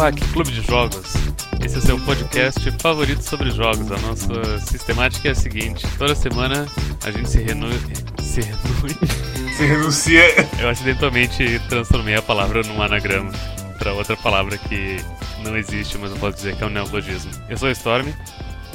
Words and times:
Quack 0.00 0.18
Clube 0.32 0.50
de 0.50 0.62
Jogos. 0.62 1.12
Esse 1.62 1.74
é 1.74 1.78
o 1.78 1.82
seu 1.82 2.00
podcast 2.00 2.58
favorito 2.80 3.20
sobre 3.20 3.50
jogos. 3.50 3.92
A 3.92 3.98
nossa 3.98 4.58
sistemática 4.60 5.28
é 5.28 5.32
a 5.32 5.34
seguinte: 5.34 5.86
toda 5.98 6.14
semana 6.14 6.66
a 7.04 7.10
gente 7.10 7.28
se 7.28 7.42
renui. 7.42 7.78
Se 8.18 8.40
renui. 8.40 8.96
Se 9.54 9.66
renuncia. 9.66 10.22
Eu 10.58 10.70
acidentalmente 10.70 11.60
transformei 11.68 12.14
a 12.14 12.22
palavra 12.22 12.62
num 12.62 12.80
anagrama 12.80 13.30
para 13.78 13.92
outra 13.92 14.16
palavra 14.16 14.56
que 14.56 14.96
não 15.44 15.54
existe, 15.54 15.98
mas 15.98 16.12
eu 16.12 16.16
posso 16.16 16.38
dizer 16.38 16.56
que 16.56 16.64
é 16.64 16.66
um 16.66 16.70
neologismo. 16.70 17.30
Eu 17.50 17.58
sou 17.58 17.68
o 17.68 17.72
Storm. 17.72 18.10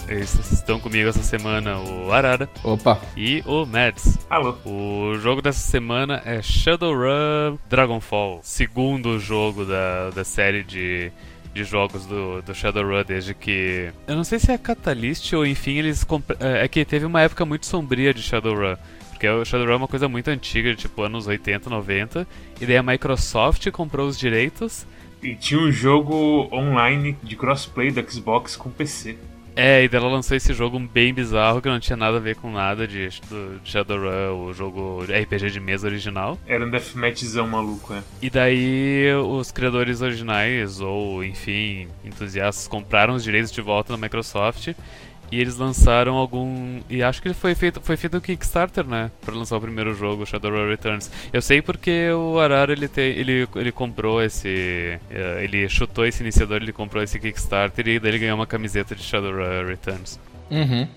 Estão 0.09 0.79
comigo 0.79 1.09
essa 1.09 1.23
semana 1.23 1.77
o 1.79 2.11
Arara 2.11 2.47
Opa, 2.63 3.01
e 3.17 3.41
o 3.45 3.65
Mads. 3.65 4.19
Alô. 4.29 4.55
O 4.65 5.15
jogo 5.19 5.41
dessa 5.41 5.59
semana 5.59 6.21
é 6.25 6.41
Shadowrun 6.41 7.57
Dragonfall, 7.69 8.39
segundo 8.43 9.19
jogo 9.19 9.65
da, 9.65 10.11
da 10.11 10.23
série 10.23 10.63
de, 10.63 11.11
de 11.53 11.63
jogos 11.63 12.05
do, 12.05 12.41
do 12.43 12.53
Shadowrun 12.53 13.03
desde 13.03 13.33
que. 13.33 13.91
Eu 14.07 14.15
não 14.15 14.23
sei 14.23 14.37
se 14.37 14.51
é 14.51 14.57
Catalyst 14.57 15.33
ou 15.33 15.45
enfim, 15.45 15.77
eles. 15.79 16.03
compra- 16.03 16.37
É 16.39 16.65
é 16.65 16.67
que 16.67 16.85
teve 16.85 17.05
uma 17.05 17.21
época 17.21 17.43
muito 17.45 17.65
sombria 17.65 18.13
de 18.13 18.21
Shadowrun. 18.21 18.75
Porque 19.09 19.27
o 19.27 19.43
Shadowrun 19.45 19.73
é 19.73 19.77
uma 19.77 19.87
coisa 19.87 20.07
muito 20.07 20.27
antiga, 20.29 20.75
tipo 20.75 21.01
anos 21.01 21.25
80, 21.25 21.69
90. 21.69 22.27
E 22.61 22.65
daí 22.65 22.77
a 22.77 22.83
Microsoft 22.83 23.69
comprou 23.71 24.07
os 24.07 24.19
direitos. 24.19 24.85
E 25.23 25.33
tinha 25.35 25.59
um 25.59 25.71
jogo 25.71 26.47
online 26.53 27.17
de 27.23 27.35
crossplay 27.35 27.89
do 27.89 28.11
Xbox 28.11 28.55
com 28.55 28.69
PC. 28.69 29.17
É, 29.55 29.83
e 29.83 29.87
daí 29.87 30.01
ela 30.01 30.11
lançou 30.11 30.35
esse 30.35 30.53
jogo 30.53 30.77
bem 30.79 31.13
bizarro 31.13 31.61
que 31.61 31.69
não 31.69 31.79
tinha 31.79 31.95
nada 31.95 32.17
a 32.17 32.19
ver 32.19 32.35
com 32.35 32.51
nada 32.51 32.87
de, 32.87 33.09
do 33.29 33.59
Shadowrun, 33.63 34.47
o 34.47 34.53
jogo 34.53 35.03
RPG 35.03 35.49
de 35.49 35.59
mesa 35.59 35.87
original. 35.87 36.37
Era 36.45 36.65
um 36.65 36.69
deathmatchzão 36.69 37.47
maluco, 37.47 37.93
é. 37.93 38.03
E 38.21 38.29
daí 38.29 39.07
os 39.15 39.51
criadores 39.51 40.01
originais, 40.01 40.81
ou 40.81 41.23
enfim, 41.23 41.87
entusiastas, 42.03 42.67
compraram 42.67 43.15
os 43.15 43.23
direitos 43.23 43.51
de 43.51 43.61
volta 43.61 43.93
na 43.93 43.97
Microsoft 43.97 44.73
e 45.31 45.39
eles 45.39 45.57
lançaram 45.57 46.15
algum. 46.15 46.79
E 46.89 47.01
acho 47.03 47.21
que 47.21 47.27
ele 47.27 47.35
foi 47.35 47.55
feito, 47.55 47.81
foi 47.81 47.97
feito 47.97 48.17
um 48.17 48.19
Kickstarter, 48.19 48.85
né? 48.85 49.11
Pra 49.25 49.35
lançar 49.35 49.57
o 49.57 49.61
primeiro 49.61 49.93
jogo, 49.93 50.25
Shadowrun 50.25 50.67
Returns. 50.69 51.09
Eu 51.33 51.41
sei 51.41 51.61
porque 51.61 52.09
o 52.11 52.39
Arara 52.39 52.71
ele, 52.73 52.87
tem, 52.87 53.11
ele, 53.17 53.47
ele 53.55 53.71
comprou 53.71 54.21
esse. 54.21 54.99
eh, 55.09 55.39
Ele 55.43 55.67
chutou 55.69 56.05
esse 56.05 56.21
iniciador, 56.23 56.57
ele 56.61 56.71
comprou 56.73 57.01
esse 57.03 57.19
Kickstarter 57.19 57.87
e 57.87 57.99
daí 57.99 58.11
ele 58.11 58.19
ganhou 58.19 58.35
uma 58.37 58.47
camiseta 58.47 58.95
de 58.95 59.03
Shadowrun 59.03 59.65
Returns. 59.67 60.19
Uhum. 60.51 60.87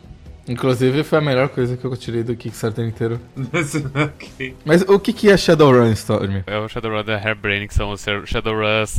Inclusive 0.49 1.05
foi 1.05 1.19
a 1.19 1.21
melhor 1.21 1.49
coisa 1.51 1.77
que 1.77 1.85
eu 1.85 1.95
tirei 1.97 2.23
do 2.23 2.35
Kickstarter 2.35 2.87
inteiro. 2.87 3.21
ok. 3.37 4.57
Mas 4.65 4.83
o 4.83 4.99
que, 4.99 5.13
que 5.13 5.31
é 5.31 5.37
Shadowrun, 5.37 5.93
Storm? 5.93 6.43
É 6.47 6.59
o 6.59 6.69
Shadowrun 6.69 7.05
da 7.05 7.17
Hairbrain, 7.19 7.67
que 7.67 7.75
são 7.75 7.91
os 7.93 8.05
Shadowruns 8.25 8.99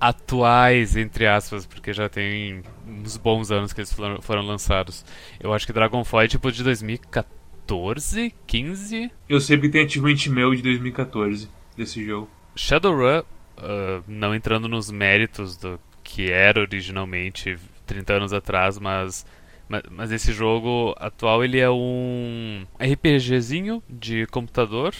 atuais, 0.00 0.96
entre 0.96 1.26
aspas, 1.26 1.66
porque 1.66 1.92
já 1.92 2.08
tem 2.08 2.62
uns 2.86 3.16
bons 3.16 3.50
anos 3.50 3.72
que 3.72 3.80
eles 3.80 3.92
foram, 3.92 4.20
foram 4.20 4.42
lançados. 4.42 5.04
Eu 5.40 5.52
acho 5.52 5.66
que 5.66 5.72
Dragonfall 5.72 6.22
é 6.22 6.28
tipo 6.28 6.50
de 6.52 6.62
2014, 6.62 8.34
15. 8.46 9.10
Eu 9.28 9.40
sei 9.40 9.58
que 9.58 9.68
tem 9.68 9.84
achievement 9.84 10.16
meu 10.28 10.54
de 10.54 10.62
2014 10.62 11.48
desse 11.76 12.04
jogo. 12.04 12.28
Shadowrun, 12.54 13.22
ah, 13.58 14.02
não 14.06 14.34
entrando 14.34 14.68
nos 14.68 14.90
méritos 14.90 15.56
do 15.56 15.80
que 16.02 16.30
era 16.30 16.60
originalmente 16.60 17.58
30 17.86 18.12
anos 18.12 18.32
atrás, 18.32 18.78
mas, 18.78 19.26
mas, 19.68 19.82
mas 19.90 20.12
esse 20.12 20.32
jogo 20.32 20.94
atual 20.98 21.42
ele 21.44 21.58
é 21.58 21.68
um 21.70 22.64
RPGzinho 22.78 23.82
de 23.88 24.26
computador 24.26 24.94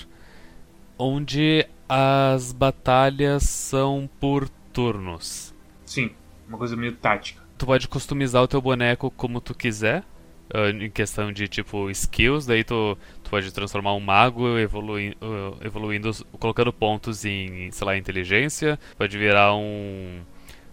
onde 0.98 1.66
as 1.88 2.52
batalhas 2.52 3.44
são 3.44 4.08
por 4.18 4.48
turnos. 4.76 5.54
Sim, 5.86 6.10
uma 6.46 6.58
coisa 6.58 6.76
meio 6.76 6.92
tática. 6.92 7.42
Tu 7.56 7.64
pode 7.64 7.88
customizar 7.88 8.42
o 8.42 8.48
teu 8.48 8.60
boneco 8.60 9.10
como 9.10 9.40
tu 9.40 9.54
quiser, 9.54 10.04
ah, 10.52 10.68
em 10.68 10.90
questão 10.90 11.32
de 11.32 11.48
tipo 11.48 11.88
skills, 11.88 12.44
daí 12.44 12.62
tu, 12.62 12.98
tu 13.24 13.30
pode 13.30 13.50
transformar 13.52 13.94
um 13.94 14.00
mago 14.00 14.58
evolui, 14.58 15.16
ah, 15.22 15.56
evoluindo, 15.64 16.10
colocando 16.38 16.74
pontos 16.74 17.24
em, 17.24 17.70
sei 17.70 17.86
lá, 17.86 17.96
inteligência, 17.96 18.78
pode 18.98 19.16
virar 19.16 19.54
um 19.54 20.20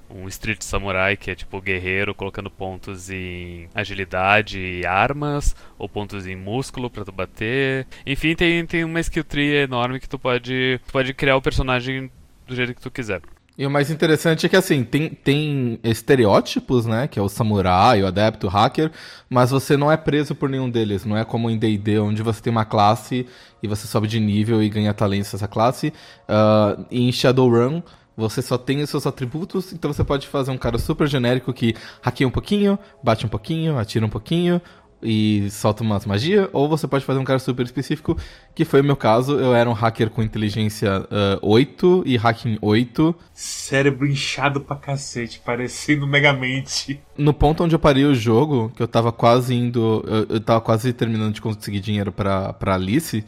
um 0.09 0.27
street 0.27 0.61
samurai 0.61 1.17
que 1.17 1.31
é 1.31 1.35
tipo 1.35 1.59
guerreiro, 1.59 2.13
colocando 2.13 2.51
pontos 2.51 3.09
em 3.09 3.67
agilidade 3.73 4.59
e 4.59 4.85
armas, 4.85 5.55
ou 5.75 5.89
pontos 5.89 6.27
em 6.27 6.35
músculo 6.35 6.87
pra 6.87 7.03
tu 7.03 7.11
bater. 7.11 7.87
Enfim, 8.05 8.35
tem, 8.35 8.63
tem 8.67 8.83
uma 8.83 8.99
skill 8.99 9.23
tree 9.23 9.55
enorme 9.55 9.99
que 9.99 10.07
tu 10.07 10.19
pode, 10.19 10.79
tu 10.85 10.91
pode 10.91 11.13
criar 11.15 11.35
o 11.35 11.41
personagem 11.41 12.11
do 12.45 12.55
jeito 12.55 12.75
que 12.75 12.81
tu 12.81 12.91
quiser. 12.91 13.21
E 13.55 13.67
o 13.67 13.69
mais 13.69 13.91
interessante 13.91 14.45
é 14.45 14.49
que, 14.49 14.55
assim, 14.55 14.83
tem, 14.83 15.09
tem 15.09 15.79
estereótipos, 15.83 16.87
né? 16.87 17.07
Que 17.07 17.19
é 17.19 17.21
o 17.21 17.29
samurai, 17.29 18.01
o 18.01 18.07
adepto, 18.07 18.47
o 18.47 18.49
hacker, 18.49 18.91
mas 19.29 19.51
você 19.51 19.77
não 19.77 19.91
é 19.91 19.97
preso 19.97 20.33
por 20.33 20.49
nenhum 20.49 20.69
deles. 20.69 21.05
Não 21.05 21.15
é 21.15 21.23
como 21.23 21.49
em 21.51 21.57
D&D, 21.57 21.99
onde 21.99 22.23
você 22.23 22.41
tem 22.41 22.49
uma 22.49 22.65
classe 22.65 23.27
e 23.61 23.67
você 23.67 23.85
sobe 23.85 24.07
de 24.07 24.19
nível 24.19 24.61
e 24.61 24.69
ganha 24.69 24.93
talentos 24.93 25.31
nessa 25.33 25.47
classe. 25.47 25.93
Ah, 26.27 26.77
em 26.89 27.11
Shadowrun, 27.11 27.83
você 28.17 28.41
só 28.41 28.57
tem 28.57 28.81
os 28.81 28.89
seus 28.89 29.05
atributos, 29.05 29.71
então 29.71 29.91
você 29.91 30.03
pode 30.03 30.27
fazer 30.27 30.51
um 30.51 30.57
cara 30.57 30.77
super 30.77 31.07
genérico 31.07 31.53
que 31.53 31.75
hackeia 32.01 32.27
um 32.27 32.31
pouquinho, 32.31 32.77
bate 33.03 33.25
um 33.25 33.29
pouquinho, 33.29 33.77
atira 33.77 34.05
um 34.05 34.09
pouquinho 34.09 34.61
e 35.03 35.49
solta 35.49 35.83
umas 35.83 36.05
magia, 36.05 36.49
ou 36.53 36.67
você 36.67 36.87
pode 36.87 37.05
fazer 37.05 37.19
um 37.19 37.23
cara 37.23 37.39
super 37.39 37.65
específico, 37.65 38.17
que 38.55 38.65
foi 38.65 38.81
o 38.81 38.83
meu 38.83 38.95
caso. 38.95 39.39
Eu 39.39 39.53
era 39.53 39.69
um 39.69 39.73
hacker 39.73 40.09
com 40.09 40.23
inteligência 40.23 41.05
ah, 41.11 41.39
8 41.41 42.03
e 42.05 42.17
hacking 42.17 42.57
8. 42.61 43.15
Cérebro 43.33 44.07
inchado 44.07 44.61
pra 44.61 44.75
cacete, 44.75 45.41
parecendo 45.43 46.07
Megamente. 46.07 46.99
No 47.17 47.33
ponto 47.33 47.63
onde 47.63 47.75
eu 47.75 47.79
parei 47.79 48.05
o 48.05 48.15
jogo, 48.15 48.71
que 48.75 48.81
eu 48.81 48.87
tava 48.87 49.11
quase 49.11 49.53
indo. 49.53 50.03
Eu, 50.07 50.35
eu 50.35 50.39
tava 50.39 50.61
quase 50.61 50.93
terminando 50.93 51.33
de 51.33 51.41
conseguir 51.41 51.79
dinheiro 51.79 52.11
pra, 52.11 52.53
pra 52.53 52.75
Alice. 52.75 53.23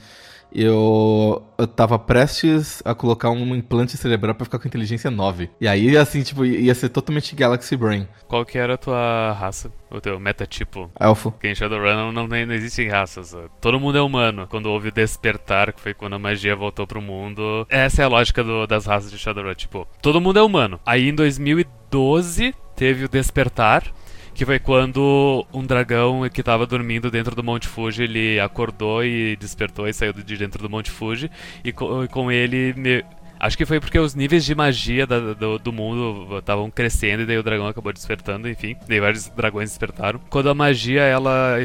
Eu, 0.57 1.43
eu 1.57 1.67
tava 1.67 1.99
prestes 1.99 2.81
a 2.85 2.95
colocar 2.95 3.29
um 3.29 3.53
implante 3.55 3.97
cerebral 3.97 4.33
pra 4.33 4.45
ficar 4.45 4.57
com 4.57 4.67
inteligência 4.67 5.11
9. 5.11 5.49
E 5.59 5.67
aí, 5.67 5.97
assim, 5.97 6.23
tipo, 6.23 6.45
ia 6.45 6.73
ser 6.73 6.89
totalmente 6.89 7.35
Galaxy 7.35 7.75
Brain. 7.75 8.07
Qual 8.27 8.45
que 8.45 8.57
era 8.57 8.75
a 8.75 8.77
tua 8.77 9.33
raça? 9.33 9.69
O 9.91 9.99
teu 10.01 10.19
metatipo? 10.19 10.89
Elfo. 10.99 11.31
Porque 11.31 11.47
em 11.49 11.55
Shadowrun 11.55 11.93
não, 11.95 12.11
não, 12.11 12.27
não 12.27 12.53
existem 12.53 12.87
raças. 12.89 13.35
Todo 13.61 13.79
mundo 13.79 13.97
é 13.97 14.01
humano. 14.01 14.47
Quando 14.49 14.67
houve 14.67 14.87
o 14.89 14.91
despertar, 14.91 15.73
que 15.73 15.81
foi 15.81 15.93
quando 15.93 16.13
a 16.15 16.19
magia 16.19 16.55
voltou 16.55 16.87
pro 16.87 17.01
mundo. 17.01 17.65
Essa 17.69 18.01
é 18.01 18.05
a 18.05 18.09
lógica 18.09 18.43
do- 18.43 18.65
das 18.65 18.85
raças 18.85 19.11
de 19.11 19.17
Shadowrun. 19.17 19.53
Tipo, 19.53 19.87
todo 20.01 20.19
mundo 20.21 20.39
é 20.39 20.41
humano. 20.41 20.79
Aí 20.85 21.09
em 21.09 21.13
2012 21.15 22.53
teve 22.75 23.05
o 23.05 23.09
despertar. 23.09 23.83
Que 24.35 24.45
foi 24.45 24.59
quando 24.59 25.45
um 25.53 25.65
dragão 25.65 26.27
que 26.29 26.43
tava 26.43 26.67
dormindo 26.67 27.09
dentro 27.09 27.33
do 27.33 27.41
Monte 27.43 27.67
Fuji, 27.69 28.03
ele 28.03 28.37
acordou 28.39 29.03
e 29.03 29.37
despertou 29.37 29.87
e 29.87 29.93
saiu 29.93 30.11
de 30.11 30.37
dentro 30.37 30.61
do 30.61 30.69
Monte 30.69 30.91
Fuji. 30.91 31.31
E 31.63 31.71
co- 31.71 32.03
e 32.03 32.07
com, 32.09 32.29
ele. 32.29 32.73
me- 32.75 33.03
Acho 33.39 33.57
que 33.57 33.65
foi 33.65 33.79
porque 33.79 33.97
os 33.99 34.13
níveis 34.15 34.43
de 34.45 34.53
magia 34.55 35.05
da- 35.07 35.33
do, 35.33 35.57
do 35.59 35.71
mundo 35.71 36.37
estavam 36.39 36.69
crescendo 36.71 37.23
e 37.23 37.25
daí 37.25 37.37
o 37.37 37.43
dragão 37.43 37.67
acabou 37.67 37.91
despertando, 37.93 38.49
enfim. 38.49 38.75
Daí 38.87 38.99
vários 38.99 39.27
dragões 39.29 39.69
despertaram. 39.69 40.19
Quando 40.29 40.49
a 40.49 40.53
magia, 40.53 41.01
ela, 41.03 41.55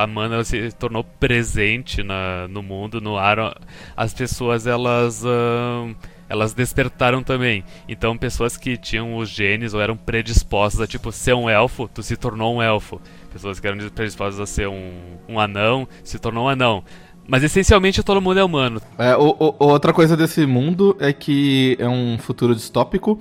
a 0.00 0.06
mana 0.06 0.36
ela 0.36 0.44
se 0.44 0.70
tornou 0.72 1.02
presente 1.04 2.02
na, 2.02 2.46
no 2.48 2.62
mundo, 2.62 3.00
no 3.00 3.16
ar, 3.16 3.56
as 3.96 4.12
pessoas 4.14 4.66
elas 4.66 5.24
ahn, 5.24 5.94
elas 6.28 6.52
despertaram 6.52 7.22
também. 7.22 7.64
Então 7.88 8.16
pessoas 8.16 8.56
que 8.56 8.76
tinham 8.76 9.16
os 9.16 9.28
genes 9.28 9.74
ou 9.74 9.80
eram 9.80 9.96
predispostas 9.96 10.80
a 10.80 10.86
tipo 10.86 11.10
ser 11.12 11.34
um 11.34 11.48
elfo, 11.48 11.88
tu 11.92 12.02
se 12.02 12.16
tornou 12.16 12.56
um 12.56 12.62
elfo. 12.62 13.00
Pessoas 13.32 13.58
que 13.60 13.66
eram 13.66 13.78
predispostas 13.90 14.40
a 14.40 14.46
ser 14.46 14.68
um, 14.68 14.92
um 15.28 15.38
anão, 15.40 15.86
se 16.02 16.18
tornou 16.18 16.46
um 16.46 16.48
anão. 16.48 16.82
Mas 17.26 17.42
essencialmente 17.44 18.02
todo 18.02 18.22
mundo 18.22 18.40
é 18.40 18.44
humano. 18.44 18.80
É, 18.98 19.14
o- 19.16 19.36
o- 19.38 19.54
outra 19.58 19.92
coisa 19.92 20.16
desse 20.16 20.46
mundo 20.46 20.96
é 20.98 21.12
que 21.12 21.76
é 21.78 21.86
um 21.88 22.16
futuro 22.18 22.54
distópico 22.54 23.18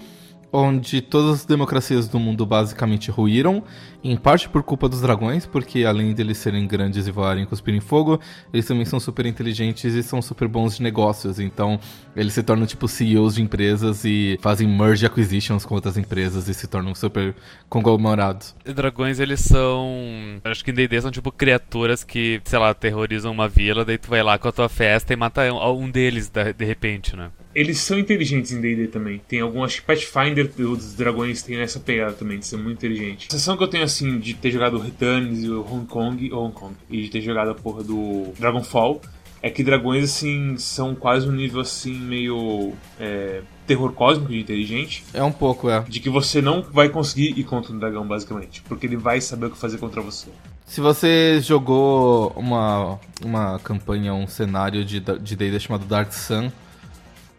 onde 0.51 1.01
todas 1.01 1.41
as 1.41 1.45
democracias 1.45 2.07
do 2.07 2.19
mundo 2.19 2.45
basicamente 2.45 3.11
ruíram, 3.11 3.63
em 4.03 4.15
parte 4.15 4.47
por 4.47 4.63
culpa 4.63 4.87
dos 4.87 5.01
dragões, 5.01 5.45
porque 5.45 5.83
além 5.83 6.13
deles 6.13 6.37
serem 6.37 6.65
grandes 6.65 7.07
e 7.07 7.11
voarem 7.11 7.43
e 7.43 7.45
cuspirem 7.45 7.79
fogo, 7.79 8.19
eles 8.53 8.65
também 8.65 8.85
são 8.85 8.99
super 8.99 9.25
inteligentes 9.25 9.93
e 9.93 10.01
são 10.01 10.21
super 10.21 10.47
bons 10.47 10.77
de 10.77 10.83
negócios, 10.83 11.39
então 11.39 11.79
eles 12.15 12.33
se 12.33 12.41
tornam 12.43 12.65
tipo 12.65 12.87
CEOs 12.87 13.35
de 13.35 13.41
empresas 13.41 14.05
e 14.05 14.37
fazem 14.41 14.67
merge 14.67 15.05
acquisitions 15.05 15.65
com 15.65 15.75
outras 15.75 15.97
empresas 15.97 16.47
e 16.47 16.53
se 16.53 16.67
tornam 16.67 16.95
super 16.95 17.35
conglomerados. 17.67 18.55
Dragões, 18.63 19.19
eles 19.19 19.41
são. 19.41 20.39
Acho 20.43 20.63
que 20.63 20.71
em 20.71 20.73
DD 20.73 21.01
são 21.01 21.11
tipo 21.11 21.31
criaturas 21.31 22.03
que, 22.03 22.41
sei 22.45 22.59
lá, 22.59 22.73
terrorizam 22.73 23.31
uma 23.31 23.49
vila, 23.49 23.83
daí 23.83 23.97
tu 23.97 24.09
vai 24.09 24.23
lá 24.23 24.37
com 24.37 24.47
a 24.47 24.51
tua 24.51 24.69
festa 24.69 25.13
e 25.13 25.15
mata 25.15 25.51
um, 25.53 25.89
deles 25.89 26.29
de 26.29 26.65
repente, 26.65 27.15
né? 27.15 27.29
Eles 27.57 27.79
são 27.79 27.97
inteligentes 27.97 28.51
em 28.51 28.61
D&D 28.61 28.87
também. 28.87 29.19
Tem 29.27 29.41
algum, 29.41 29.63
acho 29.63 29.81
que 29.81 29.87
Pathfinder 29.87 30.47
dos 30.47 30.93
dragões 30.93 31.41
tem 31.41 31.57
essa 31.57 31.79
pegada 31.79 32.13
também, 32.13 32.37
de 32.37 32.45
ser 32.45 32.55
muito 32.55 32.77
inteligente. 32.77 33.25
A 33.29 33.31
sensação 33.31 33.57
que 33.57 33.63
eu 33.63 33.67
tenho, 33.67 33.83
assim, 33.83 34.19
de 34.19 34.35
ter 34.35 34.51
jogado 34.51 34.75
o 34.75 34.79
Returns 34.79 35.43
e 35.43 35.49
o 35.49 35.61
Hong 35.61 35.87
Kong, 35.87 36.31
ou 36.31 36.45
Hong 36.45 36.53
Kong, 36.53 36.75
e 36.87 37.01
de 37.01 37.09
ter 37.09 37.19
jogado 37.21 37.49
a 37.49 37.55
porra 37.55 37.83
do 37.83 38.31
Dragonfall, 38.37 39.01
é 39.41 39.49
que 39.49 39.63
dragões, 39.63 40.03
assim, 40.03 40.55
são 40.57 40.93
quase 40.93 41.27
um 41.27 41.31
nível, 41.31 41.61
assim, 41.61 41.97
meio... 41.97 42.73
É, 42.99 43.41
terror 43.65 43.91
cósmico 43.91 44.31
de 44.31 44.39
inteligente. 44.39 45.03
É 45.11 45.21
um 45.23 45.31
pouco, 45.31 45.69
é. 45.69 45.81
De 45.81 45.99
que 45.99 46.09
você 46.09 46.41
não 46.41 46.61
vai 46.61 46.89
conseguir 46.89 47.37
ir 47.37 47.43
contra 47.43 47.73
um 47.73 47.77
dragão, 47.79 48.07
basicamente. 48.07 48.61
Porque 48.61 48.85
ele 48.85 48.95
vai 48.95 49.19
saber 49.19 49.47
o 49.47 49.49
que 49.51 49.57
fazer 49.57 49.77
contra 49.77 50.01
você. 50.01 50.29
Se 50.65 50.79
você 50.79 51.39
jogou 51.41 52.31
uma, 52.35 52.99
uma 53.23 53.59
campanha, 53.59 54.13
um 54.13 54.27
cenário 54.27 54.85
de 54.85 54.99
D&D 54.99 55.59
chamado 55.59 55.85
Dark 55.85 56.13
Sun, 56.13 56.51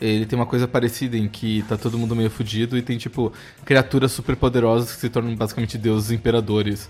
ele 0.01 0.27
tem 0.27 0.39
uma 0.39 0.47
coisa 0.47 0.69
parecida 0.69 1.17
em 1.17 1.29
que 1.29 1.65
tá 1.69 1.77
todo 1.77 1.99
mundo 1.99 2.15
meio 2.15 2.31
fudido 2.31 2.77
e 2.77 2.83
tem, 2.83 2.97
tipo, 2.99 3.33
criaturas 3.65 4.13
super 4.13 4.37
poderosas 4.37 4.95
que 4.95 5.01
se 5.01 5.09
tornam 5.09 5.35
basicamente 5.35 5.77
deuses 5.77 6.11
imperadores. 6.11 6.89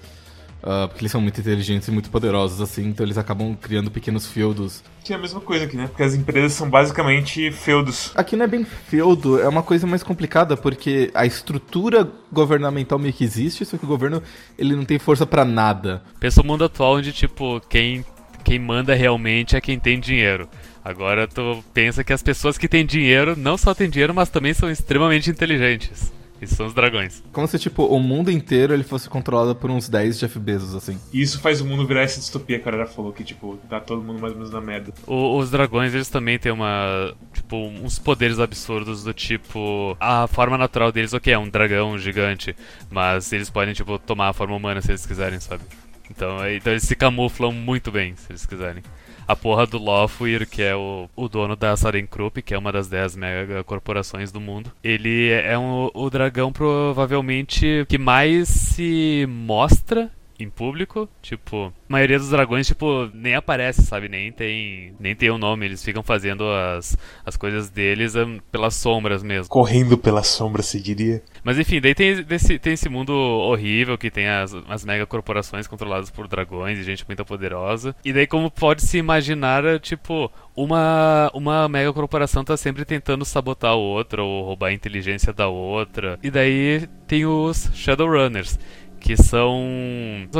Uh, 0.58 0.88
porque 0.88 1.02
eles 1.02 1.12
são 1.12 1.20
muito 1.20 1.40
inteligentes 1.40 1.86
e 1.86 1.90
muito 1.92 2.10
poderosos, 2.10 2.60
assim, 2.60 2.88
então 2.88 3.06
eles 3.06 3.16
acabam 3.16 3.54
criando 3.54 3.92
pequenos 3.92 4.26
feudos. 4.26 4.82
Que 5.04 5.12
é 5.12 5.16
a 5.16 5.18
mesma 5.18 5.40
coisa 5.40 5.64
aqui, 5.64 5.76
né? 5.76 5.86
Porque 5.86 6.02
as 6.02 6.14
empresas 6.14 6.52
são 6.52 6.68
basicamente 6.68 7.52
feudos. 7.52 8.10
Aqui 8.16 8.34
não 8.34 8.44
é 8.44 8.48
bem 8.48 8.64
feudo, 8.64 9.40
é 9.40 9.48
uma 9.48 9.62
coisa 9.62 9.86
mais 9.86 10.02
complicada, 10.02 10.56
porque 10.56 11.12
a 11.14 11.24
estrutura 11.24 12.10
governamental 12.32 12.98
meio 12.98 13.14
que 13.14 13.22
existe, 13.22 13.64
só 13.64 13.78
que 13.78 13.84
o 13.84 13.88
governo 13.88 14.20
ele 14.58 14.74
não 14.74 14.84
tem 14.84 14.98
força 14.98 15.24
para 15.24 15.44
nada. 15.44 16.02
Pensa 16.18 16.42
o 16.42 16.44
mundo 16.44 16.64
atual 16.64 16.96
onde, 16.96 17.12
tipo, 17.12 17.60
quem, 17.68 18.04
quem 18.42 18.58
manda 18.58 18.94
realmente 18.94 19.54
é 19.54 19.60
quem 19.60 19.78
tem 19.78 20.00
dinheiro. 20.00 20.48
Agora 20.88 21.28
tu 21.28 21.62
pensa 21.74 22.02
que 22.02 22.14
as 22.14 22.22
pessoas 22.22 22.56
que 22.56 22.66
têm 22.66 22.86
dinheiro 22.86 23.36
não 23.36 23.58
só 23.58 23.74
têm 23.74 23.90
dinheiro, 23.90 24.14
mas 24.14 24.30
também 24.30 24.54
são 24.54 24.70
extremamente 24.70 25.28
inteligentes. 25.28 26.10
Isso 26.40 26.54
são 26.54 26.64
os 26.64 26.72
dragões. 26.72 27.22
Como 27.30 27.46
se, 27.46 27.58
tipo, 27.58 27.84
o 27.84 28.00
mundo 28.00 28.30
inteiro 28.30 28.72
ele 28.72 28.82
fosse 28.82 29.06
controlado 29.06 29.54
por 29.54 29.70
uns 29.70 29.86
10 29.86 30.18
Jeff 30.18 30.38
Bezos, 30.38 30.74
assim. 30.74 30.98
E 31.12 31.20
isso 31.20 31.40
faz 31.40 31.60
o 31.60 31.66
mundo 31.66 31.86
virar 31.86 32.04
essa 32.04 32.18
distopia 32.18 32.58
que 32.58 32.66
a 32.66 32.72
galera 32.72 32.88
falou, 32.88 33.12
que, 33.12 33.22
tipo, 33.22 33.58
dá 33.68 33.80
todo 33.80 34.00
mundo 34.00 34.18
mais 34.18 34.32
ou 34.32 34.38
menos 34.38 34.50
na 34.50 34.62
merda. 34.62 34.94
O, 35.06 35.36
os 35.36 35.50
dragões, 35.50 35.92
eles 35.92 36.08
também 36.08 36.38
têm 36.38 36.52
uma. 36.52 37.14
Tipo, 37.34 37.56
uns 37.56 37.98
poderes 37.98 38.38
absurdos 38.38 39.04
do 39.04 39.12
tipo. 39.12 39.94
A 40.00 40.26
forma 40.26 40.56
natural 40.56 40.90
deles, 40.90 41.12
ok, 41.12 41.30
é 41.30 41.38
um 41.38 41.50
dragão 41.50 41.98
gigante. 41.98 42.56
Mas 42.88 43.30
eles 43.30 43.50
podem, 43.50 43.74
tipo, 43.74 43.98
tomar 43.98 44.28
a 44.28 44.32
forma 44.32 44.56
humana 44.56 44.80
se 44.80 44.90
eles 44.90 45.04
quiserem, 45.04 45.38
sabe? 45.38 45.64
Então, 46.10 46.48
então 46.48 46.72
eles 46.72 46.84
se 46.84 46.96
camuflam 46.96 47.52
muito 47.52 47.92
bem, 47.92 48.16
se 48.16 48.32
eles 48.32 48.46
quiserem 48.46 48.82
a 49.28 49.36
porra 49.36 49.66
do 49.66 49.76
Lofwyr, 49.76 50.48
que 50.48 50.62
é 50.62 50.74
o, 50.74 51.06
o 51.14 51.28
dono 51.28 51.54
da 51.54 51.76
Sarenkrupp, 51.76 52.40
que 52.40 52.54
é 52.54 52.58
uma 52.58 52.72
das 52.72 52.88
10 52.88 53.14
mega 53.14 53.62
corporações 53.62 54.32
do 54.32 54.40
mundo. 54.40 54.72
Ele 54.82 55.28
é 55.30 55.56
um, 55.58 55.90
o 55.92 56.08
dragão 56.08 56.50
provavelmente 56.50 57.84
que 57.86 57.98
mais 57.98 58.48
se 58.48 59.26
mostra 59.28 60.10
em 60.38 60.48
público, 60.48 61.08
tipo, 61.20 61.66
a 61.66 61.72
maioria 61.88 62.18
dos 62.18 62.30
dragões, 62.30 62.66
tipo, 62.66 63.10
nem 63.12 63.34
aparece, 63.34 63.82
sabe? 63.82 64.08
Nem 64.08 64.30
tem 64.30 64.94
nem 64.98 65.14
tem 65.14 65.30
o 65.30 65.34
um 65.34 65.38
nome, 65.38 65.66
eles 65.66 65.84
ficam 65.84 66.02
fazendo 66.02 66.44
as, 66.44 66.96
as 67.24 67.36
coisas 67.36 67.68
deles 67.68 68.14
um, 68.14 68.38
pelas 68.50 68.74
sombras 68.74 69.22
mesmo. 69.22 69.48
Correndo 69.48 69.98
pelas 69.98 70.28
sombras, 70.28 70.66
se 70.66 70.80
diria. 70.80 71.22
Mas 71.42 71.58
enfim, 71.58 71.80
daí 71.80 71.94
tem, 71.94 72.22
desse, 72.22 72.58
tem 72.58 72.74
esse 72.74 72.88
mundo 72.88 73.12
horrível 73.12 73.98
que 73.98 74.10
tem 74.10 74.28
as, 74.28 74.54
as 74.68 74.84
mega 74.84 75.06
corporações 75.06 75.66
controladas 75.66 76.10
por 76.10 76.28
dragões 76.28 76.78
e 76.78 76.82
gente 76.82 77.04
muito 77.06 77.24
poderosa. 77.24 77.94
E 78.04 78.12
daí, 78.12 78.26
como 78.26 78.50
pode 78.50 78.82
se 78.82 78.98
imaginar, 78.98 79.80
tipo, 79.80 80.30
uma, 80.56 81.30
uma 81.34 81.68
mega 81.68 81.92
corporação 81.92 82.44
tá 82.44 82.56
sempre 82.56 82.84
tentando 82.84 83.24
sabotar 83.24 83.72
a 83.72 83.76
outra 83.76 84.22
ou 84.22 84.44
roubar 84.44 84.68
a 84.68 84.72
inteligência 84.72 85.32
da 85.32 85.48
outra. 85.48 86.18
E 86.22 86.30
daí 86.30 86.86
tem 87.06 87.26
os 87.26 87.70
Shadowrunners 87.74 88.58
que 89.00 89.16
são, 89.16 89.64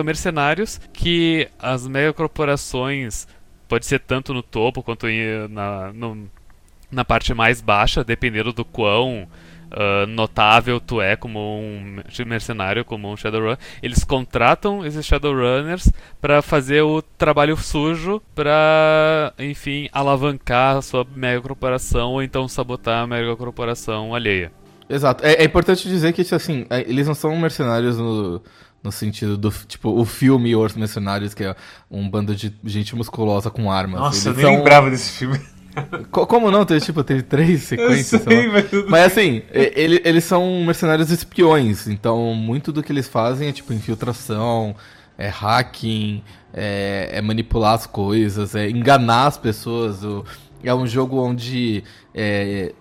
mercenários 0.05 0.81
que 0.93 1.49
as 1.59 1.87
megacorporações 1.87 3.27
pode 3.69 3.87
ser 3.87 4.01
tanto 4.01 4.33
no 4.33 4.43
topo 4.43 4.83
quanto 4.83 5.07
na, 5.51 5.93
no, 5.93 6.29
na 6.91 7.05
parte 7.05 7.35
mais 7.35 7.61
baixa, 7.61 8.03
dependendo 8.03 8.53
do 8.53 8.65
quão 8.65 9.29
uh, 9.73 10.07
notável 10.07 10.81
tu 10.81 11.01
é 11.01 11.17
como 11.17 11.39
um 11.39 12.03
mercenário, 12.27 12.85
como 12.85 13.11
um 13.11 13.17
Shadowrun. 13.17 13.57
Eles 13.83 14.05
contratam 14.05 14.85
esses 14.85 15.05
Shadowrunners 15.05 15.93
para 16.21 16.43
fazer 16.43 16.83
o 16.83 17.03
trabalho 17.03 17.57
sujo 17.57 18.23
para, 18.35 19.33
enfim, 19.39 19.89
alavancar 19.93 20.77
a 20.77 20.83
sua 20.83 21.07
mega 21.15 21.41
corporação 21.41 22.13
ou 22.13 22.23
então 22.23 22.49
sabotar 22.49 23.05
a 23.05 23.07
mega 23.07 23.37
corporação 23.37 24.15
alheia. 24.15 24.53
Exato. 24.89 25.25
É, 25.25 25.35
é, 25.35 25.45
importante 25.45 25.89
dizer 25.89 26.13
que, 26.13 26.23
assim, 26.35 26.67
é, 26.71 26.81
eles 26.81 27.07
não 27.07 27.15
são 27.15 27.37
mercenários 27.37 27.99
no, 27.99 28.41
no 28.83 28.91
sentido 28.93 29.37
do, 29.37 29.51
tipo, 29.51 29.91
o 29.91 30.05
filme 30.05 30.55
Os 30.57 30.75
Mercenários, 30.75 31.35
que 31.35 31.45
é 31.45 31.55
um 31.91 32.09
bando 32.09 32.35
de 32.35 32.55
gente 32.65 32.97
musculosa 32.97 33.51
com 33.51 33.71
armas. 33.71 34.01
Nossa, 34.01 34.29
eles 34.29 34.39
eu 34.39 34.45
nem 34.45 34.45
são... 34.45 34.57
lembrava 34.57 34.91
desse 34.91 35.13
filme. 35.13 35.41
Como 36.11 36.51
não? 36.51 36.65
Teve, 36.65 36.81
tipo, 36.81 37.05
teve 37.05 37.23
três 37.23 37.63
sequências. 37.63 38.23
Sei, 38.23 38.49
mas, 38.49 38.67
mas 38.89 39.07
assim, 39.07 39.43
ele, 39.53 40.01
eles 40.05 40.25
são 40.25 40.65
mercenários 40.65 41.11
espiões, 41.11 41.87
então 41.87 42.35
muito 42.35 42.73
do 42.73 42.83
que 42.83 42.91
eles 42.91 43.07
fazem 43.09 43.49
é 43.49 43.53
tipo 43.53 43.73
infiltração, 43.73 44.75
é 45.17 45.29
hacking, 45.29 46.23
é, 46.53 47.11
é 47.13 47.23
manipular 47.23 47.75
as 47.75 47.87
coisas, 47.87 48.55
é 48.55 48.69
enganar 48.69 49.27
as 49.27 49.39
pessoas. 49.39 50.01
É 50.63 50.75
um 50.75 50.87
jogo 50.87 51.21
onde 51.21 51.85
é, 52.13 52.73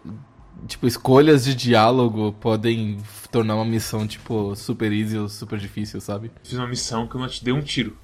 tipo, 0.67 0.87
escolhas 0.87 1.45
de 1.45 1.53
diálogo 1.53 2.33
podem 2.39 2.97
tornar 3.31 3.55
uma 3.55 3.65
missão, 3.65 4.07
tipo, 4.07 4.55
super 4.55 4.91
easy 4.91 5.17
ou 5.17 5.29
super 5.29 5.59
difícil, 5.59 5.99
sabe? 6.01 6.31
Fiz 6.43 6.57
uma 6.57 6.67
missão 6.67 7.07
que 7.07 7.15
eu 7.15 7.21
não 7.21 7.27
te 7.27 7.43
dei 7.43 7.53
um 7.53 7.61
tiro. 7.61 7.95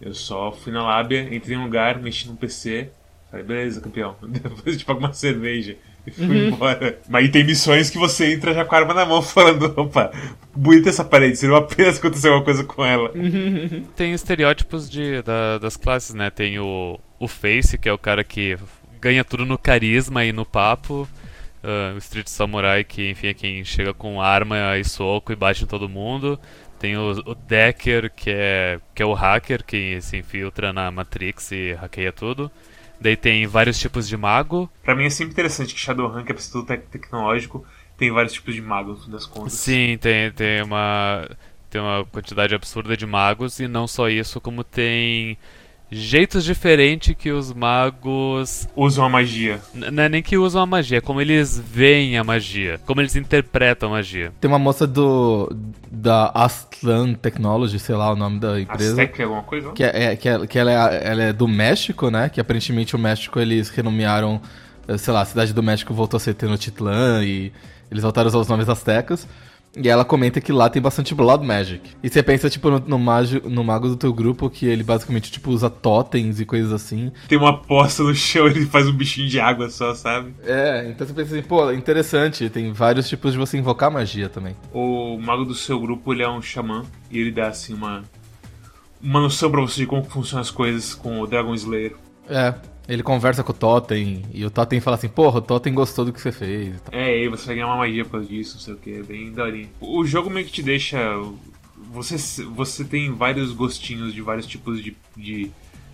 Eu 0.00 0.14
só 0.14 0.52
fui 0.52 0.72
na 0.72 0.82
lábia, 0.82 1.34
entrei 1.34 1.56
em 1.56 1.60
um 1.60 1.64
lugar, 1.64 2.00
mexi 2.00 2.28
no 2.28 2.36
PC, 2.36 2.90
falei, 3.30 3.46
beleza, 3.46 3.80
campeão. 3.80 4.16
Depois 4.22 4.76
te 4.76 4.84
pago 4.84 4.98
uma 4.98 5.12
cerveja. 5.12 5.76
E 6.04 6.10
fui 6.10 6.26
uhum. 6.26 6.48
embora. 6.48 6.98
Mas 7.08 7.24
aí 7.24 7.30
tem 7.30 7.44
missões 7.44 7.88
que 7.88 7.96
você 7.96 8.32
entra 8.32 8.52
já 8.52 8.64
com 8.64 8.74
a 8.74 8.78
arma 8.78 8.92
na 8.92 9.06
mão, 9.06 9.22
falando: 9.22 9.72
opa, 9.76 10.10
bonita 10.54 10.88
essa 10.88 11.04
parede, 11.04 11.36
seria 11.36 11.54
uma 11.54 11.62
pena 11.66 11.92
se 11.92 11.98
acontecer 11.98 12.26
alguma 12.28 12.44
coisa 12.44 12.64
com 12.64 12.84
ela. 12.84 13.12
Tem 13.94 14.12
estereótipos 14.12 14.90
de, 14.90 15.22
da, 15.22 15.58
das 15.58 15.76
classes, 15.76 16.14
né? 16.14 16.28
Tem 16.30 16.58
o, 16.58 16.98
o 17.20 17.28
Face, 17.28 17.78
que 17.78 17.88
é 17.88 17.92
o 17.92 17.98
cara 17.98 18.24
que 18.24 18.58
ganha 19.00 19.24
tudo 19.24 19.46
no 19.46 19.56
carisma 19.56 20.24
e 20.24 20.32
no 20.32 20.44
papo 20.44 21.08
uh, 21.62 21.94
o 21.94 21.98
Street 21.98 22.28
Samurai, 22.28 22.84
que 22.84 23.10
enfim 23.10 23.28
é 23.28 23.34
quem 23.34 23.64
chega 23.64 23.94
com 23.94 24.20
arma 24.20 24.76
e 24.78 24.84
soco 24.84 25.32
e 25.32 25.36
bate 25.36 25.64
em 25.64 25.66
todo 25.66 25.88
mundo. 25.88 26.38
Tem 26.78 26.96
o, 26.96 27.12
o 27.26 27.34
Decker, 27.34 28.10
que 28.10 28.30
é, 28.30 28.80
que 28.94 29.02
é 29.02 29.06
o 29.06 29.12
hacker, 29.12 29.64
que 29.64 30.00
se 30.00 30.16
infiltra 30.16 30.72
na 30.72 30.90
Matrix 30.90 31.52
e 31.52 31.72
hackeia 31.74 32.12
tudo. 32.12 32.50
Daí 33.00 33.16
tem 33.16 33.46
vários 33.46 33.78
tipos 33.78 34.08
de 34.08 34.16
mago. 34.16 34.70
Pra 34.82 34.94
mim 34.94 35.04
é 35.04 35.10
sempre 35.10 35.32
interessante 35.32 35.74
que 35.74 35.80
Shadowrun, 35.80 36.24
que 36.24 36.32
é 36.32 36.34
tudo 36.34 36.66
tec 36.66 36.86
tecnológico, 36.86 37.64
tem 37.96 38.10
vários 38.10 38.32
tipos 38.32 38.54
de 38.54 38.62
magos, 38.62 38.98
no 38.98 39.04
fim 39.04 39.10
das 39.10 39.26
contas. 39.26 39.52
Sim, 39.54 39.98
tem, 40.00 40.30
tem 40.32 40.62
uma 40.62 41.28
tem 41.70 41.80
uma 41.80 42.04
quantidade 42.04 42.54
absurda 42.54 42.96
de 42.96 43.06
magos 43.06 43.58
e 43.58 43.66
não 43.66 43.88
só 43.88 44.08
isso, 44.08 44.40
como 44.40 44.62
tem 44.62 45.38
jeitos 45.92 46.42
diferentes 46.42 47.14
que 47.14 47.30
os 47.30 47.52
magos 47.52 48.66
usam 48.74 49.04
a 49.04 49.08
magia. 49.08 49.60
N 49.74 49.90
não 49.90 50.02
é 50.02 50.08
nem 50.08 50.22
que 50.22 50.38
usam 50.38 50.62
a 50.62 50.66
magia, 50.66 50.98
é 50.98 51.00
como 51.00 51.20
eles 51.20 51.58
veem 51.58 52.16
a 52.16 52.24
magia, 52.24 52.80
como 52.86 53.00
eles 53.00 53.14
interpretam 53.14 53.90
a 53.90 53.92
magia. 53.92 54.32
Tem 54.40 54.50
uma 54.50 54.58
moça 54.58 54.86
do 54.86 55.54
da 55.90 56.32
Aztlan 56.34 57.14
Technology, 57.14 57.78
sei 57.78 57.94
lá 57.94 58.10
o 58.10 58.16
nome 58.16 58.40
da 58.40 58.58
empresa. 58.58 58.92
Aztec, 58.92 59.22
alguma 59.22 59.42
coisa? 59.42 59.70
Que 59.72 59.84
é, 59.84 60.04
é 60.04 60.16
que, 60.16 60.28
é, 60.28 60.46
que 60.46 60.58
ela, 60.58 60.72
é, 60.72 61.10
ela 61.10 61.22
é 61.24 61.32
do 61.32 61.46
México, 61.46 62.10
né? 62.10 62.28
Que 62.30 62.40
aparentemente 62.40 62.96
o 62.96 62.98
México 62.98 63.38
eles 63.38 63.68
renomearam, 63.68 64.40
eh, 64.88 64.96
sei 64.96 65.12
lá, 65.12 65.20
a 65.20 65.24
cidade 65.26 65.52
do 65.52 65.62
México 65.62 65.92
voltou 65.92 66.16
a 66.16 66.20
ser 66.20 66.34
Tenochtitlan 66.34 67.22
e 67.24 67.52
eles 67.90 68.02
voltaram 68.02 68.26
a 68.26 68.30
usar 68.30 68.38
os 68.38 68.48
nomes 68.48 68.68
astecas. 68.68 69.28
E 69.76 69.88
ela 69.88 70.04
comenta 70.04 70.40
que 70.40 70.52
lá 70.52 70.68
tem 70.68 70.82
bastante 70.82 71.14
Blood 71.14 71.46
Magic. 71.46 71.92
E 72.02 72.08
você 72.08 72.22
pensa, 72.22 72.50
tipo, 72.50 72.70
no, 72.70 72.78
no, 72.80 72.98
mago, 72.98 73.48
no 73.48 73.64
mago 73.64 73.88
do 73.88 73.96
teu 73.96 74.12
grupo, 74.12 74.50
que 74.50 74.66
ele 74.66 74.82
basicamente, 74.82 75.32
tipo, 75.32 75.50
usa 75.50 75.70
totens 75.70 76.40
e 76.40 76.44
coisas 76.44 76.72
assim. 76.72 77.10
Tem 77.26 77.38
uma 77.38 77.58
poça 77.58 78.02
no 78.02 78.14
chão 78.14 78.46
e 78.46 78.50
ele 78.52 78.66
faz 78.66 78.86
um 78.86 78.92
bichinho 78.92 79.28
de 79.28 79.40
água 79.40 79.70
só, 79.70 79.94
sabe? 79.94 80.34
É, 80.44 80.88
então 80.90 81.06
você 81.06 81.14
pensa 81.14 81.34
assim, 81.34 81.42
pô, 81.42 81.72
interessante. 81.72 82.50
Tem 82.50 82.70
vários 82.70 83.08
tipos 83.08 83.32
de 83.32 83.38
você 83.38 83.56
invocar 83.56 83.90
magia 83.90 84.28
também. 84.28 84.54
O 84.74 85.18
mago 85.18 85.44
do 85.44 85.54
seu 85.54 85.80
grupo, 85.80 86.12
ele 86.12 86.22
é 86.22 86.28
um 86.28 86.42
xamã. 86.42 86.84
E 87.10 87.18
ele 87.18 87.30
dá, 87.30 87.48
assim, 87.48 87.72
uma... 87.72 88.02
Uma 89.00 89.20
noção 89.20 89.50
pra 89.50 89.60
você 89.60 89.80
de 89.80 89.86
como 89.86 90.04
funcionam 90.04 90.42
as 90.42 90.50
coisas 90.50 90.94
com 90.94 91.20
o 91.20 91.26
Dragon 91.26 91.52
Slayer. 91.54 91.96
É, 92.28 92.54
ele 92.88 93.02
conversa 93.02 93.44
com 93.44 93.52
o 93.52 93.54
Totem 93.54 94.24
e 94.32 94.44
o 94.44 94.50
Totem 94.50 94.80
fala 94.80 94.96
assim: 94.96 95.08
Porra, 95.08 95.38
o 95.38 95.42
Totem 95.42 95.72
gostou 95.72 96.04
do 96.04 96.12
que 96.12 96.20
você 96.20 96.32
fez. 96.32 96.74
É, 96.90 97.24
e 97.24 97.28
você 97.28 97.46
vai 97.46 97.54
ganhar 97.56 97.68
uma 97.68 97.76
magia 97.76 98.04
por 98.04 98.12
causa 98.12 98.26
disso, 98.26 98.54
não 98.54 98.60
sei 98.60 98.74
o 98.74 98.76
que, 98.76 98.94
é 98.94 99.02
bem 99.02 99.32
daorinha. 99.32 99.68
O 99.80 100.04
jogo 100.04 100.28
meio 100.28 100.46
que 100.46 100.52
te 100.52 100.62
deixa. 100.62 100.98
Você, 101.92 102.16
você 102.44 102.84
tem 102.84 103.12
vários 103.12 103.52
gostinhos 103.52 104.14
de 104.14 104.22
vários 104.22 104.46
tipos 104.46 104.82
de, 104.82 104.96
de, 105.16 105.50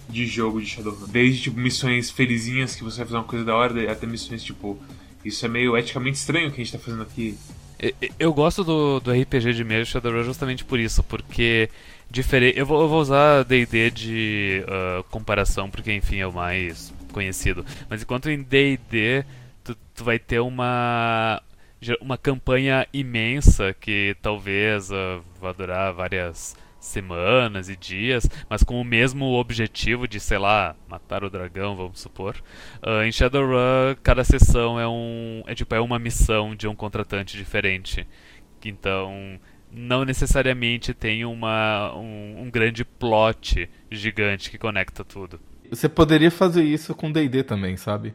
de 0.08 0.26
jogo 0.26 0.60
de 0.60 0.66
Shadowrun. 0.66 1.06
Desde 1.08 1.42
tipo 1.42 1.58
missões 1.58 2.10
felizinhas 2.10 2.74
que 2.74 2.84
você 2.84 2.98
vai 2.98 3.06
fazer 3.06 3.18
uma 3.18 3.24
coisa 3.24 3.44
da 3.44 3.54
hora, 3.54 3.90
até 3.90 4.06
missões 4.06 4.42
tipo. 4.42 4.78
Isso 5.24 5.44
é 5.44 5.48
meio 5.48 5.76
eticamente 5.76 6.16
estranho 6.16 6.50
que 6.50 6.60
a 6.60 6.64
gente 6.64 6.72
tá 6.72 6.78
fazendo 6.78 7.02
aqui. 7.02 7.36
Eu 8.18 8.32
gosto 8.32 8.64
do, 8.64 8.98
do 9.00 9.12
RPG 9.12 9.52
de 9.52 9.64
mesa 9.64 9.84
Shadowrun 9.84 10.24
justamente 10.24 10.64
por 10.64 10.80
isso, 10.80 11.02
porque 11.02 11.68
diferente. 12.10 12.58
Eu 12.58 12.66
vou, 12.66 12.80
eu 12.80 12.88
vou 12.88 13.00
usar 13.00 13.44
D&D 13.44 13.90
de 13.90 14.64
uh, 14.64 15.02
comparação 15.04 15.70
porque 15.70 15.92
enfim 15.92 16.18
é 16.18 16.26
o 16.26 16.32
mais 16.32 16.92
conhecido. 17.12 17.64
Mas 17.88 18.02
enquanto 18.02 18.30
em 18.30 18.42
D&D 18.42 19.24
tu, 19.64 19.76
tu 19.94 20.04
vai 20.04 20.18
ter 20.18 20.40
uma 20.40 21.42
uma 22.00 22.18
campanha 22.18 22.86
imensa 22.92 23.72
que 23.72 24.16
talvez 24.20 24.90
uh, 24.90 25.22
vá 25.40 25.52
durar 25.52 25.92
várias 25.92 26.56
semanas 26.80 27.68
e 27.68 27.76
dias, 27.76 28.28
mas 28.48 28.62
com 28.62 28.80
o 28.80 28.84
mesmo 28.84 29.26
objetivo 29.34 30.06
de, 30.06 30.18
sei 30.20 30.38
lá, 30.38 30.74
matar 30.88 31.24
o 31.24 31.30
dragão, 31.30 31.76
vamos 31.76 32.00
supor. 32.00 32.36
Uh, 32.82 33.02
em 33.02 33.12
Shadowrun, 33.12 33.96
cada 34.02 34.24
sessão 34.24 34.78
é 34.78 34.88
um 34.88 35.42
é 35.46 35.54
tipo 35.54 35.74
é 35.74 35.80
uma 35.80 35.98
missão 35.98 36.54
de 36.54 36.66
um 36.66 36.74
contratante 36.74 37.36
diferente. 37.36 38.06
Então, 38.64 39.38
não 39.72 40.04
necessariamente 40.04 40.94
tem 40.94 41.24
uma 41.24 41.94
um, 41.94 42.42
um 42.42 42.50
grande 42.50 42.84
plot 42.84 43.68
gigante 43.90 44.50
que 44.50 44.58
conecta 44.58 45.04
tudo. 45.04 45.40
Você 45.70 45.88
poderia 45.88 46.30
fazer 46.30 46.62
isso 46.64 46.94
com 46.94 47.12
D&D 47.12 47.42
também, 47.42 47.76
sabe? 47.76 48.14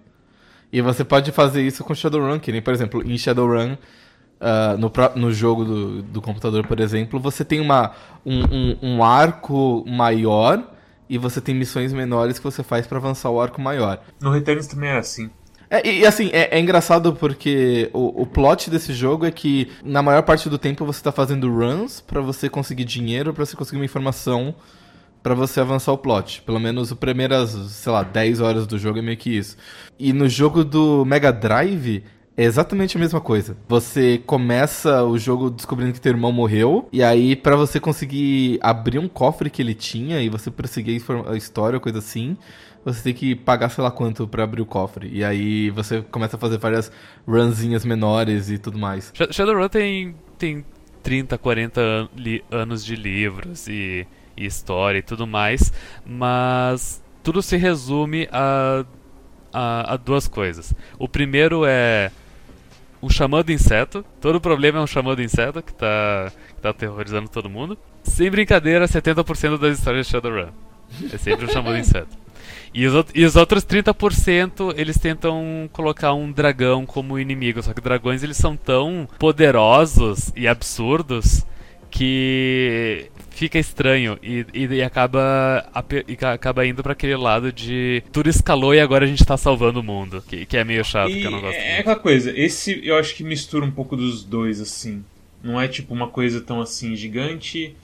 E 0.72 0.82
você 0.82 1.04
pode 1.04 1.32
fazer 1.32 1.62
isso 1.62 1.84
com 1.84 1.94
Shadowrun, 1.94 2.40
que 2.40 2.52
nem, 2.52 2.62
por 2.62 2.74
exemplo, 2.74 3.04
em 3.08 3.16
Shadowrun, 3.16 3.74
uh, 3.74 4.78
no, 4.78 4.92
no 5.16 5.32
jogo 5.32 5.64
do, 5.64 6.02
do 6.02 6.22
computador, 6.22 6.66
por 6.66 6.80
exemplo, 6.80 7.20
você 7.20 7.46
tem 7.46 7.60
uma, 7.60 7.92
um, 8.26 8.44
um, 8.44 8.78
um 8.82 9.04
arco 9.04 9.86
maior 9.88 10.68
e 11.08 11.18
você 11.18 11.40
tem 11.40 11.54
missões 11.54 11.94
menores 11.94 12.40
que 12.40 12.44
você 12.44 12.64
faz 12.64 12.88
para 12.88 12.98
avançar 12.98 13.30
o 13.30 13.40
arco 13.40 13.62
maior. 13.62 14.02
No 14.20 14.32
Returns 14.32 14.66
também 14.66 14.90
é 14.90 14.98
assim. 14.98 15.30
É, 15.74 15.92
e, 15.92 16.06
assim, 16.06 16.30
é, 16.32 16.56
é, 16.56 16.60
engraçado 16.60 17.14
porque 17.14 17.90
o, 17.94 18.22
o 18.22 18.28
plot 18.28 18.70
desse 18.70 18.94
jogo 18.94 19.26
é 19.26 19.32
que 19.32 19.72
na 19.84 20.04
maior 20.04 20.22
parte 20.22 20.48
do 20.48 20.60
tempo 20.60 20.86
você 20.86 21.02
tá 21.02 21.12
fazendo 21.12 21.52
runs 21.52 22.00
para 22.00 22.22
você 22.22 22.48
conseguir 22.48 22.86
dinheiro, 22.86 23.34
para 23.34 23.44
você 23.44 23.56
conseguir 23.56 23.80
uma 23.80 23.86
informação 23.86 24.54
para 25.24 25.34
você 25.34 25.60
avançar 25.60 25.92
o 25.92 25.98
plot. 25.98 26.44
Pelo 26.44 26.60
menos 26.60 26.92
as 26.92 26.98
primeiras, 27.00 27.50
sei 27.50 27.92
lá, 27.92 28.04
10 28.04 28.40
horas 28.40 28.68
do 28.68 28.78
jogo 28.78 29.00
é 29.00 29.02
meio 29.02 29.18
que 29.18 29.36
isso. 29.36 29.58
E 29.98 30.14
no 30.14 30.30
jogo 30.30 30.64
do 30.64 31.04
Mega 31.06 31.34
Drive, 31.34 32.04
é 32.38 32.44
exatamente 32.44 32.96
a 32.96 33.00
mesma 33.00 33.20
coisa. 33.20 33.58
Você 33.68 34.22
começa 34.28 35.04
o 35.04 35.18
jogo 35.18 35.50
descobrindo 35.50 35.94
que 35.94 36.02
teu 36.02 36.12
irmão 36.12 36.32
morreu, 36.32 36.88
e 36.92 37.04
aí 37.04 37.36
para 37.36 37.56
você 37.56 37.80
conseguir 37.80 38.60
abrir 38.62 39.00
um 39.00 39.08
cofre 39.08 39.50
que 39.50 39.62
ele 39.62 39.74
tinha 39.74 40.22
e 40.22 40.30
você 40.30 40.52
prosseguir 40.52 41.02
a 41.28 41.36
história, 41.36 41.80
coisa 41.80 41.98
assim, 41.98 42.38
você 42.84 43.02
tem 43.02 43.14
que 43.14 43.36
pagar 43.36 43.70
sei 43.70 43.84
lá 43.84 43.92
quanto 43.92 44.28
para 44.28 44.44
abrir 44.44 44.62
o 44.62 44.66
cofre. 44.66 45.10
E 45.12 45.24
aí 45.24 45.70
você 45.70 46.02
começa 46.02 46.36
a 46.36 46.40
fazer 46.40 46.58
várias 46.58 46.92
runzinhas 47.28 47.86
menores 47.86 48.50
e 48.50 48.58
tudo 48.58 48.78
mais. 48.78 49.12
Shadowrun 49.32 49.70
tem, 49.70 50.16
tem 50.38 50.66
30, 51.02 51.38
40 51.38 51.82
an 51.82 52.10
anos 52.52 52.84
de 52.84 52.96
livros 52.96 53.68
e 53.68 54.08
e 54.36 54.46
história 54.46 55.00
e 55.00 55.02
tudo 55.02 55.26
mais, 55.26 55.72
mas 56.06 57.02
tudo 57.24 57.42
se 57.42 57.56
resume 57.58 58.28
a, 58.32 58.86
a, 59.52 59.94
a 59.94 59.98
duas 59.98 60.28
coisas. 60.28 60.74
O 60.98 61.08
primeiro 61.08 61.64
é 61.66 62.12
um 63.02 63.10
chamado 63.10 63.52
inseto. 63.52 64.04
Todo 64.20 64.42
problema 64.42 64.80
é 64.80 64.82
um 64.82 64.88
chamado 64.88 65.22
inseto 65.22 65.62
que 65.62 65.72
está 65.72 66.32
que 66.56 66.62
tá 66.62 66.70
aterrorizando 66.70 67.30
todo 67.30 67.50
mundo. 67.50 67.78
Sem 68.04 68.30
brincadeira, 68.30 68.86
70% 68.86 69.58
das 69.58 69.78
histórias 69.78 70.06
de 70.06 70.12
Shadowrun. 70.12 70.52
É 71.12 71.18
sempre 71.18 71.46
um 71.46 71.50
chamado 71.50 71.78
inseto. 71.78 72.24
E 72.74 72.88
os, 72.88 73.06
e 73.14 73.24
os 73.24 73.36
outros 73.36 73.64
30% 73.64 74.74
eles 74.76 74.98
tentam 74.98 75.70
colocar 75.72 76.14
um 76.14 76.32
dragão 76.32 76.86
como 76.86 77.20
inimigo. 77.20 77.62
Só 77.62 77.74
que 77.74 77.82
dragões 77.82 78.24
eles 78.24 78.38
são 78.38 78.58
tão 78.58 79.08
poderosos 79.20 80.32
e 80.36 80.48
absurdos 80.48 81.46
que 81.92 83.12
fica 83.30 83.60
estranho 83.60 84.18
e, 84.24 84.46
e, 84.52 84.66
e 84.66 84.82
acaba, 84.82 85.64
e 86.08 86.26
acaba 86.26 86.66
indo 86.66 86.82
para 86.82 86.94
aquele 86.94 87.16
lado 87.16 87.52
de 87.52 88.02
tudo 88.12 88.30
escalou 88.30 88.74
e 88.74 88.80
agora 88.80 89.06
a 89.06 89.08
gente 89.08 89.24
tá 89.24 89.38
salvando 89.38 89.80
o 89.80 89.84
mundo, 89.84 90.24
que, 90.28 90.44
que 90.46 90.58
é 90.58 90.64
meio 90.64 90.84
chato, 90.84 91.12
e 91.12 91.22
que 91.22 91.28
eu 91.28 91.32
não 91.32 91.42
gosto. 91.42 91.56
É 91.56 91.68
muito. 91.68 91.80
aquela 91.82 91.96
coisa, 91.96 92.32
esse 92.36 92.82
eu 92.84 92.98
acho 92.98 93.16
que 93.16 93.24
mistura 93.24 93.64
um 93.64 93.72
pouco 93.72 93.96
dos 93.96 94.24
dois, 94.24 94.60
assim. 94.60 95.04
Não 95.44 95.60
é 95.62 95.68
tipo 95.68 95.94
uma 95.94 96.08
coisa 96.08 96.42
tão 96.42 96.62
assim 96.62 96.96
gigante, 96.96 97.76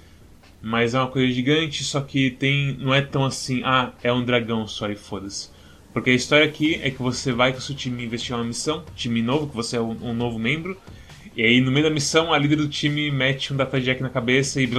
mas 0.61 0.93
é 0.93 0.99
uma 0.99 1.07
coisa 1.07 1.31
gigante, 1.31 1.83
só 1.83 2.01
que 2.01 2.31
tem. 2.31 2.77
Não 2.79 2.93
é 2.93 3.01
tão 3.01 3.25
assim, 3.25 3.61
ah, 3.63 3.93
é 4.03 4.11
um 4.11 4.23
dragão 4.23 4.67
só 4.67 4.89
e 4.89 4.95
foda-se. 4.95 5.49
Porque 5.93 6.11
a 6.11 6.13
história 6.13 6.45
aqui 6.45 6.79
é 6.83 6.91
que 6.91 7.01
você 7.01 7.31
vai 7.31 7.51
com 7.51 7.57
o 7.59 7.61
seu 7.61 7.75
time 7.75 8.03
investigar 8.03 8.39
uma 8.39 8.45
missão, 8.45 8.83
time 8.95 9.21
novo, 9.21 9.47
que 9.47 9.55
você 9.55 9.77
é 9.77 9.81
um, 9.81 10.09
um 10.09 10.13
novo 10.13 10.37
membro, 10.37 10.77
e 11.35 11.43
aí, 11.43 11.61
no 11.61 11.71
meio 11.71 11.85
da 11.85 11.89
missão, 11.89 12.33
a 12.33 12.37
líder 12.37 12.57
do 12.57 12.67
time 12.67 13.09
mete 13.09 13.53
um 13.53 13.55
data 13.55 13.79
jack 13.79 14.01
na 14.01 14.09
cabeça 14.09 14.61
e, 14.61 14.69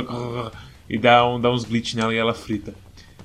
e 0.89 0.99
dá, 0.99 1.27
um, 1.27 1.41
dá 1.41 1.51
uns 1.51 1.65
glitch 1.65 1.95
nela 1.95 2.15
e 2.15 2.19
ela 2.19 2.35
frita. 2.35 2.75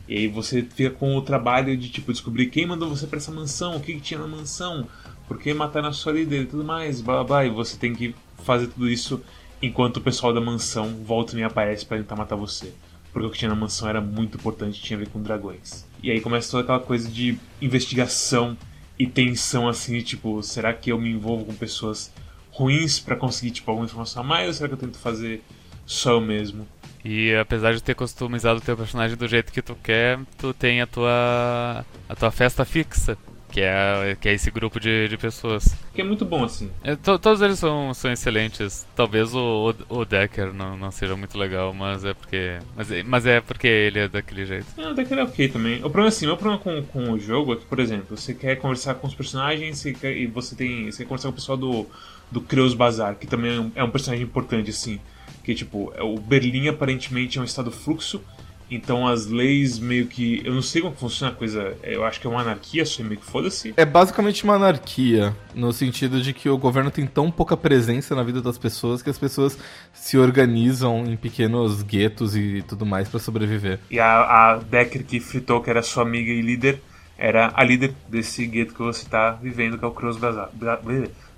E 0.07 0.15
aí 0.17 0.27
você 0.27 0.61
fica 0.61 0.91
com 0.91 1.15
o 1.17 1.21
trabalho 1.21 1.75
de 1.75 1.89
tipo 1.89 2.11
descobrir 2.11 2.45
quem 2.45 2.65
mandou 2.65 2.89
você 2.89 3.07
para 3.07 3.17
essa 3.17 3.31
mansão, 3.31 3.75
o 3.75 3.81
que, 3.81 3.93
que, 3.95 3.99
tinha 3.99 4.19
na 4.19 4.27
mansão, 4.27 4.87
por 5.27 5.39
que 5.39 5.53
mataram 5.53 5.89
a 5.89 5.91
sua 5.91 6.13
líder 6.13 6.43
e 6.43 6.45
tudo 6.45 6.63
mais, 6.63 7.01
blá 7.01 7.15
blá 7.15 7.23
blá. 7.23 7.45
E 7.45 7.49
você 7.49 7.77
tem 7.77 7.93
que 7.93 8.15
fazer 8.43 8.67
tudo 8.67 8.89
isso 8.89 9.21
enquanto 9.61 9.97
o 9.97 10.01
pessoal 10.01 10.33
da 10.33 10.41
mansão 10.41 11.03
volta 11.03 11.37
e 11.37 11.43
aparece 11.43 11.85
para 11.85 11.97
tentar 11.97 12.15
matar 12.15 12.35
você. 12.35 12.73
Porque 13.11 13.27
o 13.27 13.31
que 13.31 13.37
tinha 13.37 13.49
na 13.49 13.55
mansão 13.55 13.87
era 13.87 14.01
muito 14.01 14.37
importante, 14.37 14.81
tinha 14.81 14.97
a 14.97 14.99
ver 14.99 15.09
com 15.09 15.21
dragões. 15.21 15.85
E 16.03 16.11
aí 16.11 16.19
começa 16.19 16.51
toda 16.51 16.63
aquela 16.63 16.79
coisa 16.79 17.09
de 17.09 17.37
investigação 17.61 18.57
e 18.99 19.07
tensão 19.07 19.67
assim, 19.67 20.01
tipo, 20.01 20.41
será 20.43 20.73
que 20.73 20.91
eu 20.91 20.99
me 20.99 21.09
envolvo 21.09 21.45
com 21.45 21.53
pessoas 21.53 22.11
ruins 22.51 22.99
para 22.99 23.15
conseguir 23.15 23.51
tipo 23.51 23.69
alguma 23.69 23.85
informação 23.85 24.23
a 24.23 24.25
mais 24.25 24.47
ou 24.47 24.53
será 24.53 24.69
que 24.69 24.73
eu 24.75 24.79
tento 24.79 24.97
fazer 24.97 25.43
só 25.85 26.11
eu 26.11 26.21
mesmo? 26.21 26.67
E 27.03 27.35
apesar 27.35 27.73
de 27.73 27.83
ter 27.83 27.93
customizado 27.93 28.59
o 28.59 28.61
teu 28.61 28.75
personagem 28.75 29.15
do 29.15 29.27
jeito 29.27 29.51
que 29.51 29.61
tu 29.61 29.75
quer, 29.75 30.19
tu 30.37 30.53
tem 30.53 30.81
a 30.81 30.87
tua 30.87 31.85
a 32.09 32.15
tua 32.15 32.31
festa 32.31 32.65
fixa, 32.65 33.17
que 33.55 33.61
é, 33.61 34.17
que 34.19 34.27
é 34.27 34.33
esse 34.33 34.51
grupo 34.51 34.81
de, 34.81 35.07
de 35.07 35.17
pessoas. 35.17 35.73
Que 35.93 36.01
é 36.01 36.03
muito 36.03 36.25
bom, 36.25 36.43
assim. 36.43 36.69
É, 36.83 36.93
to, 36.93 37.17
todos 37.17 37.41
eles 37.41 37.57
são, 37.57 37.93
são 37.93 38.11
excelentes. 38.11 38.85
Talvez 38.93 39.33
o, 39.33 39.73
o, 39.89 39.99
o, 39.99 40.03
Decker 40.03 40.53
não, 40.53 40.75
não 40.75 40.91
seja 40.91 41.15
muito 41.15 41.37
legal, 41.37 41.73
mas 41.73 42.03
é 42.03 42.13
porque. 42.13 42.59
Mas, 42.75 42.91
é, 42.91 43.01
mas 43.01 43.25
é 43.25 43.39
porque 43.39 43.65
ele 43.65 43.99
é 43.99 44.07
daquele 44.09 44.45
jeito. 44.45 44.65
Não, 44.75 44.91
o 44.91 44.93
Decker 44.93 45.19
é 45.19 45.23
ok 45.23 45.47
também. 45.47 45.77
O 45.77 45.83
problema 45.83 46.09
assim, 46.09 46.25
meu 46.25 46.35
problema 46.35 46.61
com, 46.61 46.83
com 46.83 47.13
o 47.13 47.17
jogo 47.17 47.53
é 47.53 47.55
que, 47.55 47.63
por 47.63 47.79
exemplo, 47.79 48.17
você 48.17 48.33
quer 48.33 48.57
conversar 48.57 48.95
com 48.95 49.07
os 49.07 49.15
personagens 49.15 49.77
você 49.77 49.93
quer, 49.93 50.17
e 50.17 50.27
você 50.27 50.53
tem. 50.53 50.91
Você 50.91 51.03
quer 51.03 51.07
conversar 51.07 51.29
com 51.29 51.33
o 51.33 51.35
pessoal 51.35 51.57
do 51.57 51.87
do 52.29 52.41
Creus 52.41 52.73
Bazar, 52.73 53.15
que 53.15 53.25
também 53.25 53.55
é 53.55 53.59
um, 53.61 53.71
é 53.75 53.83
um 53.85 53.89
personagem 53.89 54.25
importante, 54.25 54.69
assim. 54.69 54.99
Que, 55.45 55.55
tipo, 55.55 55.93
é, 55.95 56.03
o 56.03 56.17
Berlim 56.17 56.67
aparentemente 56.67 57.37
é 57.37 57.41
um 57.41 57.45
estado 57.45 57.71
fluxo, 57.71 58.21
então 58.69 59.07
as 59.07 59.27
leis 59.27 59.77
meio 59.77 60.07
que. 60.07 60.41
Eu 60.43 60.53
não 60.53 60.61
sei 60.61 60.81
como 60.81 60.95
funciona 60.95 61.31
a 61.31 61.35
coisa. 61.35 61.75
Eu 61.83 62.03
acho 62.03 62.19
que 62.19 62.27
é 62.27 62.29
uma 62.29 62.41
anarquia, 62.41 62.85
só 62.85 63.03
meio 63.03 63.19
que 63.19 63.25
foda-se. 63.25 63.73
É 63.77 63.85
basicamente 63.85 64.43
uma 64.43 64.55
anarquia, 64.55 65.35
no 65.53 65.71
sentido 65.71 66.21
de 66.21 66.33
que 66.33 66.49
o 66.49 66.57
governo 66.57 66.89
tem 66.89 67.05
tão 67.05 67.29
pouca 67.29 67.55
presença 67.55 68.15
na 68.15 68.23
vida 68.23 68.41
das 68.41 68.57
pessoas 68.57 69.01
que 69.01 69.09
as 69.09 69.17
pessoas 69.17 69.57
se 69.93 70.17
organizam 70.17 71.05
em 71.05 71.15
pequenos 71.15 71.83
guetos 71.83 72.35
e 72.35 72.63
tudo 72.67 72.85
mais 72.85 73.07
para 73.07 73.19
sobreviver. 73.19 73.79
E 73.89 73.99
a, 73.99 74.53
a 74.53 74.57
Decker 74.57 75.05
que 75.05 75.19
fritou, 75.19 75.61
que 75.61 75.69
era 75.69 75.81
sua 75.81 76.03
amiga 76.03 76.31
e 76.31 76.41
líder, 76.41 76.81
era 77.17 77.51
a 77.55 77.63
líder 77.63 77.93
desse 78.09 78.45
gueto 78.45 78.73
que 78.73 78.81
você 78.81 79.07
tá 79.07 79.31
vivendo, 79.31 79.77
que 79.77 79.85
é 79.85 79.87
o 79.87 79.91
Creus 79.91 80.17
Bazar. 80.17 80.49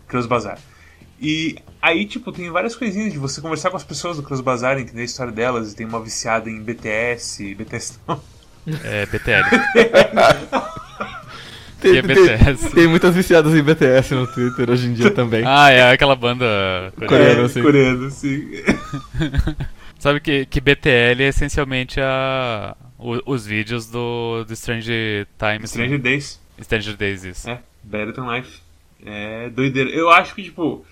Creus 0.08 0.26
Bazar. 0.26 0.58
E 1.20 1.58
aí, 1.82 2.06
tipo, 2.06 2.32
tem 2.32 2.50
várias 2.50 2.76
coisinhas 2.76 3.12
de 3.12 3.18
você 3.18 3.42
conversar 3.42 3.72
com 3.72 3.78
as 3.78 3.84
pessoas 3.84 4.18
do 4.18 4.24
Cross 4.24 4.42
Bazar, 4.42 4.78
entender 4.78 5.02
a 5.02 5.06
história 5.06 5.32
delas. 5.32 5.74
E 5.74 5.76
tem 5.76 5.86
uma 5.86 6.02
viciada 6.02 6.50
em 6.50 6.62
BTS, 6.62 7.56
BTS 7.56 8.00
não. 8.08 8.22
É, 8.84 9.06
BTL. 9.08 9.44
tem, 11.82 11.98
é 11.98 12.02
BTS. 12.02 12.64
Tem, 12.64 12.72
tem, 12.72 12.88
muitas 12.88 13.16
viciadas 13.16 13.56
em 13.56 13.64
BTS 13.64 14.14
no 14.14 14.28
Twitter 14.28 14.70
hoje 14.70 14.88
em 14.88 14.94
dia 14.94 15.10
também. 15.10 15.44
Ah, 15.46 15.72
é 15.72 15.92
aquela 15.92 16.16
banda 16.16 16.46
coreana, 17.08 17.44
é, 17.44 17.50
sim. 17.50 17.64
Coreano, 17.64 18.10
sim. 18.12 18.48
Sabe 19.98 20.20
que, 20.20 20.46
que 20.46 20.62
BTL 20.62 21.24
é 21.24 21.30
essencialmente 21.30 22.00
a, 22.00 22.76
o, 23.00 23.34
os 23.34 23.46
vídeos 23.46 23.88
do, 23.88 24.44
do 24.44 24.54
Strange 24.54 25.26
Times. 25.40 25.72
Stranger 25.72 25.98
né? 25.98 26.04
Days. 26.04 26.40
Stranger 26.62 26.96
Days, 26.96 27.24
isso. 27.24 27.50
É, 27.50 27.60
Better 27.84 28.14
Than 28.14 28.36
Life. 28.36 28.60
É 29.06 29.50
doideira. 29.50 29.90
Eu 29.90 30.10
acho 30.10 30.36
que, 30.36 30.44
tipo, 30.44 30.86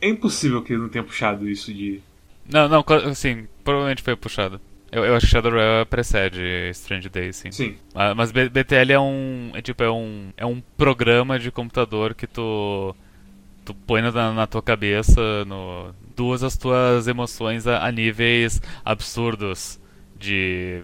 é 0.00 0.08
impossível 0.08 0.62
que 0.62 0.72
ele 0.72 0.82
não 0.82 0.88
tenha 0.88 1.04
puxado 1.04 1.48
isso 1.48 1.72
de. 1.72 2.00
Não, 2.50 2.68
não, 2.68 2.84
assim, 3.10 3.46
provavelmente 3.62 4.02
foi 4.02 4.16
puxado. 4.16 4.60
Eu, 4.90 5.04
eu 5.04 5.14
acho 5.14 5.26
que 5.26 5.32
Shadowrun 5.32 5.84
precede 5.88 6.70
Strange 6.70 7.08
Days, 7.08 7.36
sim. 7.36 7.52
Sim. 7.52 7.76
Mas 8.16 8.32
BTL 8.32 8.92
é 8.92 8.98
um. 8.98 9.50
É 9.54 9.60
tipo, 9.60 9.82
é 9.82 9.90
um. 9.90 10.32
É 10.36 10.46
um 10.46 10.62
programa 10.76 11.38
de 11.38 11.50
computador 11.50 12.14
que 12.14 12.26
tu. 12.26 12.94
Tu 13.64 13.74
põe 13.74 14.00
na, 14.00 14.32
na 14.32 14.46
tua 14.46 14.62
cabeça, 14.62 15.44
no, 15.44 15.94
duas 16.16 16.42
as 16.42 16.56
tuas 16.56 17.06
emoções 17.06 17.66
a, 17.66 17.86
a 17.86 17.92
níveis 17.92 18.62
absurdos. 18.84 19.78
De. 20.18 20.82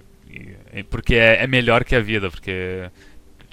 Porque 0.90 1.14
é, 1.14 1.44
é 1.44 1.46
melhor 1.46 1.84
que 1.84 1.96
a 1.96 2.00
vida, 2.00 2.28
porque 2.28 2.90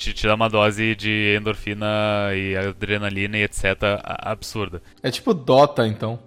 te, 0.02 0.14
te 0.14 0.26
dá 0.26 0.34
uma 0.34 0.50
dose 0.50 0.96
de 0.96 1.38
endorfina 1.40 1.88
e 2.34 2.58
adrenalina 2.58 3.38
e 3.38 3.44
etc. 3.44 3.64
absurda. 4.04 4.82
É 5.04 5.12
tipo 5.12 5.34
Dota, 5.34 5.88
então. 5.88 6.20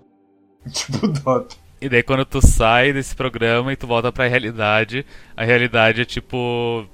tipo 0.73 1.09
Dota. 1.09 1.57
E 1.81 1.89
daí 1.89 2.03
quando 2.03 2.25
tu 2.25 2.41
sai 2.41 2.93
desse 2.93 3.15
programa 3.17 3.73
e 3.73 3.77
tu 3.77 3.87
volta 3.87 4.13
pra 4.13 4.29
realidade, 4.29 5.05
a 5.37 5.45
realidade 5.45 6.03
é 6.03 6.05
tipo. 6.05 6.87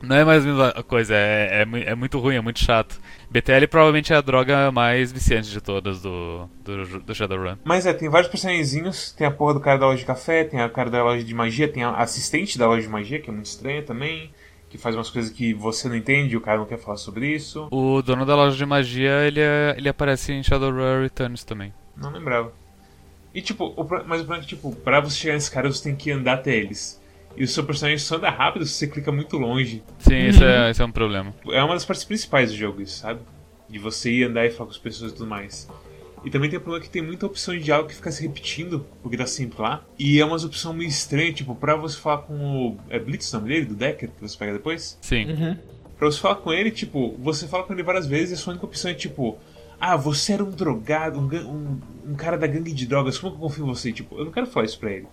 Não 0.00 0.14
é 0.14 0.24
mais 0.24 0.44
a 0.44 0.46
mesma 0.46 0.82
coisa, 0.84 1.14
é, 1.14 1.64
é, 1.64 1.90
é, 1.90 1.94
muito 1.94 2.20
ruim, 2.20 2.36
é 2.36 2.40
muito 2.40 2.60
chato. 2.60 3.00
BTL 3.30 3.66
provavelmente 3.68 4.12
é 4.12 4.16
a 4.16 4.20
droga 4.20 4.70
mais 4.70 5.10
viciante 5.10 5.50
de 5.50 5.60
todas 5.60 6.00
do, 6.00 6.48
do, 6.64 7.00
do 7.00 7.14
Shadowrun. 7.14 7.56
Mas 7.64 7.84
é, 7.84 7.92
tem 7.92 8.08
vários 8.08 8.30
personagens, 8.30 9.10
tem 9.12 9.26
a 9.26 9.30
porra 9.30 9.54
do 9.54 9.60
cara 9.60 9.76
da 9.76 9.86
loja 9.86 9.98
de 9.98 10.04
café, 10.04 10.44
tem 10.44 10.60
a 10.60 10.68
cara 10.68 10.88
da 10.88 11.02
loja 11.02 11.24
de 11.24 11.34
magia, 11.34 11.66
tem 11.66 11.82
a 11.82 11.96
assistente 11.96 12.56
da 12.56 12.68
loja 12.68 12.82
de 12.82 12.88
magia, 12.88 13.20
que 13.20 13.28
é 13.28 13.32
muito 13.32 13.46
estranha 13.46 13.82
também, 13.82 14.30
que 14.68 14.78
faz 14.78 14.94
umas 14.94 15.10
coisas 15.10 15.30
que 15.30 15.54
você 15.54 15.88
não 15.88 15.96
entende 15.96 16.34
e 16.34 16.36
o 16.36 16.40
cara 16.40 16.58
não 16.58 16.66
quer 16.66 16.78
falar 16.78 16.96
sobre 16.96 17.28
isso. 17.34 17.68
O 17.70 18.02
dono 18.02 18.26
da 18.26 18.36
loja 18.36 18.56
de 18.56 18.66
magia, 18.66 19.26
ele, 19.26 19.40
é, 19.40 19.74
ele 19.76 19.88
aparece 19.88 20.32
em 20.32 20.42
Shadowrun 20.42 21.02
Returns 21.02 21.44
também. 21.44 21.72
Não 21.96 22.10
lembrava. 22.10 22.52
E 23.34 23.40
tipo, 23.40 23.66
o, 23.76 23.84
mas 24.06 24.20
o 24.20 24.24
problema 24.24 24.36
é 24.36 24.40
que, 24.40 24.46
tipo, 24.46 24.74
pra 24.76 25.00
você 25.00 25.16
chegar 25.16 25.34
nesses 25.34 25.48
caras, 25.48 25.76
você 25.76 25.84
tem 25.84 25.96
que 25.96 26.10
andar 26.10 26.34
até 26.34 26.54
eles. 26.54 27.00
E 27.36 27.44
o 27.44 27.48
seu 27.48 27.64
personagem 27.64 27.98
só 27.98 28.16
anda 28.16 28.30
rápido 28.30 28.66
se 28.66 28.74
você 28.74 28.86
clica 28.86 29.12
muito 29.12 29.36
longe. 29.38 29.82
Sim, 29.98 30.26
isso, 30.26 30.42
é, 30.42 30.70
isso 30.70 30.82
é 30.82 30.84
um 30.84 30.90
problema. 30.90 31.32
É 31.50 31.62
uma 31.62 31.74
das 31.74 31.84
partes 31.84 32.04
principais 32.04 32.50
do 32.50 32.56
jogo, 32.56 32.82
isso, 32.82 32.98
sabe? 32.98 33.20
De 33.68 33.78
você 33.78 34.10
ir 34.10 34.24
andar 34.24 34.44
e 34.46 34.50
falar 34.50 34.66
com 34.66 34.72
as 34.72 34.78
pessoas 34.78 35.12
e 35.12 35.14
tudo 35.14 35.28
mais. 35.28 35.68
E 36.24 36.30
também 36.30 36.50
tem 36.50 36.58
o 36.58 36.62
problema 36.62 36.84
que 36.84 36.90
tem 36.90 37.02
muita 37.02 37.26
opção 37.26 37.54
de 37.54 37.62
diálogo 37.62 37.88
que 37.88 37.94
fica 37.94 38.10
se 38.10 38.22
repetindo, 38.22 38.84
porque 39.02 39.16
tá 39.16 39.26
sempre 39.26 39.60
lá. 39.60 39.84
E 39.98 40.20
é 40.20 40.24
umas 40.24 40.44
opções 40.44 40.76
meio 40.76 40.88
estranhas, 40.88 41.34
tipo, 41.34 41.54
pra 41.54 41.76
você 41.76 41.98
falar 41.98 42.18
com 42.18 42.34
o. 42.34 42.76
É 42.88 42.98
Blitz 42.98 43.32
o 43.32 43.36
nome 43.36 43.48
dele? 43.48 43.66
Do 43.66 43.74
Decker, 43.74 44.10
que 44.10 44.20
você 44.20 44.36
pega 44.36 44.52
depois? 44.52 44.98
Sim. 45.00 45.30
Uhum. 45.30 45.56
Pra 45.98 46.10
você 46.10 46.20
falar 46.20 46.36
com 46.36 46.52
ele, 46.52 46.70
tipo, 46.70 47.16
você 47.18 47.46
fala 47.48 47.64
com 47.64 47.72
ele 47.72 47.82
várias 47.82 48.06
vezes 48.06 48.30
e 48.30 48.34
a 48.34 48.36
sua 48.36 48.52
única 48.52 48.66
opção 48.66 48.90
é 48.90 48.94
tipo. 48.94 49.38
Ah, 49.80 49.96
você 49.96 50.32
era 50.32 50.42
um 50.42 50.50
drogado, 50.50 51.20
um, 51.20 51.26
um, 51.26 51.80
um 52.12 52.14
cara 52.14 52.36
da 52.36 52.48
gangue 52.48 52.72
de 52.72 52.86
drogas, 52.86 53.16
como 53.16 53.32
que 53.32 53.38
eu 53.38 53.42
confio 53.42 53.64
em 53.64 53.68
você? 53.68 53.92
Tipo, 53.92 54.18
eu 54.18 54.24
não 54.24 54.32
quero 54.32 54.46
falar 54.46 54.66
isso 54.66 54.78
pra 54.78 54.90
ele. 54.90 55.06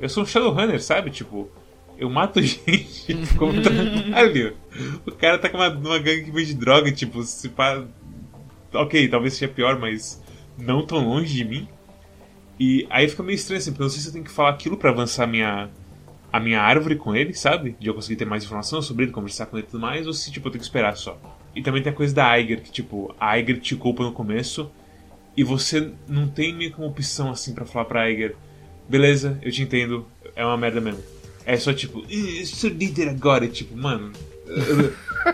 Eu 0.00 0.08
sou 0.08 0.22
um 0.22 0.26
Shadowrunner, 0.26 0.82
sabe? 0.82 1.10
Tipo, 1.10 1.48
eu 1.96 2.10
mato 2.10 2.40
gente 2.42 3.16
como 3.36 3.60
trabalho. 3.62 4.56
O 5.06 5.12
cara 5.12 5.38
tá 5.38 5.48
com 5.48 5.56
uma, 5.56 5.68
uma 5.68 5.98
gangue 6.00 6.24
que 6.24 6.32
vende 6.32 6.52
droga, 6.54 6.90
tipo, 6.90 7.22
se 7.22 7.48
pá. 7.48 7.84
Ok, 8.72 9.06
talvez 9.06 9.34
seja 9.34 9.52
pior, 9.52 9.78
mas 9.78 10.20
não 10.58 10.84
tão 10.84 11.06
longe 11.06 11.34
de 11.34 11.44
mim. 11.44 11.68
E 12.58 12.86
aí 12.90 13.08
fica 13.08 13.22
meio 13.22 13.36
estranho 13.36 13.58
assim, 13.58 13.70
porque 13.70 13.82
eu 13.82 13.86
não 13.86 13.90
sei 13.90 14.00
se 14.00 14.08
eu 14.08 14.12
tenho 14.12 14.24
que 14.24 14.30
falar 14.30 14.50
aquilo 14.50 14.76
para 14.76 14.90
avançar 14.90 15.24
a 15.24 15.26
minha, 15.26 15.68
a 16.32 16.38
minha 16.38 16.60
árvore 16.60 16.96
com 16.96 17.14
ele, 17.14 17.34
sabe? 17.34 17.76
De 17.80 17.88
eu 17.88 17.94
conseguir 17.94 18.16
ter 18.16 18.24
mais 18.24 18.44
informação 18.44 18.80
sobre 18.80 19.04
ele, 19.04 19.12
conversar 19.12 19.46
com 19.46 19.56
ele 19.56 19.66
e 19.66 19.70
tudo 19.70 19.80
mais, 19.80 20.06
ou 20.06 20.12
se 20.12 20.30
tipo, 20.30 20.46
eu 20.46 20.52
tenho 20.52 20.60
que 20.60 20.66
esperar 20.66 20.96
só. 20.96 21.18
E 21.54 21.62
também 21.62 21.82
tem 21.82 21.92
a 21.92 21.96
coisa 21.96 22.14
da 22.14 22.28
Aiger, 22.28 22.62
que 22.62 22.70
tipo, 22.70 23.14
a 23.18 23.30
Aiger 23.30 23.60
te 23.60 23.74
culpa 23.76 24.04
no 24.04 24.12
começo 24.12 24.70
e 25.36 25.42
você 25.42 25.92
não 26.08 26.28
tem 26.28 26.54
meio 26.54 26.72
como 26.72 26.86
opção 26.86 27.30
assim 27.30 27.54
para 27.54 27.64
falar 27.64 27.86
pra 27.86 28.02
Aiger, 28.02 28.36
beleza, 28.88 29.38
eu 29.42 29.50
te 29.50 29.62
entendo, 29.62 30.06
é 30.36 30.44
uma 30.44 30.56
merda 30.56 30.80
mesmo. 30.80 31.02
É 31.46 31.56
só 31.56 31.72
tipo, 31.72 32.04
eu 32.08 32.46
sou 32.46 32.70
líder 32.70 33.08
agora. 33.08 33.46
Tipo, 33.46 33.76
mano. 33.76 34.12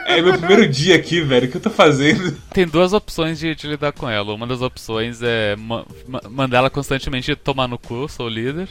É 0.07 0.23
meu 0.23 0.39
primeiro 0.39 0.69
dia 0.69 0.95
aqui, 0.95 1.21
velho. 1.21 1.49
O 1.49 1.51
que 1.51 1.57
eu 1.57 1.61
tô 1.61 1.71
fazendo? 1.71 2.37
Tem 2.55 2.67
duas 2.67 2.93
opções 2.93 3.39
de, 3.39 3.55
de 3.55 3.67
lidar 3.67 3.93
com 3.93 4.09
ela. 4.09 4.33
Uma 4.33 4.47
das 4.47 4.63
opções 4.63 5.21
é 5.23 5.57
ma 5.57 5.85
mandar 6.31 6.59
ela 6.59 6.71
constantemente 6.71 7.35
tomar 7.35 7.67
no 7.67 7.79
cu, 7.79 8.09
sou 8.09 8.29
líder. 8.29 8.69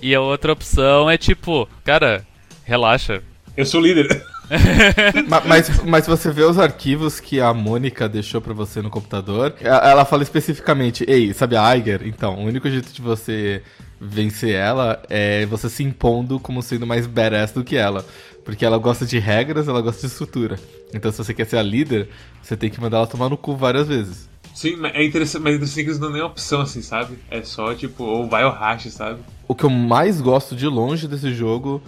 E 0.00 0.14
a 0.14 0.20
outra 0.20 0.52
opção 0.52 1.10
é 1.10 1.18
tipo, 1.18 1.68
cara, 1.84 2.24
relaxa. 2.64 3.22
Eu 3.60 3.66
sou 3.66 3.78
líder. 3.78 4.24
mas, 5.46 5.84
mas 5.84 6.06
você 6.06 6.30
vê 6.30 6.42
os 6.44 6.58
arquivos 6.58 7.20
que 7.20 7.42
a 7.42 7.52
Mônica 7.52 8.08
deixou 8.08 8.40
para 8.40 8.54
você 8.54 8.80
no 8.80 8.88
computador, 8.88 9.54
ela 9.60 10.06
fala 10.06 10.22
especificamente, 10.22 11.04
ei, 11.06 11.34
sabe 11.34 11.56
a 11.56 11.66
Aiger? 11.66 12.00
Então, 12.06 12.36
o 12.36 12.46
único 12.46 12.70
jeito 12.70 12.90
de 12.90 13.02
você 13.02 13.62
vencer 14.00 14.54
ela 14.54 15.02
é 15.10 15.44
você 15.44 15.68
se 15.68 15.82
impondo 15.82 16.40
como 16.40 16.62
sendo 16.62 16.86
mais 16.86 17.06
badass 17.06 17.52
do 17.52 17.62
que 17.62 17.76
ela. 17.76 18.02
Porque 18.46 18.64
ela 18.64 18.78
gosta 18.78 19.04
de 19.04 19.18
regras, 19.18 19.68
ela 19.68 19.82
gosta 19.82 20.00
de 20.00 20.06
estrutura. 20.06 20.58
Então, 20.94 21.12
se 21.12 21.18
você 21.18 21.34
quer 21.34 21.44
ser 21.44 21.58
a 21.58 21.62
líder, 21.62 22.08
você 22.42 22.56
tem 22.56 22.70
que 22.70 22.80
mandar 22.80 22.96
ela 22.96 23.06
tomar 23.06 23.28
no 23.28 23.36
cu 23.36 23.54
várias 23.54 23.88
vezes. 23.88 24.26
Sim, 24.54 24.78
é 24.94 25.04
interessante, 25.04 25.42
mas 25.42 25.52
é 25.52 25.56
interessante 25.56 25.84
que 25.84 25.90
eles 25.90 26.00
não 26.00 26.08
dão 26.08 26.16
nem 26.16 26.22
opção, 26.22 26.62
assim, 26.62 26.80
sabe? 26.80 27.18
É 27.30 27.42
só, 27.42 27.74
tipo, 27.74 28.04
ou 28.04 28.26
vai 28.26 28.42
ou 28.42 28.50
racha, 28.50 28.88
sabe? 28.88 29.20
O 29.46 29.54
que 29.54 29.64
eu 29.64 29.70
mais 29.70 30.18
gosto 30.22 30.56
de 30.56 30.66
longe 30.66 31.06
desse 31.06 31.34
jogo 31.34 31.82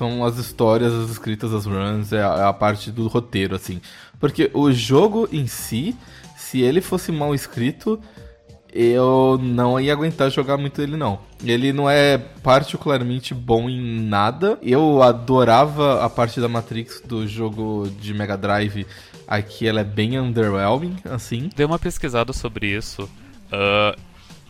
são 0.00 0.24
as 0.24 0.38
histórias, 0.38 0.94
as 0.94 1.10
escritas, 1.10 1.52
as 1.52 1.66
runs, 1.66 2.10
é 2.10 2.22
a, 2.22 2.36
é 2.38 2.44
a 2.44 2.52
parte 2.54 2.90
do 2.90 3.06
roteiro, 3.06 3.54
assim. 3.54 3.82
Porque 4.18 4.50
o 4.54 4.72
jogo 4.72 5.28
em 5.30 5.46
si, 5.46 5.94
se 6.34 6.62
ele 6.62 6.80
fosse 6.80 7.12
mal 7.12 7.34
escrito, 7.34 8.00
eu 8.72 9.38
não 9.42 9.78
ia 9.78 9.92
aguentar 9.92 10.30
jogar 10.30 10.56
muito 10.56 10.80
ele 10.80 10.96
não. 10.96 11.18
Ele 11.44 11.70
não 11.70 11.90
é 11.90 12.16
particularmente 12.16 13.34
bom 13.34 13.68
em 13.68 14.00
nada. 14.00 14.58
Eu 14.62 15.02
adorava 15.02 16.02
a 16.02 16.08
parte 16.08 16.40
da 16.40 16.48
Matrix 16.48 17.02
do 17.04 17.28
jogo 17.28 17.86
de 18.00 18.14
Mega 18.14 18.38
Drive. 18.38 18.86
Aqui 19.28 19.68
ela 19.68 19.80
é 19.80 19.84
bem 19.84 20.18
underwhelming, 20.18 20.96
assim. 21.04 21.50
Dei 21.54 21.66
uma 21.66 21.78
pesquisada 21.78 22.32
sobre 22.32 22.68
isso. 22.68 23.02
Uh, 23.52 24.00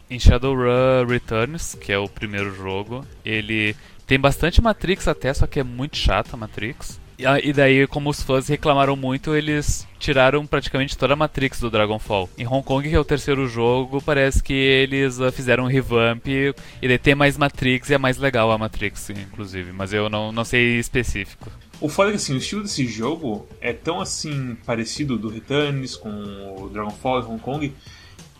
em 0.08 0.18
Shadowrun 0.18 1.06
Returns, 1.08 1.74
que 1.74 1.92
é 1.92 1.98
o 1.98 2.08
primeiro 2.08 2.54
jogo, 2.54 3.04
ele 3.24 3.74
tem 4.10 4.18
bastante 4.18 4.60
Matrix 4.60 5.06
até, 5.06 5.32
só 5.32 5.46
que 5.46 5.60
é 5.60 5.62
muito 5.62 5.96
chata 5.96 6.30
a 6.32 6.36
Matrix. 6.36 7.00
E 7.44 7.52
daí, 7.52 7.86
como 7.86 8.10
os 8.10 8.20
fãs 8.20 8.48
reclamaram 8.48 8.96
muito, 8.96 9.36
eles 9.36 9.86
tiraram 10.00 10.44
praticamente 10.44 10.98
toda 10.98 11.12
a 11.12 11.16
Matrix 11.16 11.60
do 11.60 11.70
Dragonfall. 11.70 12.28
Em 12.36 12.44
Hong 12.44 12.64
Kong, 12.64 12.88
que 12.88 12.92
é 12.92 12.98
o 12.98 13.04
terceiro 13.04 13.46
jogo, 13.46 14.02
parece 14.02 14.42
que 14.42 14.52
eles 14.52 15.20
uh, 15.20 15.30
fizeram 15.30 15.62
um 15.62 15.68
revamp 15.68 16.26
e 16.26 16.52
daí 16.82 16.98
tem 16.98 17.14
mais 17.14 17.38
Matrix 17.38 17.88
e 17.88 17.94
é 17.94 17.98
mais 17.98 18.16
legal 18.16 18.50
a 18.50 18.58
Matrix, 18.58 19.10
inclusive. 19.10 19.70
Mas 19.70 19.92
eu 19.92 20.08
não, 20.08 20.32
não 20.32 20.44
sei 20.44 20.80
específico. 20.80 21.48
O 21.80 21.88
foda 21.88 22.08
é 22.08 22.10
que 22.10 22.16
assim, 22.16 22.34
o 22.34 22.38
estilo 22.38 22.64
desse 22.64 22.86
jogo 22.86 23.46
é 23.60 23.72
tão 23.72 24.00
assim 24.00 24.56
parecido 24.66 25.16
do 25.16 25.28
Returns 25.28 25.94
com 25.94 26.10
o 26.58 26.68
Dragonfall 26.68 27.20
e 27.20 27.24
Hong 27.26 27.40
Kong. 27.40 27.72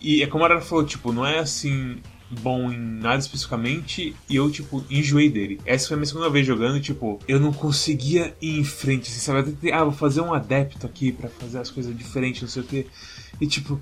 E 0.00 0.20
é 0.20 0.26
como 0.26 0.42
a 0.42 0.48
Ara 0.48 0.60
falou, 0.60 0.84
tipo, 0.84 1.12
não 1.12 1.24
é 1.24 1.38
assim 1.38 2.00
bom 2.30 2.70
em 2.70 2.78
nada 2.78 3.18
especificamente 3.18 4.14
e 4.28 4.36
eu, 4.36 4.50
tipo, 4.50 4.84
enjoei 4.88 5.28
dele. 5.28 5.60
Essa 5.64 5.88
foi 5.88 5.94
a 5.94 5.98
minha 5.98 6.06
segunda 6.06 6.30
vez 6.30 6.46
jogando 6.46 6.76
e, 6.76 6.80
tipo, 6.80 7.18
eu 7.26 7.40
não 7.40 7.52
conseguia 7.52 8.34
ir 8.40 8.58
em 8.58 8.64
frente, 8.64 9.10
assim, 9.10 9.20
sabe? 9.20 9.56
Ah, 9.72 9.84
vou 9.84 9.92
fazer 9.92 10.20
um 10.20 10.32
adepto 10.32 10.86
aqui 10.86 11.12
para 11.12 11.28
fazer 11.28 11.58
as 11.58 11.70
coisas 11.70 11.96
diferentes, 11.96 12.42
não 12.42 12.48
sei 12.48 12.62
o 12.62 12.66
que. 12.66 12.86
E, 13.40 13.46
tipo, 13.46 13.80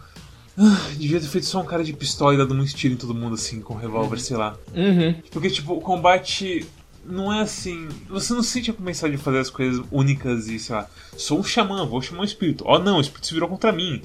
ah, 0.57 0.91
devia 0.97 1.21
ter 1.21 1.27
feito 1.27 1.47
só 1.47 1.61
um 1.61 1.67
cara 1.67 1.85
de 1.85 1.93
pistola 1.93 2.35
e 2.35 2.39
dado 2.39 2.55
um 2.55 2.65
tiro 2.65 2.95
em 2.95 2.97
todo 2.97 3.15
mundo, 3.15 3.35
assim, 3.35 3.61
com 3.61 3.75
um 3.75 3.79
revólver, 3.79 4.17
uhum. 4.17 4.23
sei 4.23 4.37
lá. 4.37 4.57
Uhum. 4.75 5.15
Porque, 5.31 5.51
tipo, 5.51 5.75
o 5.75 5.81
combate 5.81 6.67
não 7.05 7.33
é 7.33 7.41
assim. 7.41 7.89
Você 8.09 8.33
não 8.33 8.43
sente 8.43 8.71
a 8.71 8.75
começar 8.75 9.09
de 9.09 9.17
fazer 9.17 9.39
as 9.39 9.51
coisas 9.51 9.85
únicas 9.91 10.49
e, 10.49 10.59
sei 10.59 10.75
lá, 10.75 10.89
sou 11.17 11.39
um 11.39 11.45
xamã, 11.45 11.87
vou 11.87 12.03
chamar 12.03 12.23
um 12.23 12.25
espírito. 12.25 12.65
Oh 12.67 12.79
não, 12.79 12.99
o 12.99 13.01
espírito 13.01 13.27
se 13.27 13.35
virou 13.35 13.49
contra 13.49 13.73
mim. 13.73 14.03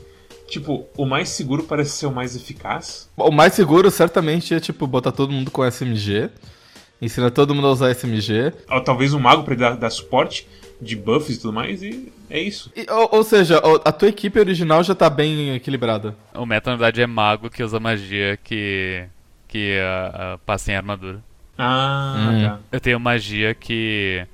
Tipo, 0.48 0.86
o 0.98 1.06
mais 1.06 1.30
seguro 1.30 1.64
parece 1.64 1.92
ser 1.92 2.06
o 2.06 2.12
mais 2.12 2.36
eficaz. 2.36 3.10
O 3.18 3.32
mais 3.32 3.54
seguro 3.54 3.90
certamente 3.90 4.54
é, 4.54 4.60
tipo, 4.60 4.86
botar 4.86 5.12
todo 5.12 5.32
mundo 5.32 5.50
com 5.50 5.64
SMG. 5.64 6.30
Ensina 7.02 7.32
todo 7.32 7.54
mundo 7.54 7.68
a 7.68 7.72
usar 7.72 7.92
SMG. 7.94 8.54
Ou 8.70 8.82
talvez 8.82 9.14
um 9.14 9.20
mago 9.20 9.44
pra 9.44 9.56
dar, 9.56 9.76
dar 9.76 9.90
suporte 9.90 10.48
de 10.80 10.96
buffs 10.96 11.38
e 11.38 11.40
tudo 11.40 11.54
mais, 11.54 11.82
e 11.82 12.12
é 12.30 12.40
isso. 12.40 12.72
E, 12.76 12.86
ou, 12.90 13.10
ou, 13.12 13.24
seja, 13.24 13.62
a 13.84 13.92
tua 13.92 14.10
equipe 14.10 14.40
original 14.40 14.84
já 14.84 14.94
tá 14.94 15.10
bem 15.10 15.56
equilibrada. 15.56 16.16
O 16.34 16.46
meta, 16.46 16.72
na 16.72 16.78
verdade, 16.78 17.02
é 17.02 17.08
mago 17.08 17.50
que 17.50 17.64
usa 17.64 17.80
magia 17.80 18.38
que, 18.44 19.06
que 19.48 19.78
uh, 19.80 20.36
uh, 20.36 20.40
passa 20.46 20.72
em 20.72 20.76
armadura. 20.76 21.24
Ah, 21.58 22.16
hum. 22.18 22.44
tá. 22.44 22.60
Eu 22.72 22.80
tenho 22.80 23.00
magia 23.00 23.54
que 23.54 24.26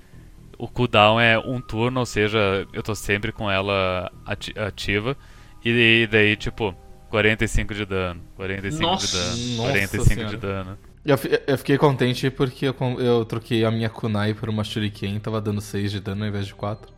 o 0.57 0.67
cooldown 0.67 1.19
é 1.19 1.37
um 1.37 1.61
turno, 1.61 2.01
ou 2.01 2.05
seja, 2.05 2.67
eu 2.73 2.83
tô 2.83 2.95
sempre 2.95 3.31
com 3.31 3.49
ela 3.49 4.11
ati 4.25 4.53
ativa. 4.57 5.15
E 5.63 6.07
daí, 6.09 6.35
tipo, 6.35 6.75
45 7.09 7.73
de 7.73 7.85
dano, 7.85 8.21
45 8.35 8.81
Nossa, 8.81 9.07
de 9.07 9.13
dano, 9.13 9.57
Nossa 9.57 9.71
45 9.71 10.03
senhora. 10.05 10.29
de 10.29 10.37
dano. 10.37 10.77
Eu, 11.05 11.17
eu, 11.47 11.57
fiquei 11.57 11.77
contente 11.77 12.29
porque 12.29 12.67
eu, 12.67 12.75
eu 12.99 13.25
troquei 13.25 13.65
a 13.65 13.71
minha 13.71 13.89
kunai 13.89 14.33
por 14.33 14.49
uma 14.49 14.63
shuriken, 14.63 15.19
tava 15.19 15.41
dando 15.41 15.61
6 15.61 15.91
de 15.91 15.99
dano 15.99 16.23
ao 16.23 16.29
invés 16.29 16.45
de 16.45 16.53
4. 16.53 16.91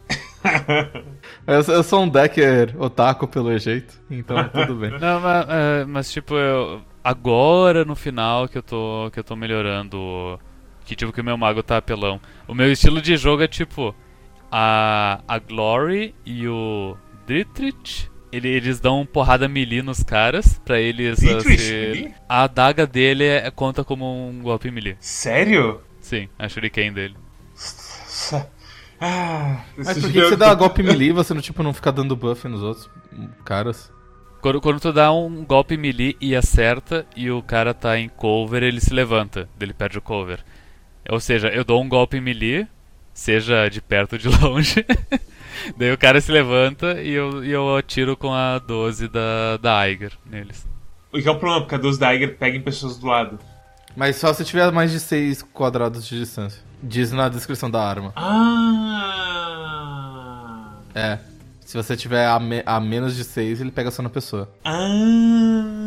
eu, 1.47 1.61
eu, 1.73 1.83
sou 1.83 2.03
um 2.03 2.09
decker 2.09 2.75
otaku 2.79 3.27
pelo 3.27 3.57
jeito, 3.57 4.01
então 4.09 4.49
tudo 4.49 4.75
bem. 4.75 4.91
Não, 4.99 5.19
mas, 5.19 5.45
é, 5.47 5.85
mas 5.85 6.11
tipo, 6.11 6.35
eu, 6.35 6.81
agora 7.03 7.85
no 7.85 7.95
final 7.95 8.47
que 8.49 8.57
eu 8.57 8.63
tô, 8.63 9.09
que 9.13 9.19
eu 9.19 9.23
tô 9.23 9.35
melhorando, 9.35 10.39
que 10.83 10.95
tipo 10.95 11.13
que 11.13 11.21
o 11.21 11.23
meu 11.23 11.37
mago 11.37 11.63
tá 11.63 11.77
apelão. 11.77 12.19
O 12.47 12.55
meu 12.55 12.71
estilo 12.71 13.01
de 13.01 13.15
jogo 13.15 13.43
é 13.43 13.47
tipo, 13.47 13.95
a, 14.51 15.21
a 15.27 15.39
Glory 15.39 16.13
e 16.25 16.47
o 16.47 16.97
Dietrich 17.27 18.10
ele, 18.31 18.47
eles 18.47 18.79
dão 18.79 19.05
porrada 19.05 19.47
melee 19.47 19.81
nos 19.81 20.03
caras 20.03 20.59
pra 20.63 20.79
eles. 20.79 21.19
Ser... 21.19 22.13
A 22.27 22.43
adaga 22.43 22.87
dele 22.87 23.25
é, 23.25 23.49
conta 23.51 23.83
como 23.83 24.29
um 24.29 24.41
golpe 24.41 24.71
melee. 24.71 24.95
Sério? 24.99 25.81
Sim, 25.99 26.27
a 26.37 26.47
shuriken 26.47 26.93
dele. 26.93 27.15
Ah, 28.99 29.63
Mas 29.75 29.99
por 29.99 30.11
que, 30.11 30.21
você 30.21 30.35
dá 30.35 30.53
golpe 30.55 30.83
melee 30.83 31.09
e 31.09 31.13
você 31.13 31.33
não, 31.33 31.41
tipo, 31.41 31.63
não 31.63 31.73
fica 31.73 31.91
dando 31.91 32.15
buff 32.15 32.47
nos 32.47 32.61
outros 32.61 32.89
caras? 33.43 33.91
Quando, 34.41 34.61
quando 34.61 34.79
tu 34.79 34.93
dá 34.93 35.11
um 35.11 35.43
golpe 35.43 35.77
melee 35.77 36.15
e 36.19 36.35
acerta 36.35 37.05
e 37.15 37.29
o 37.29 37.41
cara 37.41 37.73
tá 37.73 37.97
em 37.97 38.09
cover, 38.09 38.63
ele 38.63 38.79
se 38.79 38.93
levanta, 38.93 39.47
ele 39.59 39.73
perde 39.73 39.97
o 39.97 40.01
cover. 40.01 40.43
Ou 41.09 41.19
seja, 41.19 41.47
eu 41.49 41.63
dou 41.63 41.81
um 41.81 41.89
golpe 41.89 42.19
melee 42.19 42.67
seja 43.13 43.67
de 43.69 43.81
perto 43.81 44.13
ou 44.13 44.19
de 44.19 44.27
longe. 44.41 44.85
Daí 45.77 45.91
o 45.91 45.97
cara 45.97 46.21
se 46.21 46.31
levanta 46.31 47.01
e 47.01 47.11
eu, 47.11 47.43
e 47.43 47.51
eu 47.51 47.75
atiro 47.75 48.15
com 48.15 48.33
a 48.33 48.59
12 48.59 49.07
da, 49.07 49.57
da 49.57 49.77
Aiger 49.79 50.11
neles. 50.25 50.67
O 51.11 51.21
que 51.21 51.27
é 51.27 51.31
o 51.31 51.37
problema, 51.37 51.61
porque 51.61 51.75
a 51.75 51.77
12 51.77 51.99
da 51.99 52.07
Aiger 52.09 52.37
pega 52.37 52.57
em 52.57 52.61
pessoas 52.61 52.97
do 52.97 53.07
lado. 53.07 53.37
Mas 53.95 54.15
só 54.15 54.33
se 54.33 54.45
tiver 54.45 54.71
mais 54.71 54.91
de 54.91 54.99
6 54.99 55.43
quadrados 55.43 56.07
de 56.07 56.17
distância. 56.17 56.61
Diz 56.81 57.11
na 57.11 57.29
descrição 57.29 57.69
da 57.69 57.83
arma. 57.83 58.13
Ah! 58.15 59.11
É. 60.95 61.19
Se 61.65 61.77
você 61.77 61.95
tiver 61.95 62.27
a, 62.27 62.39
me 62.39 62.63
a 62.65 62.79
menos 62.79 63.15
de 63.15 63.23
6, 63.23 63.61
ele 63.61 63.71
pega 63.71 63.91
só 63.91 64.01
na 64.01 64.09
pessoa. 64.09 64.49
Ah! 64.63 65.80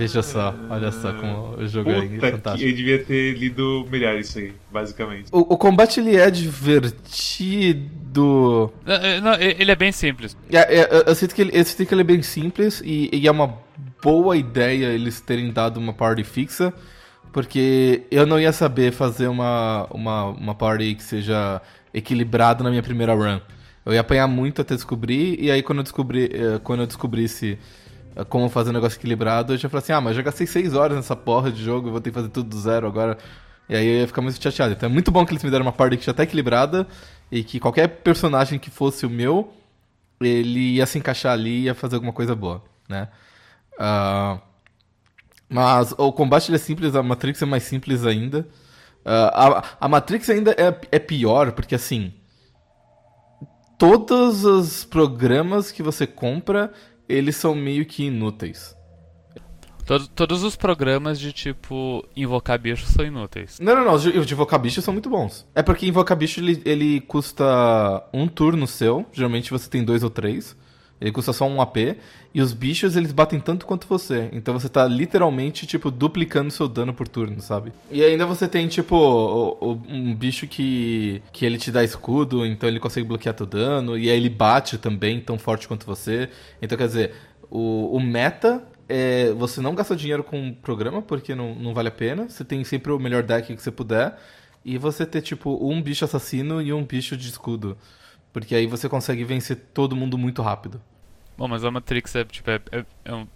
Veja 0.00 0.22
só, 0.22 0.54
olha 0.70 0.90
só 0.90 1.12
como 1.12 1.56
o 1.58 1.68
jogo 1.68 1.90
é 1.90 2.00
Puta 2.08 2.30
fantástico. 2.30 2.70
eu 2.70 2.74
devia 2.74 3.04
ter 3.04 3.36
lido 3.36 3.86
melhor 3.90 4.18
isso 4.18 4.38
aí, 4.38 4.54
basicamente. 4.72 5.26
O, 5.30 5.40
o 5.40 5.58
combate 5.58 6.00
ele 6.00 6.16
é 6.16 6.30
divertido. 6.30 8.72
Não, 8.84 8.94
é- 8.94 9.20
não, 9.20 9.34
e- 9.34 9.56
ele 9.58 9.70
é 9.70 9.76
bem 9.76 9.92
simples. 9.92 10.34
É, 10.50 10.78
é, 10.80 10.88
eu- 10.90 11.02
eu 11.02 11.14
sinto 11.14 11.34
que 11.34 11.42
ele, 11.42 11.50
eu 11.52 11.62
sinto 11.64 11.86
que 11.86 11.92
ele 11.92 12.00
é 12.00 12.04
bem 12.04 12.22
simples 12.22 12.80
e, 12.84 13.10
e 13.12 13.26
é 13.26 13.30
uma 13.30 13.58
boa 14.02 14.36
ideia 14.38 14.86
eles 14.86 15.20
terem 15.20 15.52
dado 15.52 15.76
uma 15.78 15.92
party 15.92 16.24
fixa, 16.24 16.72
porque 17.32 18.04
eu 18.10 18.24
não 18.24 18.40
ia 18.40 18.52
saber 18.52 18.92
fazer 18.92 19.28
uma, 19.28 19.86
uma, 19.90 20.24
uma 20.30 20.54
party 20.54 20.94
que 20.94 21.02
seja 21.02 21.60
equilibrada 21.92 22.64
na 22.64 22.70
minha 22.70 22.82
primeira 22.82 23.12
run. 23.14 23.38
Eu 23.84 23.92
ia 23.92 24.00
apanhar 24.00 24.26
muito 24.28 24.62
até 24.62 24.74
descobrir, 24.74 25.36
e 25.38 25.50
aí 25.50 25.62
quando 25.62 25.80
eu, 25.80 25.82
descobri, 25.82 26.30
eh, 26.32 26.58
quando 26.62 26.80
eu 26.80 26.86
descobrisse 26.86 27.58
como 28.28 28.48
fazer 28.48 28.70
um 28.70 28.74
negócio 28.74 28.98
equilibrado, 28.98 29.54
eu 29.54 29.56
já 29.56 29.68
falei 29.68 29.82
assim, 29.82 29.92
ah, 29.92 30.00
mas 30.00 30.16
já 30.16 30.22
gastei 30.22 30.46
6 30.46 30.74
horas 30.74 30.96
nessa 30.96 31.16
porra 31.16 31.50
de 31.50 31.62
jogo, 31.62 31.90
vou 31.90 32.00
ter 32.00 32.10
que 32.10 32.14
fazer 32.14 32.28
tudo 32.28 32.48
do 32.48 32.58
zero 32.58 32.86
agora. 32.86 33.16
E 33.68 33.76
aí 33.76 33.86
eu 33.86 34.00
ia 34.00 34.06
ficar 34.06 34.20
muito 34.20 34.42
chateado. 34.42 34.72
Então 34.72 34.88
é 34.88 34.92
muito 34.92 35.10
bom 35.10 35.24
que 35.24 35.32
eles 35.32 35.44
me 35.44 35.50
deram 35.50 35.64
uma 35.64 35.72
party 35.72 35.96
que 35.96 36.04
já 36.04 36.12
tá 36.12 36.24
equilibrada, 36.24 36.86
e 37.30 37.44
que 37.44 37.60
qualquer 37.60 37.88
personagem 37.88 38.58
que 38.58 38.70
fosse 38.70 39.06
o 39.06 39.10
meu, 39.10 39.52
ele 40.20 40.74
ia 40.76 40.86
se 40.86 40.98
encaixar 40.98 41.32
ali 41.32 41.50
e 41.50 41.62
ia 41.64 41.74
fazer 41.74 41.94
alguma 41.94 42.12
coisa 42.12 42.34
boa, 42.34 42.62
né? 42.88 43.08
Ah, 43.78 44.40
mas 45.48 45.92
o 45.96 46.12
combate 46.12 46.52
é 46.54 46.58
simples, 46.58 46.94
a 46.94 47.02
Matrix 47.02 47.40
é 47.42 47.46
mais 47.46 47.62
simples 47.62 48.04
ainda. 48.04 48.46
Ah, 49.04 49.64
a, 49.80 49.86
a 49.86 49.88
Matrix 49.88 50.28
ainda 50.30 50.52
é, 50.52 50.78
é 50.92 50.98
pior, 50.98 51.52
porque 51.52 51.74
assim. 51.74 52.12
Todos 53.78 54.44
os 54.44 54.84
programas 54.84 55.72
que 55.72 55.82
você 55.82 56.06
compra, 56.06 56.70
eles 57.12 57.36
são 57.36 57.54
meio 57.54 57.84
que 57.84 58.04
inúteis. 58.04 58.76
Todo- 59.86 60.06
todos 60.08 60.44
os 60.44 60.54
programas 60.54 61.18
de 61.18 61.32
tipo 61.32 62.06
invocar 62.14 62.58
bichos 62.58 62.90
são 62.90 63.04
inúteis. 63.04 63.58
Não, 63.60 63.74
não, 63.74 63.84
não. 63.84 63.94
Os 63.94 64.02
de 64.02 64.10
os 64.18 64.26
de 64.26 64.34
invocar 64.34 64.60
bicho 64.60 64.80
são 64.80 64.92
muito 64.94 65.10
bons. 65.10 65.46
É 65.54 65.62
porque 65.62 65.86
invocar 65.86 66.16
bicho 66.16 66.38
ele, 66.38 66.62
ele 66.64 67.00
custa 67.00 67.44
um 68.12 68.28
turno 68.28 68.66
seu. 68.68 69.04
Geralmente 69.12 69.50
você 69.50 69.68
tem 69.68 69.82
dois 69.84 70.02
ou 70.04 70.10
três. 70.10 70.56
Ele 71.00 71.10
custa 71.12 71.32
só 71.32 71.46
um 71.48 71.60
AP. 71.60 71.96
E 72.34 72.42
os 72.42 72.52
bichos 72.52 72.94
eles 72.94 73.10
batem 73.10 73.40
tanto 73.40 73.64
quanto 73.66 73.86
você. 73.88 74.28
Então 74.32 74.52
você 74.52 74.68
tá 74.68 74.86
literalmente, 74.86 75.66
tipo, 75.66 75.90
duplicando 75.90 76.50
seu 76.50 76.68
dano 76.68 76.92
por 76.92 77.08
turno, 77.08 77.40
sabe? 77.40 77.72
E 77.90 78.04
ainda 78.04 78.26
você 78.26 78.46
tem, 78.46 78.68
tipo, 78.68 78.94
o- 78.94 79.56
o- 79.72 79.82
um 79.88 80.14
bicho 80.14 80.46
que, 80.46 81.22
que 81.32 81.44
ele 81.46 81.56
te 81.58 81.72
dá 81.72 81.82
escudo. 81.82 82.44
Então 82.44 82.68
ele 82.68 82.78
consegue 82.78 83.06
bloquear 83.08 83.34
teu 83.34 83.46
dano. 83.46 83.96
E 83.96 84.10
aí 84.10 84.16
ele 84.16 84.28
bate 84.28 84.76
também 84.78 85.20
tão 85.20 85.38
forte 85.38 85.66
quanto 85.66 85.86
você. 85.86 86.28
Então 86.60 86.76
quer 86.76 86.86
dizer, 86.86 87.14
o, 87.50 87.96
o 87.96 88.00
meta 88.00 88.62
é 88.88 89.32
você 89.32 89.60
não 89.60 89.74
gasta 89.74 89.96
dinheiro 89.96 90.22
com 90.22 90.50
o 90.50 90.54
programa, 90.54 91.00
porque 91.00 91.34
não, 91.34 91.54
não 91.54 91.72
vale 91.72 91.88
a 91.88 91.92
pena. 91.92 92.28
Você 92.28 92.44
tem 92.44 92.62
sempre 92.62 92.92
o 92.92 92.98
melhor 92.98 93.22
deck 93.22 93.54
que 93.56 93.62
você 93.62 93.70
puder. 93.70 94.16
E 94.64 94.76
você 94.76 95.06
ter, 95.06 95.22
tipo, 95.22 95.58
um 95.66 95.80
bicho 95.80 96.04
assassino 96.04 96.60
e 96.60 96.72
um 96.72 96.84
bicho 96.84 97.16
de 97.16 97.28
escudo. 97.28 97.78
Porque 98.32 98.54
aí 98.54 98.66
você 98.66 98.88
consegue 98.88 99.24
vencer 99.24 99.56
todo 99.74 99.96
mundo 99.96 100.16
muito 100.16 100.40
rápido. 100.42 100.80
Bom, 101.36 101.48
mas 101.48 101.64
a 101.64 101.70
Matrix 101.70 102.14
é 102.16 102.24
tipo. 102.24 102.50
É, 102.50 102.60
é, 102.70 102.84
é 103.04 103.14
um, 103.14 103.26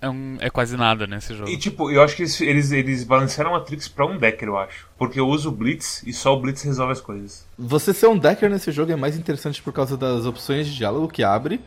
é, 0.00 0.08
um- 0.10 0.36
é 0.40 0.50
quase 0.50 0.76
nada 0.76 1.06
nesse 1.06 1.34
jogo. 1.34 1.48
E 1.50 1.56
tipo, 1.56 1.90
eu 1.90 2.02
acho 2.02 2.16
que 2.16 2.22
eles, 2.22 2.40
eles, 2.40 2.72
eles 2.72 3.04
balancearam 3.04 3.54
a 3.54 3.58
Matrix 3.58 3.88
pra 3.88 4.04
um 4.06 4.18
decker, 4.18 4.48
eu 4.48 4.58
acho. 4.58 4.88
Porque 4.98 5.18
eu 5.20 5.28
uso 5.28 5.48
o 5.48 5.52
Blitz 5.52 6.02
e 6.06 6.12
só 6.12 6.34
o 6.34 6.40
Blitz 6.40 6.62
resolve 6.62 6.92
as 6.92 7.00
coisas. 7.00 7.46
Você 7.58 7.94
ser 7.94 8.08
um 8.08 8.18
decker 8.18 8.50
nesse 8.50 8.70
jogo 8.72 8.92
é 8.92 8.96
mais 8.96 9.16
interessante 9.16 9.62
por 9.62 9.72
causa 9.72 9.96
das 9.96 10.26
opções 10.26 10.66
de 10.66 10.74
diálogo 10.76 11.08
que 11.08 11.22
abre 11.22 11.60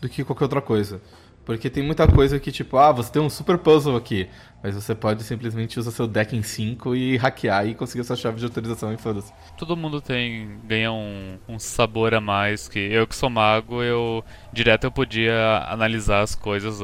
do 0.00 0.08
que 0.08 0.24
qualquer 0.24 0.44
outra 0.44 0.60
coisa. 0.60 1.00
Porque 1.44 1.68
tem 1.68 1.82
muita 1.82 2.06
coisa 2.06 2.38
que, 2.38 2.52
tipo, 2.52 2.76
ah, 2.76 2.92
você 2.92 3.10
tem 3.10 3.20
um 3.20 3.28
super 3.28 3.58
puzzle 3.58 3.96
aqui. 3.96 4.28
Mas 4.62 4.76
você 4.76 4.94
pode 4.94 5.24
simplesmente 5.24 5.76
usar 5.78 5.90
seu 5.90 6.06
deck 6.06 6.36
em 6.36 6.42
5 6.42 6.94
e 6.94 7.16
hackear 7.16 7.66
e 7.66 7.74
conseguir 7.74 8.04
sua 8.04 8.14
chave 8.14 8.38
de 8.38 8.44
autorização 8.44 8.92
e 8.94 8.96
foda-se. 8.96 9.32
Todo 9.58 9.76
mundo 9.76 10.00
tem 10.00 10.56
ganha 10.64 10.92
um, 10.92 11.36
um 11.48 11.58
sabor 11.58 12.14
a 12.14 12.20
mais 12.20 12.68
que 12.68 12.78
eu 12.78 13.04
que 13.06 13.16
sou 13.16 13.28
mago, 13.28 13.82
eu 13.82 14.24
direto 14.52 14.84
eu 14.84 14.92
podia 14.92 15.64
analisar 15.68 16.20
as 16.20 16.36
coisas 16.36 16.80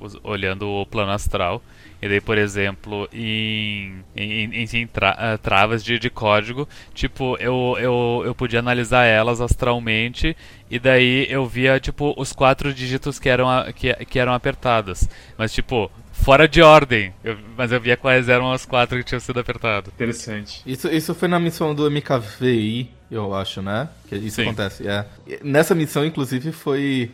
us- 0.00 0.16
olhando 0.24 0.66
o 0.66 0.86
plano 0.86 1.12
astral. 1.12 1.62
E 2.02 2.08
daí, 2.08 2.20
por 2.20 2.38
exemplo, 2.38 3.06
em, 3.12 4.02
em, 4.16 4.44
em, 4.54 4.68
em 4.72 4.86
tra- 4.86 5.16
ah, 5.18 5.36
travas 5.38 5.84
de, 5.84 5.98
de 5.98 6.08
código, 6.08 6.66
tipo, 6.94 7.36
eu, 7.38 7.76
eu, 7.78 8.22
eu 8.24 8.34
podia 8.34 8.58
analisar 8.58 9.04
elas 9.04 9.40
astralmente 9.40 10.34
e 10.70 10.78
daí 10.78 11.26
eu 11.30 11.46
via, 11.46 11.78
tipo, 11.78 12.14
os 12.16 12.32
quatro 12.32 12.72
dígitos 12.72 13.18
que 13.18 13.28
eram, 13.28 13.48
a- 13.50 13.72
que, 13.72 13.92
que 14.06 14.18
eram 14.18 14.32
apertadas. 14.32 15.08
Mas, 15.36 15.52
tipo, 15.52 15.90
fora 16.12 16.48
de 16.48 16.62
ordem. 16.62 17.12
Eu- 17.22 17.36
mas 17.56 17.70
eu 17.70 17.80
via 17.80 17.96
quais 17.96 18.28
eram 18.30 18.50
as 18.50 18.64
quatro 18.64 18.96
que 18.98 19.04
tinham 19.04 19.20
sido 19.20 19.38
apertadas. 19.40 19.92
Interessante. 19.92 20.62
Isso, 20.64 20.88
isso 20.88 21.14
foi 21.14 21.28
na 21.28 21.38
missão 21.38 21.74
do 21.74 21.86
MKVI, 21.90 22.90
eu 23.10 23.34
acho, 23.34 23.60
né? 23.60 23.88
Que 24.08 24.16
isso 24.16 24.36
Sim. 24.36 24.42
acontece. 24.42 24.88
É. 24.88 25.04
Nessa 25.42 25.74
missão, 25.74 26.04
inclusive, 26.04 26.50
foi. 26.52 27.10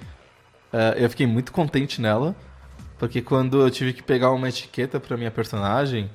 é, 0.73 1.05
eu 1.05 1.11
fiquei 1.11 1.27
muito 1.27 1.51
contente 1.51 2.01
nela. 2.01 2.37
Porque 2.99 3.21
quando 3.21 3.61
eu 3.61 3.71
tive 3.71 3.93
que 3.93 4.03
pegar 4.03 4.31
uma 4.33 4.49
etiqueta 4.49 4.99
pra 4.99 5.17
minha 5.17 5.31
personagem, 5.31 6.11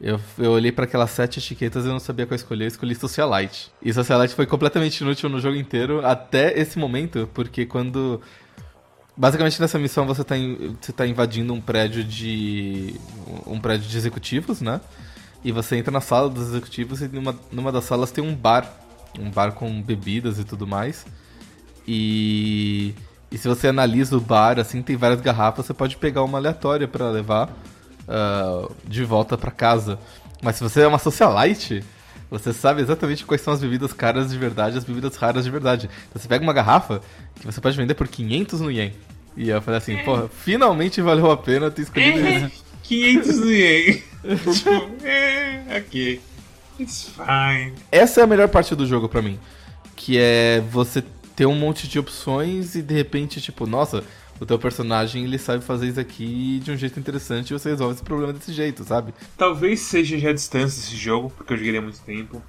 eu, 0.00 0.20
eu 0.38 0.50
olhei 0.52 0.72
pra 0.72 0.84
aquelas 0.84 1.10
sete 1.10 1.38
etiquetas 1.38 1.84
e 1.84 1.88
eu 1.88 1.92
não 1.92 2.00
sabia 2.00 2.26
qual 2.26 2.34
escolher, 2.34 2.64
eu 2.64 2.68
escolhi 2.68 2.94
Socialite. 2.94 3.70
E 3.80 3.92
Socialite 3.92 4.34
foi 4.34 4.44
completamente 4.46 5.00
inútil 5.00 5.28
no 5.28 5.40
jogo 5.40 5.56
inteiro 5.56 6.04
até 6.04 6.58
esse 6.58 6.78
momento, 6.78 7.28
porque 7.32 7.64
quando. 7.64 8.20
Basicamente 9.16 9.58
nessa 9.62 9.78
missão 9.78 10.04
você 10.06 10.22
tá, 10.22 10.36
in- 10.36 10.76
você 10.78 10.92
tá 10.92 11.06
invadindo 11.06 11.54
um 11.54 11.60
prédio 11.60 12.04
de. 12.04 12.94
um 13.46 13.58
prédio 13.58 13.88
de 13.88 13.96
executivos, 13.96 14.60
né? 14.60 14.80
E 15.44 15.52
você 15.52 15.76
entra 15.76 15.92
na 15.92 16.00
sala 16.00 16.28
dos 16.28 16.48
executivos 16.48 17.00
e 17.00 17.08
numa, 17.08 17.34
numa 17.52 17.70
das 17.72 17.84
salas 17.84 18.10
tem 18.10 18.22
um 18.22 18.34
bar. 18.34 18.68
Um 19.18 19.30
bar 19.30 19.52
com 19.52 19.80
bebidas 19.80 20.38
e 20.38 20.44
tudo 20.44 20.66
mais. 20.66 21.06
E. 21.88 22.92
E 23.36 23.38
se 23.38 23.48
você 23.48 23.68
analisa 23.68 24.16
o 24.16 24.20
bar, 24.20 24.58
assim, 24.58 24.80
tem 24.80 24.96
várias 24.96 25.20
garrafas, 25.20 25.66
você 25.66 25.74
pode 25.74 25.98
pegar 25.98 26.22
uma 26.22 26.38
aleatória 26.38 26.88
pra 26.88 27.10
levar 27.10 27.54
ah, 28.08 28.66
de 28.82 29.04
volta 29.04 29.36
pra 29.36 29.50
casa. 29.50 29.98
Mas 30.42 30.56
se 30.56 30.62
você 30.62 30.80
é 30.80 30.86
uma 30.86 30.98
socialite, 30.98 31.84
você 32.30 32.50
sabe 32.50 32.80
exatamente 32.80 33.26
quais 33.26 33.42
são 33.42 33.52
as 33.52 33.60
bebidas 33.60 33.92
caras 33.92 34.30
de 34.30 34.38
verdade 34.38 34.76
e 34.76 34.78
as 34.78 34.84
bebidas 34.84 35.16
raras 35.16 35.44
de 35.44 35.50
verdade. 35.50 35.90
Então 36.08 36.22
você 36.22 36.26
pega 36.26 36.42
uma 36.42 36.54
garrafa 36.54 37.02
que 37.38 37.44
você 37.44 37.60
pode 37.60 37.76
vender 37.76 37.92
por 37.92 38.08
500 38.08 38.62
no 38.62 38.70
ien. 38.70 38.94
E 39.36 39.50
eu 39.50 39.60
falei 39.60 39.76
assim, 39.76 39.98
porra, 39.98 40.30
finalmente 40.42 41.02
valeu 41.02 41.30
a 41.30 41.36
pena 41.36 41.70
ter 41.70 41.82
escolhido 41.82 42.20
isso. 42.26 42.64
500 42.84 43.38
no 43.38 43.52
ien. 43.52 44.02
tipo, 44.50 45.04
é, 45.04 45.60
ok. 45.76 46.22
It's 46.80 47.10
fine. 47.14 47.74
Essa 47.92 48.22
é 48.22 48.24
a 48.24 48.26
melhor 48.26 48.48
parte 48.48 48.74
do 48.74 48.86
jogo 48.86 49.10
pra 49.10 49.20
mim. 49.20 49.38
Que 49.94 50.16
é 50.18 50.62
você 50.70 51.04
ter 51.36 51.46
um 51.46 51.54
monte 51.54 51.86
de 51.86 51.98
opções 51.98 52.74
e 52.74 52.82
de 52.82 52.94
repente, 52.94 53.40
tipo, 53.42 53.66
nossa, 53.66 54.02
o 54.40 54.46
teu 54.46 54.58
personagem 54.58 55.24
ele 55.24 55.38
sabe 55.38 55.62
fazer 55.62 55.88
isso 55.88 56.00
aqui 56.00 56.60
de 56.64 56.72
um 56.72 56.76
jeito 56.76 56.98
interessante 56.98 57.50
e 57.50 57.52
você 57.52 57.68
resolve 57.68 57.94
esse 57.94 58.02
problema 58.02 58.32
desse 58.32 58.52
jeito, 58.52 58.82
sabe? 58.82 59.14
Talvez 59.36 59.80
seja 59.80 60.18
já 60.18 60.30
a 60.30 60.32
distância 60.32 60.80
desse 60.80 60.96
jogo, 60.96 61.30
porque 61.36 61.52
eu 61.52 61.58
joguei 61.58 61.76
há 61.76 61.82
muito 61.82 62.00
tempo. 62.00 62.42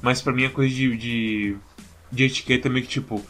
Mas 0.00 0.22
pra 0.22 0.32
mim 0.32 0.44
a 0.44 0.50
coisa 0.50 0.72
de, 0.72 0.96
de, 0.96 1.56
de 2.12 2.24
etiqueta 2.24 2.68
é 2.68 2.70
meio 2.70 2.84
que 2.84 2.90
tipo. 2.90 3.20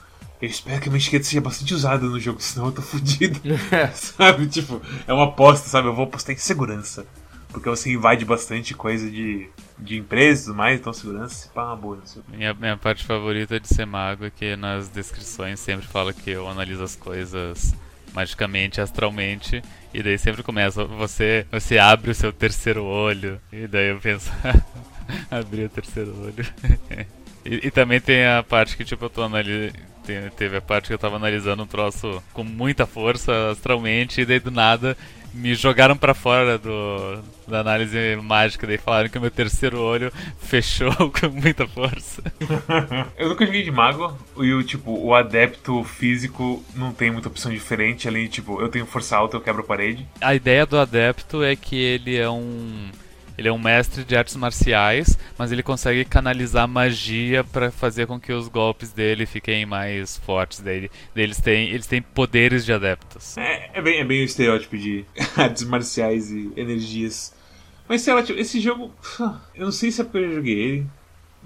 Eu 0.41 0.49
espero 0.49 0.81
que 0.81 0.89
a 0.89 0.93
minha 0.93 1.01
etiqueta 1.01 1.25
seja 1.25 1.41
bastante 1.41 1.75
usada 1.75 2.07
no 2.07 2.21
jogo, 2.21 2.41
senão 2.43 2.67
eu 2.67 2.73
tô 2.73 2.83
fudido. 2.83 3.41
sabe? 3.95 4.47
Tipo, 4.47 4.81
é 5.07 5.13
uma 5.13 5.25
aposta, 5.25 5.69
sabe? 5.69 5.89
Eu 5.89 5.95
vou 5.95 6.05
apostar 6.05 6.35
em 6.35 6.39
segurança. 6.39 7.07
Porque 7.49 7.69
você 7.69 7.91
invade 7.91 8.27
bastante 8.27 8.75
coisa 8.75 9.11
de, 9.11 9.49
de 9.79 9.99
empresas 9.99 10.55
mais, 10.55 10.81
então 10.81 10.93
segurança 10.93 11.35
se 11.35 11.49
pá 11.49 11.67
uma 11.67 11.77
boa. 11.77 12.03
Minha, 12.29 12.55
minha 12.55 12.77
parte 12.77 13.05
favorita 13.05 13.61
de 13.61 13.69
ser 13.69 13.87
mago 13.87 14.25
é 14.25 14.31
que 14.31 14.57
nas 14.57 14.89
descrições 14.89 15.61
sempre 15.61 15.87
fala 15.87 16.13
que 16.13 16.31
eu 16.31 16.49
analiso 16.49 16.83
as 16.83 16.97
coisas 16.97 17.75
magicamente, 18.13 18.81
astralmente, 18.81 19.63
e 19.93 20.03
daí 20.03 20.19
sempre 20.19 20.43
começa, 20.43 20.85
você, 20.85 21.47
você 21.51 21.79
abre 21.79 22.11
o 22.11 22.15
seu 22.15 22.33
terceiro 22.33 22.85
olho, 22.85 23.41
e 23.53 23.67
daí 23.67 23.89
eu 23.89 24.01
penso, 24.01 24.31
abrir 25.31 25.65
o 25.65 25.69
terceiro 25.69 26.15
olho. 26.23 26.47
e, 27.45 27.67
e 27.67 27.71
também 27.71 28.01
tem 28.01 28.27
a 28.27 28.43
parte 28.43 28.77
que 28.77 28.85
tipo 28.85 29.05
eu 29.05 29.11
tô 29.11 29.23
analisando. 29.23 29.89
Teve 30.39 30.57
a 30.57 30.63
parte 30.63 30.87
que 30.87 30.95
eu 30.95 30.99
tava 30.99 31.17
analisando 31.17 31.63
um 31.63 31.67
troço 31.67 32.23
com 32.33 32.43
muita 32.43 32.87
força 32.87 33.51
astralmente, 33.51 34.23
e 34.23 34.25
daí 34.25 34.41
do 34.41 34.51
nada 34.51 34.97
me 35.39 35.55
jogaram 35.55 35.97
para 35.97 36.15
fora 36.15 36.59
do, 36.59 37.23
da 37.47 37.61
análise 37.61 38.17
mágica, 38.17 38.67
daí 38.67 38.77
falaram 38.77 39.09
que 39.09 39.17
o 39.17 39.21
meu 39.21 39.31
terceiro 39.31 39.81
olho 39.81 40.13
fechou 40.41 40.93
com 41.11 41.29
muita 41.33 41.67
força. 41.67 42.23
eu 43.17 43.29
nunca 43.29 43.47
joguei 43.47 43.63
de 43.63 43.71
mago, 43.71 44.17
e 44.39 44.53
o 44.53 44.63
tipo, 44.63 44.93
o 44.93 45.15
adepto 45.15 45.85
físico 45.85 46.63
não 46.75 46.93
tem 46.93 47.11
muita 47.11 47.29
opção 47.29 47.53
diferente, 47.53 48.09
além 48.09 48.25
de 48.25 48.31
tipo, 48.31 48.61
eu 48.61 48.69
tenho 48.69 48.85
força 48.85 49.17
alta, 49.17 49.37
eu 49.37 49.41
quebro 49.41 49.63
a 49.63 49.67
parede. 49.67 50.07
A 50.21 50.35
ideia 50.35 50.67
do 50.67 50.79
adepto 50.79 51.43
é 51.43 51.55
que 51.55 51.77
ele 51.77 52.17
é 52.17 52.29
um 52.29 52.89
ele 53.39 53.47
é 53.47 53.53
um 53.53 53.59
mestre 53.59 54.03
de 54.03 54.17
artes 54.17 54.35
marciais, 54.35 55.17
mas 55.39 55.53
ele 55.53 55.63
consegue 55.63 56.05
canalizar 56.05 56.67
magia 56.67 57.45
para 57.45 57.71
fazer 57.71 58.09
com 58.09 58.19
que 58.19 58.33
os 58.33 58.49
golpes 58.49 58.93
dele 58.93 59.27
fiquem 59.27 59.65
mais 59.65 60.17
fortes. 60.19 60.59
Daí, 60.59 60.91
eles, 61.15 61.41
têm, 61.41 61.69
eles 61.69 61.87
têm 61.87 62.03
poderes 62.03 62.65
de 62.65 62.73
adeptos. 62.73 63.39
É, 63.39 63.71
é, 63.79 63.81
bem, 63.81 64.01
é 64.01 64.05
bem 64.05 64.23
o 64.23 64.25
estereótipo 64.25 64.77
de 64.77 65.05
artes 65.39 65.63
marciais 65.63 66.33
e 66.33 66.53
energias. 66.57 67.33
Mas 67.89 68.03
sei 68.03 68.13
lá, 68.13 68.25
tipo, 68.25 68.41
esse 68.41 68.61
jogo. 68.61 68.93
Eu 69.55 69.67
não 69.67 69.73
sei 69.73 69.93
se 69.93 70.01
é 70.01 70.05
porque 70.05 70.19
eu 70.19 70.35
joguei 70.35 70.59
ele. 70.59 70.87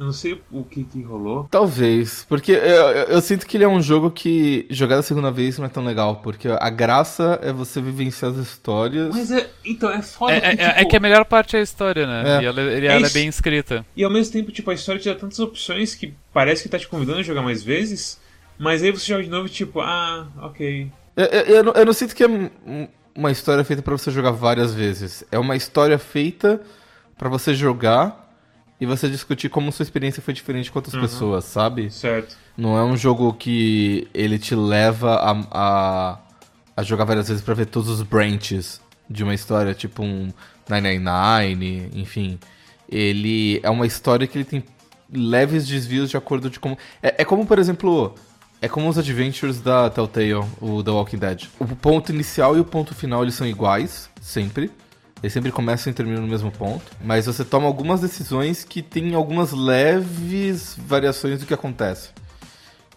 Eu 0.02 0.06
não 0.06 0.12
sei 0.12 0.42
o 0.50 0.64
que, 0.64 0.82
que 0.82 1.00
rolou. 1.00 1.46
Talvez, 1.48 2.26
porque 2.28 2.50
eu, 2.50 2.58
eu, 2.58 3.04
eu, 3.04 3.20
sinto 3.20 3.46
que 3.46 3.56
ele 3.56 3.62
é 3.62 3.68
um 3.68 3.80
jogo 3.80 4.10
que 4.10 4.66
jogar 4.68 4.96
da 4.96 5.02
segunda 5.02 5.30
vez 5.30 5.56
não 5.58 5.64
é 5.64 5.68
tão 5.68 5.84
legal, 5.84 6.16
porque 6.16 6.48
a 6.48 6.70
graça 6.70 7.38
é 7.40 7.52
você 7.52 7.80
vivenciar 7.80 8.32
as 8.32 8.36
histórias. 8.36 9.14
Mas 9.14 9.30
é. 9.30 9.48
Então, 9.64 9.88
é 9.92 10.02
foda. 10.02 10.32
É, 10.32 10.40
que, 10.40 10.46
é, 10.46 10.50
tipo, 10.50 10.80
é 10.80 10.84
que 10.86 10.96
a 10.96 11.00
melhor 11.00 11.24
parte 11.24 11.54
é 11.54 11.60
a 11.60 11.62
história, 11.62 12.04
né? 12.04 12.38
É. 12.38 12.42
E 12.42 12.46
ela, 12.46 12.62
e 12.62 12.84
ela 12.84 13.06
é, 13.06 13.10
bem 13.10 13.28
escrita. 13.28 13.86
E 13.96 14.02
ao 14.02 14.10
mesmo 14.10 14.32
tempo, 14.32 14.50
tipo, 14.50 14.72
a 14.72 14.74
história 14.74 15.00
te 15.00 15.08
dá 15.08 15.14
tantas 15.14 15.38
opções 15.38 15.94
que 15.94 16.12
parece 16.32 16.64
que 16.64 16.68
tá 16.68 16.80
te 16.80 16.88
convidando 16.88 17.20
a 17.20 17.22
jogar 17.22 17.42
mais 17.42 17.62
vezes, 17.62 18.18
mas 18.58 18.82
aí 18.82 18.90
você 18.90 19.06
joga 19.06 19.22
de 19.22 19.30
novo 19.30 19.46
e 19.46 19.50
tipo, 19.50 19.78
ah, 19.78 20.26
ok. 20.42 20.90
Eu, 21.16 21.26
eu, 21.26 21.62
não, 21.62 21.72
eu 21.74 21.86
não 21.86 21.92
sinto 21.92 22.16
que 22.16 22.24
é 22.24 22.50
uma 23.14 23.30
história 23.30 23.62
feita 23.62 23.82
para 23.82 23.96
você 23.96 24.10
jogar 24.10 24.32
várias 24.32 24.74
vezes. 24.74 25.22
É 25.30 25.38
uma 25.38 25.54
história 25.54 25.96
feita 25.96 26.60
para 27.16 27.28
você 27.28 27.54
jogar 27.54 28.21
e 28.82 28.86
você 28.86 29.08
discutir 29.08 29.48
como 29.48 29.70
sua 29.70 29.84
experiência 29.84 30.20
foi 30.20 30.34
diferente 30.34 30.72
com 30.72 30.78
outras 30.80 30.94
Uhum. 30.94 31.02
pessoas, 31.02 31.44
sabe? 31.44 31.88
Certo. 31.88 32.36
Não 32.56 32.76
é 32.76 32.82
um 32.82 32.96
jogo 32.96 33.32
que 33.32 34.08
ele 34.12 34.40
te 34.40 34.56
leva 34.56 35.14
a, 35.14 35.30
a, 35.52 36.18
a 36.76 36.82
jogar 36.82 37.04
várias 37.04 37.28
vezes 37.28 37.44
pra 37.44 37.54
ver 37.54 37.66
todos 37.66 37.88
os 37.88 38.02
branches 38.02 38.80
de 39.08 39.22
uma 39.22 39.34
história, 39.34 39.72
tipo 39.72 40.02
um 40.02 40.30
999, 40.68 41.90
enfim. 41.94 42.40
Ele 42.88 43.60
é 43.62 43.70
uma 43.70 43.86
história 43.86 44.26
que 44.26 44.36
ele 44.36 44.44
tem 44.44 44.64
leves 45.12 45.66
desvios 45.66 46.10
de 46.10 46.16
acordo 46.16 46.50
de 46.50 46.58
como... 46.58 46.76
É, 47.02 47.22
é 47.22 47.24
como, 47.24 47.46
por 47.46 47.58
exemplo... 47.60 48.14
É 48.60 48.68
como 48.68 48.88
os 48.88 48.96
adventures 48.98 49.60
da 49.60 49.90
Telltale, 49.90 50.34
o 50.60 50.82
The 50.84 50.90
Walking 50.90 51.18
Dead. 51.18 51.44
O 51.58 51.66
ponto 51.66 52.12
inicial 52.12 52.56
e 52.56 52.60
o 52.60 52.64
ponto 52.64 52.94
final 52.94 53.22
eles 53.22 53.34
são 53.34 53.44
iguais, 53.46 54.08
sempre. 54.20 54.70
Eles 55.22 55.32
sempre 55.32 55.52
começam 55.52 55.90
e 55.90 55.94
terminam 55.94 56.22
no 56.22 56.28
mesmo 56.28 56.50
ponto. 56.50 56.84
Mas 57.02 57.26
você 57.26 57.44
toma 57.44 57.66
algumas 57.66 58.00
decisões 58.00 58.64
que 58.64 58.82
tem 58.82 59.14
algumas 59.14 59.52
leves 59.52 60.76
variações 60.76 61.38
do 61.38 61.46
que 61.46 61.54
acontece. 61.54 62.10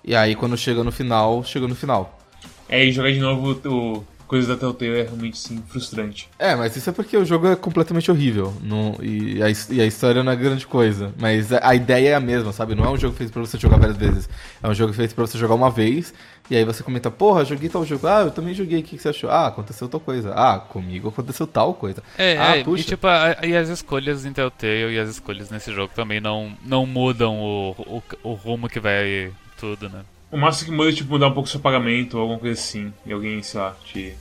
E 0.04 0.16
aí 0.16 0.36
quando 0.36 0.58
chega 0.58 0.84
no 0.84 0.92
final, 0.92 1.44
chega 1.44 1.68
no 1.68 1.76
final. 1.76 2.20
É, 2.68 2.84
e 2.84 2.92
jogar 2.92 3.12
de 3.12 3.20
novo 3.20 3.52
o 3.66 4.04
coisas 4.28 4.48
da 4.48 4.58
Telltale 4.58 5.00
é 5.00 5.04
realmente 5.04 5.38
sim 5.38 5.62
frustrante. 5.68 6.30
É, 6.38 6.56
mas 6.56 6.76
isso 6.76 6.90
é 6.90 6.94
porque 6.94 7.16
o 7.16 7.26
jogo 7.26 7.48
é 7.48 7.56
completamente 7.56 8.10
horrível. 8.10 8.54
Não, 8.62 8.96
e, 9.02 9.42
a, 9.42 9.48
e 9.74 9.82
a 9.82 9.86
história 9.86 10.24
não 10.24 10.32
é 10.32 10.36
grande 10.36 10.66
coisa. 10.66 11.14
Mas 11.20 11.52
a, 11.54 11.70
a, 11.70 11.76
ideia 11.76 12.10
é 12.10 12.16
a 12.16 12.20
mesma, 12.20 12.52
sabe? 12.52 12.76
Não 12.76 12.86
é 12.86 12.90
um 12.90 12.98
jogo 12.98 13.16
feito 13.16 13.32
pra 13.32 13.42
você 13.42 13.58
jogar 13.58 13.78
várias 13.78 13.98
vezes. 13.98 14.30
É 14.62 14.68
um 14.68 14.74
jogo 14.74 14.94
feito 14.94 15.14
pra 15.16 15.26
você 15.26 15.38
jogar 15.38 15.56
uma 15.56 15.70
vez. 15.70 16.14
E 16.50 16.56
aí 16.56 16.64
você 16.64 16.84
comenta, 16.84 17.10
porra, 17.10 17.44
joguei 17.44 17.70
tal 17.70 17.86
jogo. 17.86 18.08
Ah, 18.08 18.22
eu 18.22 18.32
também 18.32 18.54
joguei, 18.54 18.80
o 18.80 18.84
que, 18.84 18.98
que 18.98 19.02
você 19.02 19.10
achou? 19.10 19.30
Ah, 19.30 19.48
aconteceu 19.48 19.88
tal 19.88 20.00
coisa. 20.00 20.34
Ah, 20.36 20.60
comigo 20.60 21.10
aconteceu 21.10 21.48
tal 21.48 21.74
coisa. 21.74 22.04
É, 22.18 22.38
ah, 22.38 22.58
é 22.58 22.64
puxa. 22.64 22.84
e 22.84 22.86
tipo, 22.86 23.08
a, 23.08 23.38
e 23.44 23.56
as 23.56 23.70
escolhas 23.70 24.26
em 24.26 24.34
Telltale 24.34 24.94
e 24.94 25.00
as 25.00 25.10
escolhas 25.10 25.50
nesse 25.50 25.74
jogo 25.74 25.92
também 25.96 26.20
não, 26.20 26.52
não 26.64 26.86
mudam 26.86 27.40
o, 27.40 27.72
o, 27.72 28.04
o 28.24 28.34
rumo 28.34 28.70
que 28.70 28.80
vai 28.80 29.32
tudo, 29.58 29.90
né? 29.90 30.02
O 30.32 30.38
máximo 30.38 30.72
que 30.72 30.76
muda 30.76 30.90
é 30.90 30.94
tipo 30.94 31.12
mudar 31.12 31.28
um 31.28 31.34
pouco 31.34 31.48
seu 31.48 31.60
pagamento 31.60 32.16
ou 32.16 32.22
alguma 32.22 32.40
coisa 32.40 32.60
assim. 32.60 32.94
E 33.06 33.14
alguém, 33.14 33.42
sei 33.44 33.60
lá, 33.60 33.76
te 33.86 34.16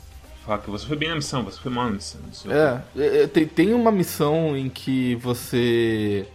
falar 0.44 0.58
que 0.58 0.70
você 0.70 0.86
foi 0.86 0.96
bem 0.96 1.08
na 1.08 1.16
missão, 1.16 1.42
você 1.42 1.58
foi 1.58 1.72
mal 1.72 1.86
na 1.86 1.92
missão. 1.92 2.20
É, 2.50 2.82
é, 2.96 3.26
tem, 3.26 3.46
tem 3.46 3.74
uma 3.74 3.90
missão 3.90 4.56
em 4.56 4.68
que 4.68 5.14
você 5.16 6.26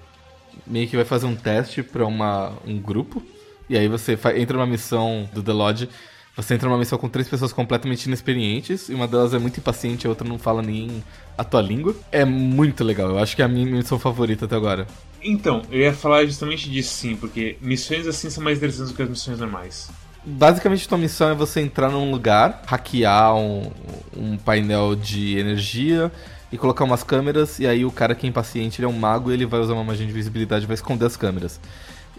meio 0.66 0.88
que 0.88 0.96
vai 0.96 1.06
fazer 1.06 1.26
um 1.26 1.36
teste 1.36 1.84
pra 1.84 2.06
uma, 2.06 2.54
um 2.66 2.80
grupo. 2.80 3.24
E 3.70 3.78
aí 3.78 3.88
você 3.88 4.18
entra 4.36 4.58
numa 4.58 4.68
missão 4.68 5.30
do 5.32 5.44
The 5.44 5.54
Lodge. 5.54 5.90
Você 6.36 6.54
entra 6.54 6.68
numa 6.68 6.78
missão 6.78 6.98
com 6.98 7.10
três 7.10 7.28
pessoas 7.28 7.54
completamente 7.54 8.06
inexperientes. 8.06 8.90
E 8.90 8.94
uma 8.94 9.08
delas 9.08 9.34
é 9.34 9.40
muito 9.40 9.60
impaciente, 9.60 10.08
a 10.08 10.10
outra 10.10 10.28
não 10.28 10.40
fala 10.40 10.62
nem 10.62 11.04
a 11.38 11.44
tua 11.44 11.62
língua. 11.62 11.96
É 12.12 12.26
muito 12.26 12.84
legal. 12.84 13.10
Eu 13.10 13.20
acho 13.20 13.36
que 13.36 13.42
é 13.42 13.46
a 13.46 13.48
minha 13.48 13.66
missão 13.66 14.00
favorita 14.00 14.46
até 14.46 14.56
agora. 14.56 14.88
Então, 15.24 15.62
eu 15.72 15.80
ia 15.80 15.94
falar 15.94 16.26
justamente 16.26 16.70
disso 16.70 16.94
sim, 16.94 17.16
porque 17.16 17.58
missões 17.62 18.08
assim 18.08 18.30
são 18.30 18.44
mais 18.44 18.58
interessantes 18.58 18.92
do 18.92 18.96
que 18.96 19.02
as 19.02 19.10
missões 19.10 19.40
normais. 19.40 19.90
Basicamente, 20.26 20.88
tua 20.88 20.98
missão 20.98 21.30
é 21.30 21.34
você 21.34 21.62
entrar 21.62 21.90
num 21.90 22.12
lugar, 22.12 22.62
hackear 22.66 23.36
um, 23.36 23.72
um 24.16 24.38
painel 24.38 24.96
de 24.96 25.38
energia 25.38 26.12
e 26.52 26.58
colocar 26.58 26.84
umas 26.84 27.04
câmeras. 27.04 27.60
E 27.60 27.68
aí, 27.68 27.86
o 27.86 27.92
cara 27.92 28.14
que 28.14 28.26
é 28.26 28.30
impaciente, 28.30 28.80
ele 28.80 28.86
é 28.86 28.90
um 28.90 28.98
mago 28.98 29.32
ele 29.32 29.46
vai 29.46 29.60
usar 29.60 29.74
uma 29.74 29.84
magia 29.84 30.06
de 30.06 30.12
visibilidade 30.12 30.66
e 30.66 30.68
vai 30.68 30.76
esconder 30.76 31.06
as 31.06 31.16
câmeras. 31.16 31.60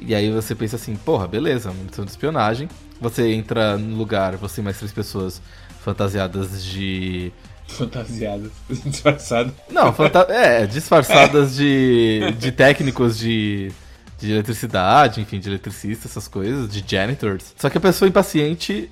E 0.01 0.15
aí 0.15 0.31
você 0.31 0.55
pensa 0.55 0.77
assim, 0.77 0.97
porra, 0.97 1.29
beleza, 1.29 1.71
uma 1.71 1.85
missão 1.85 2.05
de 2.05 2.11
espionagem. 2.11 2.69
Você 3.01 3.33
entra 3.33 3.77
no 3.77 3.97
lugar, 3.97 4.37
você 4.37 4.61
e 4.61 4.65
mais 4.65 4.79
três 4.79 4.93
pessoas 4.93 5.43
fantasiadas 5.81 6.65
de. 6.65 7.33
Fantasiadas, 7.71 8.51
disfarçado. 8.85 9.53
Não, 9.71 9.93
fanta 9.93 10.27
é, 10.29 10.67
disfarçadas 10.67 11.57
de, 11.57 12.35
de 12.39 12.53
técnicos 12.53 13.19
de, 13.19 13.73
de 14.19 14.33
eletricidade, 14.33 15.21
enfim, 15.21 15.39
de 15.39 15.49
eletricistas, 15.49 16.11
essas 16.11 16.29
coisas, 16.29 16.69
de 16.71 16.85
janitors. 16.87 17.55
Só 17.57 17.71
que 17.71 17.79
a 17.79 17.81
pessoa 17.81 18.09
impaciente 18.09 18.91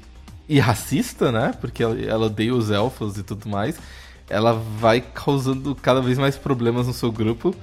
e 0.48 0.58
racista, 0.58 1.30
né? 1.30 1.52
Porque 1.60 1.82
ela, 1.82 2.00
ela 2.00 2.26
odeia 2.26 2.54
os 2.54 2.70
elfos 2.70 3.18
e 3.18 3.22
tudo 3.22 3.48
mais. 3.48 3.78
Ela 4.28 4.52
vai 4.52 5.00
causando 5.00 5.74
cada 5.74 6.00
vez 6.00 6.18
mais 6.18 6.36
problemas 6.36 6.86
no 6.86 6.92
seu 6.92 7.12
grupo. 7.12 7.54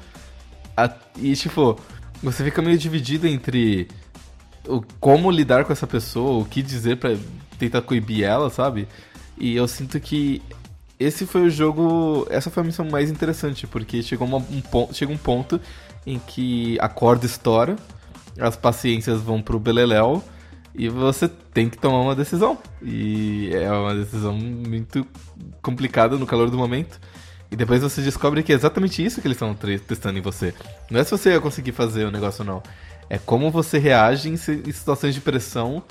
E, 1.17 1.35
tipo, 1.35 1.79
você 2.21 2.43
fica 2.43 2.61
meio 2.61 2.77
dividido 2.77 3.27
entre 3.27 3.87
o, 4.67 4.83
como 4.99 5.31
lidar 5.31 5.65
com 5.65 5.73
essa 5.73 5.87
pessoa, 5.87 6.41
o 6.41 6.45
que 6.45 6.61
dizer 6.61 6.97
para 6.97 7.15
tentar 7.57 7.81
coibir 7.81 8.23
ela, 8.23 8.49
sabe? 8.49 8.87
E 9.37 9.55
eu 9.55 9.67
sinto 9.67 9.99
que 9.99 10.41
esse 10.99 11.25
foi 11.25 11.41
o 11.41 11.49
jogo. 11.49 12.27
Essa 12.29 12.49
foi 12.49 12.63
a 12.63 12.65
missão 12.65 12.85
mais 12.85 13.09
interessante, 13.09 13.67
porque 13.67 14.01
chegou 14.01 14.27
uma, 14.27 14.37
um, 14.37 14.61
ponto, 14.61 14.93
chega 14.93 15.11
um 15.11 15.17
ponto 15.17 15.59
em 16.05 16.19
que 16.19 16.77
a 16.79 16.87
corda 16.87 17.25
estoura, 17.25 17.75
as 18.39 18.55
paciências 18.55 19.21
vão 19.21 19.41
pro 19.41 19.59
Beleléu 19.59 20.23
e 20.73 20.89
você 20.89 21.27
tem 21.27 21.69
que 21.69 21.77
tomar 21.77 22.01
uma 22.01 22.15
decisão. 22.15 22.57
E 22.81 23.49
é 23.53 23.71
uma 23.71 23.95
decisão 23.95 24.33
muito 24.33 25.05
complicada 25.61 26.17
no 26.17 26.25
calor 26.25 26.49
do 26.49 26.57
momento. 26.57 26.99
E 27.51 27.55
depois 27.55 27.81
você 27.81 28.01
descobre 28.01 28.43
que 28.43 28.51
é 28.51 28.55
exatamente 28.55 29.03
isso 29.03 29.21
que 29.21 29.27
eles 29.27 29.35
estão 29.35 29.55
testando 29.87 30.17
em 30.17 30.21
você. 30.21 30.53
Não 30.89 30.99
é 30.99 31.03
se 31.03 31.11
você 31.11 31.31
ia 31.31 31.41
conseguir 31.41 31.71
fazer 31.71 32.05
o 32.05 32.11
negócio 32.11 32.41
ou 32.41 32.47
não. 32.47 32.63
É 33.09 33.17
como 33.17 33.51
você 33.51 33.77
reage 33.77 34.29
em 34.29 34.35
situações 34.35 35.13
de 35.13 35.21
pressão 35.21 35.83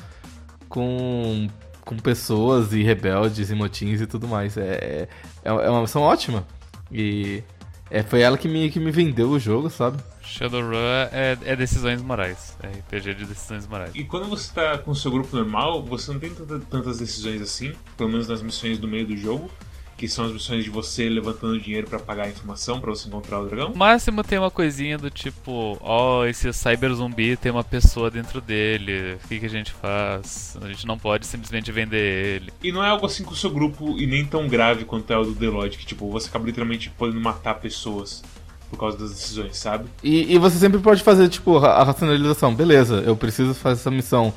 com, 0.68 1.48
com 1.84 1.96
pessoas 1.96 2.72
e 2.72 2.82
rebeldes 2.82 3.50
e 3.50 3.54
motins 3.54 4.00
e 4.00 4.06
tudo 4.06 4.26
mais. 4.26 4.56
É, 4.56 5.08
é, 5.44 5.48
é 5.48 5.70
uma 5.70 5.82
missão 5.82 6.02
ótima. 6.02 6.46
E 6.90 7.42
é, 7.90 8.02
foi 8.02 8.22
ela 8.22 8.38
que 8.38 8.48
me, 8.48 8.70
que 8.70 8.80
me 8.80 8.90
vendeu 8.90 9.30
o 9.30 9.38
jogo, 9.38 9.68
sabe? 9.68 10.02
Shadowrun 10.22 10.76
é, 11.12 11.38
é 11.44 11.56
decisões 11.56 12.02
morais. 12.02 12.56
É 12.62 12.68
RPG 12.68 13.14
de 13.14 13.24
decisões 13.26 13.66
morais. 13.66 13.92
E 13.94 14.04
quando 14.04 14.28
você 14.28 14.52
tá 14.52 14.78
com 14.78 14.90
o 14.90 14.96
seu 14.96 15.10
grupo 15.10 15.36
normal, 15.36 15.82
você 15.82 16.12
não 16.12 16.18
tem 16.18 16.30
tanta, 16.30 16.58
tantas 16.58 16.98
decisões 16.98 17.40
assim, 17.42 17.72
pelo 17.96 18.10
menos 18.10 18.26
nas 18.28 18.42
missões 18.42 18.78
do 18.78 18.88
meio 18.88 19.06
do 19.06 19.16
jogo 19.16 19.50
que 19.96 20.08
são 20.08 20.24
as 20.26 20.32
missões 20.32 20.64
de 20.64 20.70
você 20.70 21.08
levantando 21.08 21.58
dinheiro 21.58 21.88
para 21.88 21.98
pagar 21.98 22.24
a 22.24 22.28
informação 22.28 22.80
para 22.80 22.90
você 22.90 23.08
encontrar 23.08 23.40
o 23.40 23.46
dragão. 23.46 23.72
Máximo 23.74 24.22
tem 24.22 24.38
uma 24.38 24.50
coisinha 24.50 24.98
do 24.98 25.10
tipo, 25.10 25.78
ó, 25.80 26.20
oh, 26.20 26.26
esse 26.26 26.52
cyber 26.52 26.92
zumbi 26.94 27.36
tem 27.36 27.52
uma 27.52 27.64
pessoa 27.64 28.10
dentro 28.10 28.40
dele, 28.40 29.18
o 29.24 29.28
que, 29.28 29.40
que 29.40 29.46
a 29.46 29.50
gente 29.50 29.72
faz? 29.72 30.56
A 30.60 30.68
gente 30.68 30.86
não 30.86 30.98
pode 30.98 31.26
simplesmente 31.26 31.70
vender 31.70 32.36
ele. 32.36 32.52
E 32.62 32.72
não 32.72 32.84
é 32.84 32.88
algo 32.88 33.06
assim 33.06 33.22
com 33.22 33.32
o 33.32 33.36
seu 33.36 33.50
grupo 33.50 33.98
e 33.98 34.06
nem 34.06 34.24
tão 34.24 34.48
grave 34.48 34.84
quanto 34.84 35.12
é 35.12 35.18
o 35.18 35.24
do 35.24 35.50
Lodge, 35.50 35.78
que 35.78 35.86
tipo, 35.86 36.10
você 36.10 36.28
acaba 36.28 36.46
literalmente 36.46 36.90
podendo 36.90 37.20
matar 37.20 37.54
pessoas 37.54 38.22
por 38.70 38.78
causa 38.78 38.98
das 38.98 39.10
decisões, 39.10 39.56
sabe? 39.56 39.88
E, 40.02 40.34
e 40.34 40.38
você 40.38 40.58
sempre 40.58 40.80
pode 40.80 41.02
fazer, 41.02 41.28
tipo, 41.28 41.58
a 41.58 41.84
racionalização, 41.84 42.54
beleza, 42.54 43.02
eu 43.06 43.16
preciso 43.16 43.54
fazer 43.54 43.80
essa 43.80 43.90
missão 43.90 44.34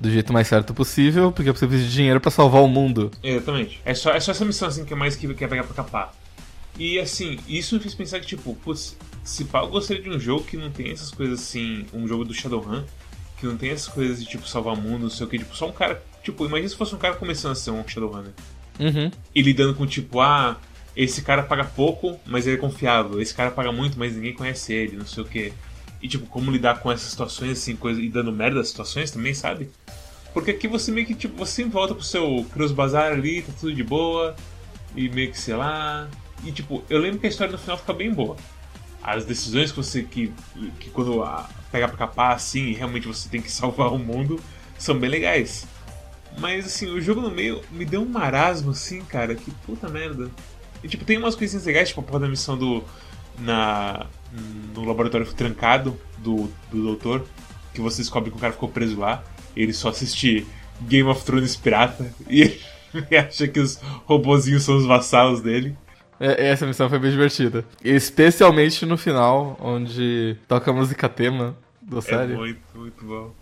do 0.00 0.10
jeito 0.10 0.32
mais 0.32 0.46
certo 0.46 0.72
possível, 0.72 1.32
porque 1.32 1.48
eu 1.48 1.54
preciso 1.54 1.82
de 1.82 1.92
dinheiro 1.92 2.20
para 2.20 2.30
salvar 2.30 2.62
o 2.62 2.68
mundo. 2.68 3.10
Exatamente. 3.22 3.80
É 3.84 3.94
só, 3.94 4.12
é 4.12 4.20
só 4.20 4.30
essa 4.30 4.44
missão 4.44 4.68
assim 4.68 4.84
que 4.84 4.92
é 4.92 4.96
mais 4.96 5.16
que 5.16 5.32
quer 5.34 5.48
pegar 5.48 5.64
pra 5.64 5.74
capar. 5.74 6.14
E 6.78 6.98
assim, 6.98 7.38
isso 7.48 7.74
me 7.74 7.80
fez 7.80 7.94
pensar 7.94 8.20
que, 8.20 8.26
tipo, 8.26 8.54
putz, 8.54 8.96
se 9.24 9.44
pá, 9.44 9.60
eu 9.60 9.68
gostaria 9.68 10.02
de 10.02 10.08
um 10.08 10.18
jogo 10.18 10.44
que 10.44 10.56
não 10.56 10.70
tem 10.70 10.92
essas 10.92 11.10
coisas 11.10 11.40
assim, 11.40 11.86
um 11.92 12.06
jogo 12.06 12.24
do 12.24 12.32
Shadowrun, 12.32 12.84
que 13.38 13.46
não 13.46 13.56
tem 13.56 13.70
essas 13.70 13.88
coisas 13.88 14.20
de 14.20 14.26
tipo 14.26 14.48
salvar 14.48 14.74
o 14.74 14.80
mundo, 14.80 15.02
não 15.02 15.10
sei 15.10 15.26
o 15.26 15.28
que, 15.28 15.38
tipo, 15.38 15.56
só 15.56 15.68
um 15.68 15.72
cara. 15.72 16.02
Tipo, 16.22 16.46
imagina 16.46 16.68
se 16.68 16.76
fosse 16.76 16.94
um 16.94 16.98
cara 16.98 17.14
começando 17.14 17.52
a 17.52 17.56
ser 17.56 17.72
um 17.72 17.86
Shadowrunner. 17.86 18.32
Uhum. 18.78 19.10
E 19.34 19.42
lidando 19.42 19.74
com, 19.74 19.86
tipo, 19.86 20.20
ah, 20.20 20.56
esse 20.94 21.22
cara 21.22 21.42
paga 21.42 21.64
pouco, 21.64 22.18
mas 22.26 22.46
ele 22.46 22.56
é 22.56 22.58
confiável. 22.60 23.20
Esse 23.20 23.34
cara 23.34 23.50
paga 23.50 23.72
muito, 23.72 23.98
mas 23.98 24.14
ninguém 24.14 24.32
conhece 24.32 24.72
ele, 24.72 24.96
não 24.96 25.06
sei 25.06 25.22
o 25.24 25.26
quê. 25.26 25.52
E 26.00 26.08
tipo, 26.08 26.26
como 26.26 26.50
lidar 26.50 26.80
com 26.80 26.90
essas 26.92 27.10
situações, 27.10 27.58
assim, 27.58 27.74
coisa, 27.74 28.00
e 28.00 28.08
dando 28.08 28.32
merda 28.32 28.60
as 28.60 28.68
situações 28.68 29.10
também, 29.10 29.34
sabe? 29.34 29.68
Porque 30.32 30.52
aqui 30.52 30.68
você 30.68 30.92
meio 30.92 31.06
que, 31.06 31.14
tipo, 31.14 31.36
você 31.36 31.64
volta 31.64 31.94
pro 31.94 32.04
seu 32.04 32.46
Cruz 32.52 32.70
Bazar 32.70 33.12
ali, 33.12 33.42
tá 33.42 33.52
tudo 33.58 33.74
de 33.74 33.82
boa, 33.82 34.36
e 34.94 35.08
meio 35.08 35.30
que, 35.30 35.38
sei 35.38 35.56
lá. 35.56 36.08
E 36.44 36.52
tipo, 36.52 36.84
eu 36.88 36.98
lembro 36.98 37.18
que 37.18 37.26
a 37.26 37.30
história 37.30 37.52
no 37.52 37.58
final 37.58 37.76
fica 37.76 37.92
bem 37.92 38.12
boa. 38.12 38.36
As 39.02 39.24
decisões 39.24 39.70
que 39.70 39.76
você, 39.76 40.02
que, 40.02 40.32
que 40.78 40.90
quando 40.90 41.22
a, 41.22 41.48
pega 41.70 41.88
pra 41.88 41.96
capar 41.96 42.34
assim, 42.34 42.66
e 42.66 42.74
realmente 42.74 43.06
você 43.06 43.28
tem 43.28 43.40
que 43.40 43.50
salvar 43.52 43.92
o 43.92 43.98
mundo, 43.98 44.40
são 44.78 44.98
bem 44.98 45.10
legais. 45.10 45.66
Mas 46.38 46.66
assim, 46.66 46.88
o 46.88 47.00
jogo 47.00 47.20
no 47.20 47.30
meio 47.30 47.62
me 47.70 47.84
deu 47.84 48.02
um 48.02 48.08
marasmo 48.08 48.70
assim, 48.70 49.00
cara, 49.00 49.34
que 49.34 49.50
puta 49.50 49.88
merda. 49.88 50.30
E 50.82 50.88
tipo, 50.88 51.04
tem 51.04 51.18
umas 51.18 51.34
coisinhas 51.34 51.64
legais, 51.64 51.88
tipo 51.88 52.00
a 52.00 52.04
porra 52.04 52.20
da 52.20 52.28
missão 52.28 52.56
do. 52.56 52.84
Na, 53.38 54.06
no 54.74 54.84
laboratório 54.84 55.26
trancado 55.32 55.98
do, 56.18 56.50
do 56.70 56.82
doutor, 56.82 57.26
que 57.72 57.80
você 57.80 58.02
descobre 58.02 58.30
que 58.30 58.36
o 58.36 58.40
cara 58.40 58.52
ficou 58.52 58.68
preso 58.68 58.98
lá. 58.98 59.22
Ele 59.56 59.72
só 59.72 59.88
assiste 59.88 60.46
Game 60.82 61.08
of 61.08 61.24
Thrones 61.24 61.56
pirata 61.56 62.12
e 62.28 62.58
acha 63.16 63.48
que 63.48 63.60
os 63.60 63.76
robozinhos 64.04 64.62
são 64.62 64.76
os 64.76 64.86
vassalos 64.86 65.40
dele. 65.40 65.76
É, 66.20 66.48
essa 66.48 66.66
missão 66.66 66.88
foi 66.88 66.98
bem 66.98 67.10
divertida. 67.10 67.64
Especialmente 67.82 68.84
no 68.84 68.96
final, 68.96 69.56
onde 69.60 70.36
toca 70.48 70.70
a 70.70 70.74
música 70.74 71.08
tema 71.08 71.56
do 71.80 72.02
série. 72.02 72.32
É 72.32 72.36
muito, 72.36 72.60
muito 72.74 73.04
bom. 73.04 73.32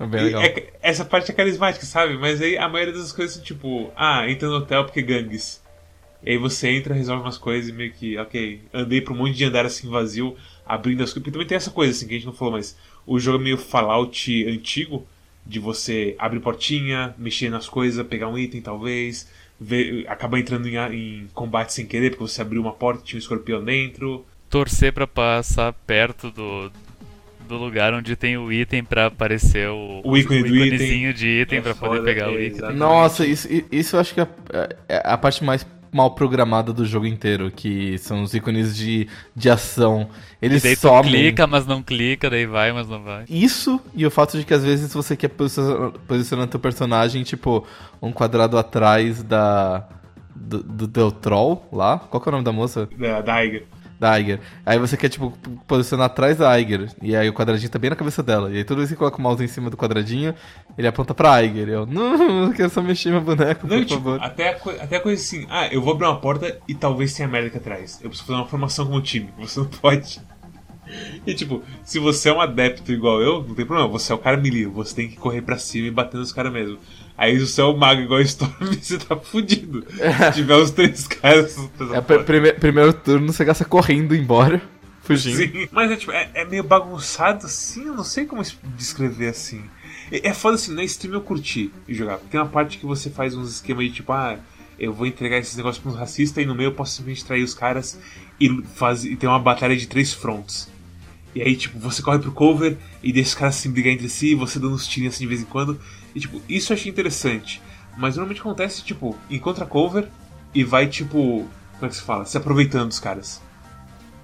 É 0.00 0.06
bem 0.06 0.24
legal. 0.24 0.42
É, 0.42 0.72
essa 0.80 1.04
parte 1.04 1.30
é 1.30 1.34
carismática, 1.34 1.84
sabe? 1.84 2.16
Mas 2.16 2.40
aí 2.40 2.56
a 2.56 2.68
maioria 2.68 2.94
das 2.94 3.12
coisas, 3.12 3.42
tipo, 3.42 3.92
ah, 3.96 4.28
entra 4.28 4.48
no 4.48 4.56
hotel 4.56 4.84
porque 4.84 5.02
gangues. 5.02 5.62
E 6.22 6.30
aí 6.30 6.36
você 6.38 6.68
entra, 6.70 6.94
resolve 6.94 7.22
umas 7.22 7.38
coisas 7.38 7.70
e 7.70 7.72
meio 7.72 7.92
que, 7.92 8.18
ok, 8.18 8.60
andei 8.74 9.00
pra 9.00 9.14
um 9.14 9.16
monte 9.16 9.34
de 9.36 9.44
andar 9.44 9.64
assim 9.64 9.88
vazio, 9.88 10.36
abrindo 10.66 11.02
as 11.02 11.10
coisas. 11.10 11.14
Porque 11.14 11.30
também 11.30 11.46
tem 11.46 11.56
essa 11.56 11.70
coisa 11.70 11.92
assim 11.92 12.06
que 12.08 12.14
a 12.14 12.16
gente 12.16 12.26
não 12.26 12.32
falou, 12.32 12.54
mas 12.54 12.76
o 13.06 13.18
jogo 13.18 13.38
é 13.38 13.44
meio 13.44 13.56
Fallout 13.56 14.46
antigo, 14.48 15.06
de 15.46 15.58
você 15.58 16.14
abrir 16.18 16.40
portinha, 16.40 17.14
mexer 17.16 17.48
nas 17.48 17.68
coisas, 17.68 18.04
pegar 18.06 18.28
um 18.28 18.36
item 18.36 18.60
talvez, 18.60 19.30
ver, 19.58 20.04
acabar 20.08 20.38
entrando 20.38 20.68
em, 20.68 20.76
em 20.94 21.28
combate 21.32 21.72
sem 21.72 21.86
querer, 21.86 22.10
porque 22.10 22.24
você 22.24 22.42
abriu 22.42 22.60
uma 22.60 22.72
porta 22.72 23.00
e 23.02 23.04
tinha 23.06 23.16
um 23.16 23.20
escorpião 23.20 23.64
dentro. 23.64 24.26
Torcer 24.50 24.92
pra 24.92 25.06
passar 25.06 25.72
perto 25.72 26.30
do, 26.30 26.70
do 27.46 27.56
lugar 27.56 27.94
onde 27.94 28.14
tem 28.16 28.36
o 28.36 28.52
item 28.52 28.82
pra 28.84 29.06
aparecer 29.06 29.68
o, 29.68 30.00
O 30.04 30.16
ícone 30.16 30.42
do 30.42 30.54
iconezinho 30.56 31.14
de 31.14 31.28
item 31.42 31.58
É 31.58 31.62
pra 31.62 31.74
foda, 31.74 31.96
poder 32.00 32.04
pegar 32.04 32.26
é, 32.26 32.28
o 32.28 32.32
item. 32.34 32.46
exatamente. 32.48 32.78
Nossa, 32.78 33.26
isso, 33.26 33.48
isso 33.70 33.96
eu 33.96 34.00
acho 34.00 34.14
que 34.14 34.20
é, 34.20 34.28
é 34.88 35.02
a 35.04 35.16
parte 35.16 35.42
mais 35.44 35.66
mal 35.92 36.10
programada 36.12 36.72
do 36.72 36.84
jogo 36.84 37.06
inteiro, 37.06 37.50
que 37.50 37.96
são 37.98 38.22
os 38.22 38.34
ícones 38.34 38.76
de, 38.76 39.08
de 39.34 39.48
ação. 39.50 40.08
E 40.42 40.46
Eles 40.46 40.62
daí 40.62 40.76
somem. 40.76 41.10
clica, 41.10 41.46
mas 41.46 41.66
não 41.66 41.82
clica, 41.82 42.28
daí 42.30 42.46
vai, 42.46 42.72
mas 42.72 42.88
não 42.88 43.02
vai. 43.02 43.24
Isso 43.28 43.80
e 43.94 44.06
o 44.06 44.10
fato 44.10 44.38
de 44.38 44.44
que 44.44 44.54
às 44.54 44.64
vezes 44.64 44.92
você 44.92 45.16
quer 45.16 45.28
posicionar, 45.28 45.90
posicionar 46.06 46.46
teu 46.48 46.60
personagem, 46.60 47.22
tipo, 47.22 47.66
um 48.00 48.12
quadrado 48.12 48.58
atrás 48.58 49.22
da. 49.22 49.86
Do, 50.40 50.62
do 50.62 50.86
teu 50.86 51.10
troll 51.10 51.66
lá. 51.72 51.98
Qual 51.98 52.20
que 52.20 52.28
é 52.28 52.30
o 52.30 52.32
nome 52.32 52.44
da 52.44 52.52
moça? 52.52 52.88
Da, 52.96 53.20
da 53.20 53.34
Aiga. 53.34 53.64
Da 53.98 54.12
Aiger. 54.12 54.38
Aí 54.64 54.78
você 54.78 54.96
quer, 54.96 55.08
tipo, 55.08 55.32
posicionar 55.66 56.06
atrás 56.06 56.36
da 56.36 56.50
Aiger. 56.50 56.88
E 57.02 57.16
aí 57.16 57.28
o 57.28 57.32
quadradinho 57.32 57.68
tá 57.70 57.78
bem 57.78 57.90
na 57.90 57.96
cabeça 57.96 58.22
dela. 58.22 58.50
E 58.50 58.58
aí 58.58 58.64
toda 58.64 58.78
vez 58.78 58.90
que 58.90 58.96
coloca 58.96 59.18
o 59.18 59.20
mouse 59.20 59.42
em 59.42 59.48
cima 59.48 59.68
do 59.70 59.76
quadradinho, 59.76 60.34
ele 60.76 60.86
aponta 60.86 61.12
pra 61.14 61.32
Aiger. 61.32 61.68
Eu, 61.68 61.84
não, 61.86 62.44
eu 62.46 62.52
quero 62.52 62.70
só 62.70 62.80
mexer 62.80 63.10
meu 63.10 63.20
boneco, 63.20 63.66
Não, 63.66 63.78
por 63.78 63.84
tipo, 63.84 64.00
favor. 64.00 64.22
até 64.22 64.50
a, 64.50 64.84
até 64.84 64.96
a 64.96 65.00
coisa 65.00 65.20
assim, 65.20 65.46
ah, 65.50 65.66
eu 65.72 65.82
vou 65.82 65.94
abrir 65.94 66.06
uma 66.06 66.20
porta 66.20 66.58
e 66.68 66.74
talvez 66.74 67.12
tenha 67.12 67.26
merda 67.28 67.48
aqui 67.48 67.56
atrás. 67.56 67.98
Eu 68.02 68.08
preciso 68.08 68.26
fazer 68.26 68.38
uma 68.40 68.46
formação 68.48 68.86
com 68.86 68.94
o 68.94 69.02
time. 69.02 69.30
Você 69.38 69.58
não 69.60 69.66
pode. 69.66 70.20
E 71.26 71.34
tipo, 71.34 71.62
se 71.84 71.98
você 71.98 72.28
é 72.28 72.32
um 72.32 72.40
adepto 72.40 72.90
igual 72.92 73.20
eu, 73.20 73.42
não 73.46 73.54
tem 73.54 73.66
problema, 73.66 73.88
você 73.88 74.12
é 74.12 74.14
o 74.14 74.18
cara 74.18 74.36
melee, 74.36 74.66
você 74.66 74.94
tem 74.94 75.08
que 75.08 75.16
correr 75.16 75.42
pra 75.42 75.58
cima 75.58 75.86
e 75.86 75.90
bater 75.90 76.16
nos 76.16 76.32
caras 76.32 76.52
mesmo. 76.52 76.78
Aí 77.16 77.38
se 77.38 77.46
você 77.46 77.60
é 77.60 77.64
o 77.64 77.76
mago 77.76 78.00
igual 78.00 78.20
a 78.20 78.22
Storm, 78.22 78.52
você 78.80 78.96
tá 78.98 79.16
fudido. 79.16 79.84
Se 79.90 80.32
tiver 80.34 80.54
os 80.56 80.70
três 80.70 81.06
caras. 81.06 81.54
você 81.76 81.96
É, 81.96 82.00
prime- 82.00 82.52
primeiro 82.52 82.92
turno 82.92 83.32
você 83.32 83.44
gasta 83.44 83.64
correndo 83.64 84.14
embora, 84.14 84.62
fugindo. 85.02 85.36
Sim. 85.36 85.68
Mas 85.72 85.90
é, 85.90 85.96
tipo, 85.96 86.12
é, 86.12 86.30
é 86.34 86.44
meio 86.44 86.62
bagunçado 86.64 87.46
assim, 87.46 87.86
eu 87.86 87.94
não 87.94 88.04
sei 88.04 88.24
como 88.24 88.40
es- 88.40 88.56
descrever 88.76 89.28
assim. 89.28 89.62
É, 90.12 90.28
é 90.28 90.32
foda 90.32 90.54
assim, 90.54 90.72
na 90.74 90.84
stream 90.84 91.14
eu 91.14 91.20
curti 91.20 91.70
jogar. 91.88 92.18
Tem 92.30 92.40
uma 92.40 92.46
parte 92.48 92.78
que 92.78 92.86
você 92.86 93.10
faz 93.10 93.34
uns 93.34 93.50
esquemas 93.56 93.84
de 93.86 93.90
tipo, 93.92 94.12
ah, 94.12 94.38
eu 94.78 94.92
vou 94.92 95.06
entregar 95.06 95.38
esses 95.38 95.56
negócios 95.56 95.82
pra 95.82 95.90
uns 95.92 95.98
racistas 95.98 96.42
e 96.42 96.46
no 96.46 96.54
meio 96.54 96.68
eu 96.68 96.72
posso 96.72 96.92
simplesmente 96.92 97.26
trair 97.26 97.42
os 97.42 97.52
caras 97.52 97.98
e, 98.40 98.62
faz, 98.76 99.04
e 99.04 99.16
ter 99.16 99.26
uma 99.26 99.40
batalha 99.40 99.76
de 99.76 99.88
três 99.88 100.12
fronts. 100.14 100.70
E 101.34 101.42
aí, 101.42 101.56
tipo, 101.56 101.78
você 101.78 102.02
corre 102.02 102.18
pro 102.18 102.32
cover 102.32 102.76
e 103.02 103.12
deixa 103.12 103.28
os 103.30 103.34
caras 103.34 103.54
se 103.56 103.68
brigar 103.68 103.92
entre 103.92 104.08
si, 104.08 104.34
você 104.34 104.58
dando 104.58 104.74
uns 104.74 104.86
tirinhos 104.86 105.14
assim 105.14 105.24
de 105.24 105.28
vez 105.28 105.40
em 105.42 105.44
quando. 105.44 105.78
E 106.14 106.20
tipo, 106.20 106.40
isso 106.48 106.72
eu 106.72 106.76
achei 106.76 106.90
interessante. 106.90 107.60
Mas 107.96 108.16
normalmente 108.16 108.40
acontece, 108.40 108.82
tipo, 108.82 109.16
encontra 109.30 109.66
cover 109.66 110.08
e 110.54 110.64
vai, 110.64 110.86
tipo, 110.86 111.46
como 111.74 111.86
é 111.86 111.88
que 111.88 111.94
se 111.96 112.02
fala? 112.02 112.24
Se 112.24 112.36
aproveitando 112.36 112.88
dos 112.88 112.98
caras. 112.98 113.40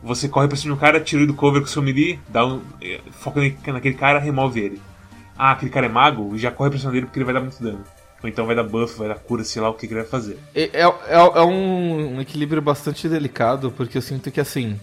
Você 0.02 0.28
corre 0.28 0.48
pra 0.48 0.56
cima 0.56 0.74
de 0.74 0.78
um 0.78 0.80
cara, 0.80 1.00
tira 1.00 1.22
ele 1.22 1.26
do 1.32 1.34
cover 1.34 1.60
com 1.62 1.66
o 1.66 1.70
seu 1.70 1.82
melee, 1.82 2.18
dá 2.28 2.46
um, 2.46 2.60
eh, 2.80 3.00
foca 3.12 3.40
na- 3.40 3.72
naquele 3.72 3.94
cara, 3.94 4.18
remove 4.18 4.60
ele. 4.60 4.80
Ah, 5.36 5.52
aquele 5.52 5.70
cara 5.70 5.86
é 5.86 5.88
mago, 5.88 6.36
já 6.38 6.50
corre 6.50 6.70
pra 6.70 6.78
cima 6.78 6.92
dele 6.92 7.06
porque 7.06 7.18
ele 7.18 7.24
vai 7.24 7.34
dar 7.34 7.40
muito 7.40 7.62
dano. 7.62 7.82
Ou 8.22 8.28
então 8.28 8.46
vai 8.46 8.54
dar 8.54 8.62
buff, 8.64 8.98
vai 8.98 9.08
dar 9.08 9.16
cura, 9.16 9.42
sei 9.44 9.60
lá 9.62 9.68
o 9.70 9.74
que, 9.74 9.86
que 9.86 9.92
ele 9.94 10.00
vai 10.02 10.08
fazer. 10.10 10.38
É, 10.54 10.62
é, 10.72 10.82
é- 10.82 11.38
é 11.38 11.40
um, 11.42 12.16
um 12.16 12.20
equilíbrio 12.20 12.60
bastante 12.62 13.08
delicado, 13.08 13.70
porque 13.70 13.96
eu 13.98 14.02
sinto 14.02 14.30
que 14.30 14.40
assim. 14.40 14.78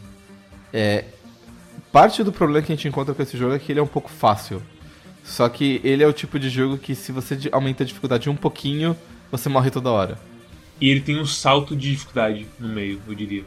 É, 0.73 1.05
parte 1.91 2.23
do 2.23 2.31
problema 2.31 2.65
que 2.65 2.71
a 2.71 2.75
gente 2.75 2.87
encontra 2.87 3.13
com 3.13 3.21
esse 3.21 3.37
jogo 3.37 3.53
é 3.53 3.59
que 3.59 3.71
ele 3.71 3.79
é 3.79 3.83
um 3.83 3.87
pouco 3.87 4.09
fácil. 4.09 4.61
Só 5.23 5.47
que 5.49 5.79
ele 5.83 6.03
é 6.03 6.07
o 6.07 6.13
tipo 6.13 6.39
de 6.39 6.49
jogo 6.49 6.77
que 6.77 6.95
se 6.95 7.11
você 7.11 7.37
aumenta 7.51 7.83
a 7.83 7.85
dificuldade 7.85 8.29
um 8.29 8.35
pouquinho, 8.35 8.95
você 9.31 9.49
morre 9.49 9.69
toda 9.69 9.91
hora. 9.91 10.19
E 10.79 10.89
ele 10.89 11.01
tem 11.01 11.19
um 11.19 11.25
salto 11.25 11.75
de 11.75 11.91
dificuldade 11.91 12.47
no 12.59 12.67
meio, 12.67 12.99
eu 13.07 13.13
diria. 13.13 13.43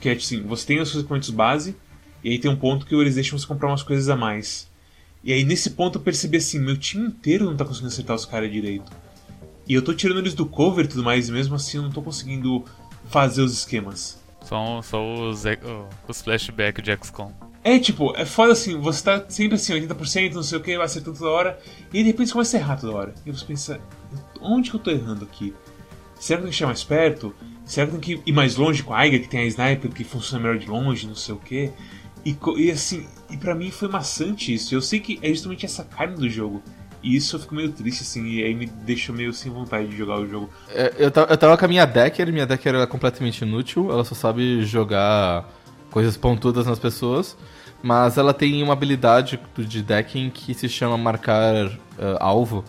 Que 0.00 0.08
é 0.08 0.12
assim, 0.12 0.42
você 0.42 0.66
tem 0.66 0.80
os 0.80 0.88
seus 0.88 1.00
equipamentos 1.00 1.30
base, 1.30 1.76
e 2.24 2.30
aí 2.30 2.38
tem 2.38 2.50
um 2.50 2.56
ponto 2.56 2.86
que 2.86 2.94
eles 2.94 3.16
deixam 3.16 3.38
você 3.38 3.46
comprar 3.46 3.68
umas 3.68 3.82
coisas 3.82 4.08
a 4.08 4.16
mais. 4.16 4.68
E 5.22 5.32
aí 5.32 5.44
nesse 5.44 5.70
ponto 5.70 5.98
eu 5.98 6.02
percebi 6.02 6.38
assim, 6.38 6.58
meu 6.58 6.76
time 6.76 7.06
inteiro 7.06 7.44
não 7.44 7.56
tá 7.56 7.64
conseguindo 7.64 7.92
acertar 7.92 8.16
os 8.16 8.24
caras 8.24 8.50
direito. 8.50 8.90
E 9.68 9.74
eu 9.74 9.82
tô 9.82 9.92
tirando 9.92 10.18
eles 10.20 10.32
do 10.32 10.46
cover 10.46 10.86
e 10.86 10.88
tudo 10.88 11.02
mais, 11.04 11.28
e 11.28 11.32
mesmo 11.32 11.54
assim 11.54 11.76
eu 11.76 11.82
não 11.82 11.90
tô 11.90 12.00
conseguindo 12.00 12.64
fazer 13.08 13.42
os 13.42 13.52
esquemas. 13.52 14.18
Só, 14.42 14.80
só 14.80 15.28
os, 15.28 15.44
e- 15.44 15.58
os 16.08 16.22
flashbacks 16.22 16.82
de 16.82 16.96
XCOM. 16.96 17.30
É 17.74 17.78
tipo, 17.78 18.14
é 18.16 18.24
foda 18.24 18.52
assim, 18.52 18.78
você 18.80 19.02
tá 19.04 19.24
sempre 19.28 19.56
assim, 19.56 19.72
80%, 19.74 20.32
não 20.34 20.42
sei 20.42 20.58
o 20.58 20.60
que, 20.62 20.76
vai 20.76 20.86
acertando 20.86 21.18
toda 21.18 21.30
hora, 21.30 21.58
e 21.92 21.98
de 22.02 22.04
repente 22.04 22.28
você 22.28 22.32
começa 22.32 22.56
a 22.56 22.60
errar 22.60 22.76
toda 22.76 22.92
hora. 22.94 23.14
E 23.26 23.30
você 23.30 23.44
pensa, 23.44 23.80
onde 24.40 24.70
que 24.70 24.76
eu 24.76 24.80
tô 24.80 24.90
errando 24.90 25.24
aqui? 25.24 25.52
Será 26.18 26.38
que 26.38 26.44
tem 26.44 26.50
que 26.50 26.56
chegar 26.56 26.68
mais 26.68 26.84
perto? 26.84 27.34
Será 27.64 27.86
que 27.86 27.92
tem 27.92 28.00
que 28.00 28.22
ir 28.24 28.32
mais 28.32 28.56
longe 28.56 28.82
com 28.82 28.94
a 28.94 28.98
Aiga, 28.98 29.18
que 29.18 29.28
tem 29.28 29.40
a 29.40 29.44
sniper 29.44 29.90
que 29.90 30.02
funciona 30.04 30.42
melhor 30.42 30.58
de 30.58 30.66
longe, 30.66 31.06
não 31.06 31.14
sei 31.14 31.34
o 31.34 31.38
que? 31.38 31.70
E, 32.24 32.70
assim, 32.70 33.06
e 33.30 33.36
pra 33.36 33.54
mim 33.54 33.70
foi 33.70 33.88
maçante 33.88 34.52
isso. 34.52 34.74
Eu 34.74 34.80
sei 34.82 35.00
que 35.00 35.18
é 35.22 35.28
justamente 35.28 35.64
essa 35.64 35.84
carne 35.84 36.16
do 36.16 36.28
jogo. 36.28 36.62
E 37.02 37.14
isso 37.14 37.36
eu 37.36 37.40
fico 37.40 37.54
meio 37.54 37.70
triste, 37.70 38.02
assim, 38.02 38.26
e 38.26 38.42
aí 38.42 38.54
me 38.54 38.66
deixa 38.66 39.12
meio 39.12 39.32
sem 39.32 39.52
vontade 39.52 39.86
de 39.88 39.96
jogar 39.96 40.18
o 40.18 40.26
jogo. 40.26 40.50
É, 40.70 40.92
eu, 40.98 41.10
ta- 41.10 41.26
eu 41.30 41.36
tava 41.38 41.56
com 41.56 41.64
a 41.64 41.68
minha 41.68 41.86
Decker, 41.86 42.32
minha 42.32 42.44
Decker 42.46 42.74
era 42.74 42.86
completamente 42.86 43.42
inútil, 43.42 43.90
ela 43.90 44.04
só 44.04 44.14
sabe 44.16 44.64
jogar 44.64 45.48
coisas 45.90 46.16
pontudas 46.16 46.66
nas 46.66 46.78
pessoas, 46.78 47.36
mas 47.82 48.18
ela 48.18 48.34
tem 48.34 48.62
uma 48.62 48.72
habilidade 48.72 49.38
de 49.56 49.82
decking 49.82 50.30
que 50.30 50.54
se 50.54 50.68
chama 50.68 50.96
marcar 50.96 51.70
ah, 51.98 52.16
alvo 52.20 52.64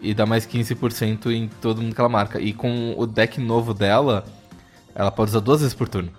e 0.00 0.14
dá 0.14 0.24
mais 0.24 0.46
15% 0.46 1.30
em 1.32 1.48
todo 1.48 1.82
mundo 1.82 1.94
que 1.94 2.00
ela 2.00 2.08
marca. 2.08 2.40
E 2.40 2.52
com 2.52 2.94
o 2.96 3.06
deck 3.06 3.40
novo 3.40 3.74
dela, 3.74 4.24
ela 4.94 5.10
pode 5.10 5.30
usar 5.30 5.40
duas 5.40 5.60
vezes 5.60 5.74
por 5.74 5.88
turno, 5.88 6.10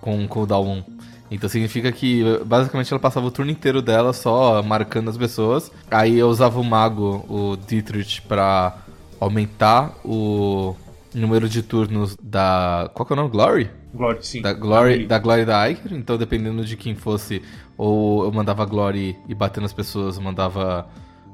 com 0.00 0.16
um 0.16 0.26
cooldown 0.26 0.84
1. 0.88 0.94
Então 1.30 1.48
significa 1.48 1.90
que 1.90 2.22
basicamente 2.44 2.92
ela 2.92 3.00
passava 3.00 3.26
o 3.26 3.30
turno 3.30 3.50
inteiro 3.50 3.80
dela 3.80 4.12
só 4.12 4.62
marcando 4.62 5.08
as 5.08 5.16
pessoas. 5.16 5.70
Aí 5.90 6.18
eu 6.18 6.28
usava 6.28 6.60
o 6.60 6.64
mago, 6.64 7.24
o 7.28 7.56
Dietrich, 7.56 8.22
pra 8.22 8.76
aumentar 9.18 9.94
o 10.04 10.76
número 11.14 11.48
de 11.48 11.62
turnos 11.62 12.16
da. 12.22 12.90
Qual 12.94 13.06
que 13.06 13.12
é 13.12 13.14
o 13.14 13.16
nome? 13.16 13.30
Glory? 13.30 13.70
Glory, 13.94 14.18
sim. 14.22 14.42
Da 14.42 14.52
Glory, 14.52 15.06
da 15.06 15.18
Glory 15.18 15.44
da 15.44 15.70
Iker. 15.70 15.92
Então 15.92 16.18
dependendo 16.18 16.64
de 16.64 16.76
quem 16.76 16.94
fosse, 16.94 17.40
ou 17.78 18.24
eu 18.24 18.32
mandava 18.32 18.64
Glory 18.64 19.16
e 19.28 19.34
bater 19.34 19.60
nas 19.60 19.72
pessoas, 19.72 20.16
eu 20.16 20.22
mandava 20.22 20.88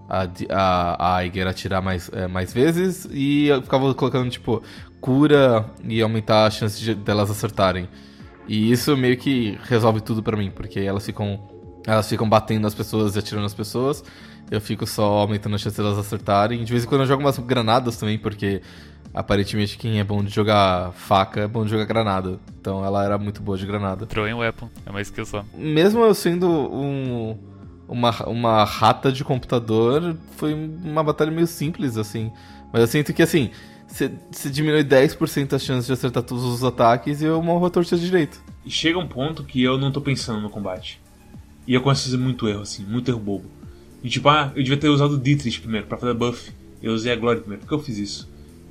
a, 0.09 0.29
a, 0.51 1.17
a 1.17 1.25
Iger 1.25 1.47
atirar 1.47 1.81
mais, 1.81 2.11
é, 2.13 2.27
mais 2.27 2.53
vezes. 2.53 3.09
E 3.11 3.47
eu 3.47 3.63
ficava 3.63 3.95
colocando, 3.95 4.29
tipo, 4.29 4.63
cura 5.01 5.65
e 5.83 6.03
aumentar 6.03 6.47
a 6.47 6.51
chance 6.51 6.79
de, 6.81 6.95
delas 6.95 7.31
acertarem. 7.31 7.89
E 8.47 8.71
isso 8.71 8.97
meio 8.97 9.17
que 9.17 9.59
resolve 9.65 10.01
tudo 10.01 10.23
pra 10.23 10.37
mim, 10.37 10.51
porque 10.51 10.81
elas 10.81 11.07
ficam. 11.07 11.41
Elas 11.87 12.09
ficam 12.09 12.29
batendo 12.29 12.63
nas 12.63 12.75
pessoas 12.75 13.17
e 13.17 13.19
atirando 13.19 13.45
nas 13.45 13.55
pessoas. 13.55 14.05
Eu 14.51 14.61
fico 14.61 14.87
só 14.87 15.05
aumentando 15.21 15.55
a 15.55 15.59
chance 15.59 15.77
delas 15.77 15.97
acertarem. 15.97 16.63
De 16.63 16.71
vez 16.71 16.85
em 16.85 16.87
quando 16.87 17.03
eu 17.03 17.07
jogo 17.07 17.23
umas 17.23 17.39
granadas 17.39 17.97
também, 17.97 18.19
porque 18.19 18.61
aparentemente 19.13 19.77
quem 19.77 19.99
é 19.99 20.05
bom 20.05 20.23
de 20.23 20.35
jogar 20.35 20.93
faca 20.93 21.41
é 21.41 21.49
bom 21.49 21.65
de 21.65 21.71
jogar 21.71 21.85
granada. 21.85 22.39
Então 22.61 22.85
ela 22.85 23.05
era 23.05 23.19
muito 23.19 23.43
boa 23.43 23.59
de 23.59 23.67
granada. 23.67 24.07
Throwing 24.07 24.35
weapon, 24.35 24.69
é 24.87 24.91
uma 24.91 25.01
skill 25.03 25.27
só. 25.27 25.45
Mesmo 25.55 26.03
eu 26.03 26.15
sendo 26.15 26.49
um, 26.49 27.37
uma, 27.89 28.29
uma 28.29 28.65
rata 28.65 29.11
de 29.11 29.25
computador, 29.25 30.17
foi 30.37 30.55
uma 30.55 31.03
batalha 31.03 31.31
meio 31.31 31.47
simples, 31.47 31.97
assim. 31.97 32.31
Mas 32.73 32.83
eu 32.83 32.87
sinto 32.87 33.13
que, 33.13 33.23
assim, 33.23 33.51
você 33.89 34.49
diminui 34.51 34.85
10% 34.85 35.53
as 35.53 35.63
chances 35.63 35.87
de 35.87 35.93
acertar 35.93 36.23
todos 36.23 36.45
os 36.45 36.63
ataques 36.63 37.21
e 37.21 37.25
eu 37.25 37.43
morro 37.43 37.67
a 37.67 37.71
torta 37.71 37.97
direito. 37.97 38.41
E 38.65 38.71
chega 38.71 38.99
um 38.99 39.09
ponto 39.09 39.43
que 39.43 39.63
eu 39.63 39.77
não 39.77 39.91
tô 39.91 40.01
pensando 40.01 40.41
no 40.41 40.49
combate. 40.49 41.01
E 41.67 41.75
eu 41.75 41.81
começo 41.81 42.03
a 42.03 42.05
fazer 42.05 42.23
muito 42.23 42.49
erro, 42.49 42.63
assim, 42.63 42.85
muito 42.85 43.11
erro 43.11 43.19
bobo. 43.19 43.51
E 44.03 44.09
tipo, 44.09 44.29
ah, 44.29 44.53
eu 44.55 44.63
devia 44.63 44.79
ter 44.79 44.89
usado 44.89 45.15
o 45.15 45.19
Dietrich 45.19 45.61
primeiro, 45.61 45.87
pra 45.87 45.99
fazer 45.99 46.15
buff. 46.15 46.53
Eu 46.83 46.93
usei 46.93 47.13
a 47.13 47.17
Glory 47.17 47.41
primeiro. 47.41 47.63
Por 47.63 47.69
que 47.69 47.75
eu 47.75 47.81
fiz 47.81 47.99
isso? 47.99 48.30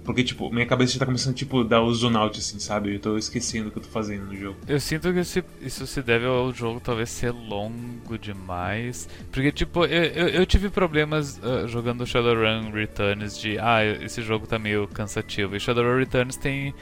Porque, 0.10 0.24
tipo, 0.24 0.52
minha 0.52 0.66
cabeça 0.66 0.94
já 0.94 1.00
tá 1.00 1.06
começando, 1.06 1.36
tipo, 1.36 1.64
dar 1.64 1.84
o 1.84 1.94
zone 1.94 2.18
out, 2.18 2.40
assim, 2.40 2.58
sabe? 2.58 2.96
Eu 2.96 3.00
tô 3.00 3.16
esquecendo 3.16 3.68
o 3.68 3.72
que 3.72 3.78
eu 3.78 3.84
tô 3.84 3.90
fazendo 3.90 4.26
no 4.26 4.36
jogo. 4.36 4.58
Eu 4.68 4.80
sinto 4.80 5.14
que 5.14 5.20
isso 5.20 5.86
se 5.86 6.02
deve 6.02 6.26
ao 6.26 6.52
jogo 6.52 6.80
talvez 6.80 7.12
ser 7.12 7.30
longo 7.30 8.18
demais. 8.18 9.08
Porque, 9.32 9.52
tipo, 9.52 9.86
eu, 9.86 10.04
eu, 10.06 10.28
eu 10.30 10.46
tive 10.48 10.68
problemas 10.72 11.40
uh, 11.44 11.68
jogando 11.68 12.08
Shadowrun 12.08 12.72
Returns 12.72 13.38
de, 13.38 13.60
ah, 13.60 13.86
esse 13.86 14.24
jogo 14.24 14.48
tá 14.48 14.58
meio 14.58 14.88
cansativo. 14.88 15.56
E 15.56 15.60
Shadowrun 15.60 16.00
Returns 16.00 16.38
tem 16.38 16.74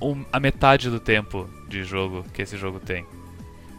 um, 0.00 0.24
a 0.32 0.38
metade 0.38 0.88
do 0.88 1.00
tempo 1.00 1.50
de 1.68 1.82
jogo 1.82 2.24
que 2.32 2.42
esse 2.42 2.56
jogo 2.56 2.78
tem. 2.78 3.04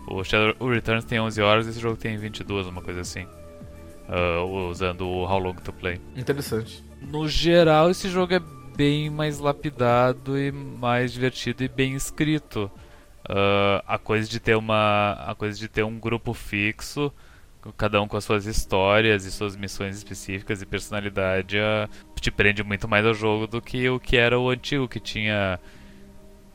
O 0.06 0.22
Shadowrun 0.22 0.70
Returns 0.70 1.06
tem 1.06 1.18
11 1.18 1.42
horas 1.42 1.66
e 1.66 1.70
esse 1.70 1.80
jogo 1.80 1.96
tem 1.96 2.18
22, 2.18 2.68
uma 2.68 2.82
coisa 2.82 3.00
assim. 3.00 3.26
Uh, 4.10 4.68
usando 4.70 5.08
o 5.08 5.24
How 5.24 5.40
Long 5.40 5.56
to 5.56 5.72
Play. 5.72 5.98
Interessante. 6.14 6.84
No 7.02 7.26
geral, 7.26 7.90
esse 7.90 8.10
jogo 8.10 8.34
é 8.34 8.42
bem 8.78 9.10
mais 9.10 9.40
lapidado 9.40 10.38
e 10.38 10.52
mais 10.52 11.12
divertido 11.12 11.64
e 11.64 11.68
bem 11.68 11.96
escrito. 11.96 12.70
Uh, 13.28 13.82
a 13.88 13.98
coisa 13.98 14.30
de 14.30 14.40
ter 14.40 14.56
uma 14.56 15.14
a 15.14 15.36
coisa 15.36 15.58
de 15.58 15.68
ter 15.68 15.84
um 15.84 16.00
grupo 16.00 16.34
fixo 16.34 17.12
cada 17.76 18.02
um 18.02 18.08
com 18.08 18.16
as 18.16 18.24
suas 18.24 18.46
histórias 18.46 19.26
e 19.26 19.32
suas 19.32 19.58
missões 19.58 19.98
específicas 19.98 20.62
e 20.62 20.66
personalidade 20.66 21.58
uh, 21.58 21.90
te 22.22 22.32
prende 22.32 22.64
muito 22.64 22.88
mais 22.88 23.06
ao 23.06 23.14
jogo 23.14 23.46
do 23.46 23.62
que 23.62 23.90
o 23.90 24.00
que 24.00 24.16
era 24.16 24.40
o 24.40 24.50
antigo 24.50 24.88
que 24.88 25.00
tinha 25.00 25.60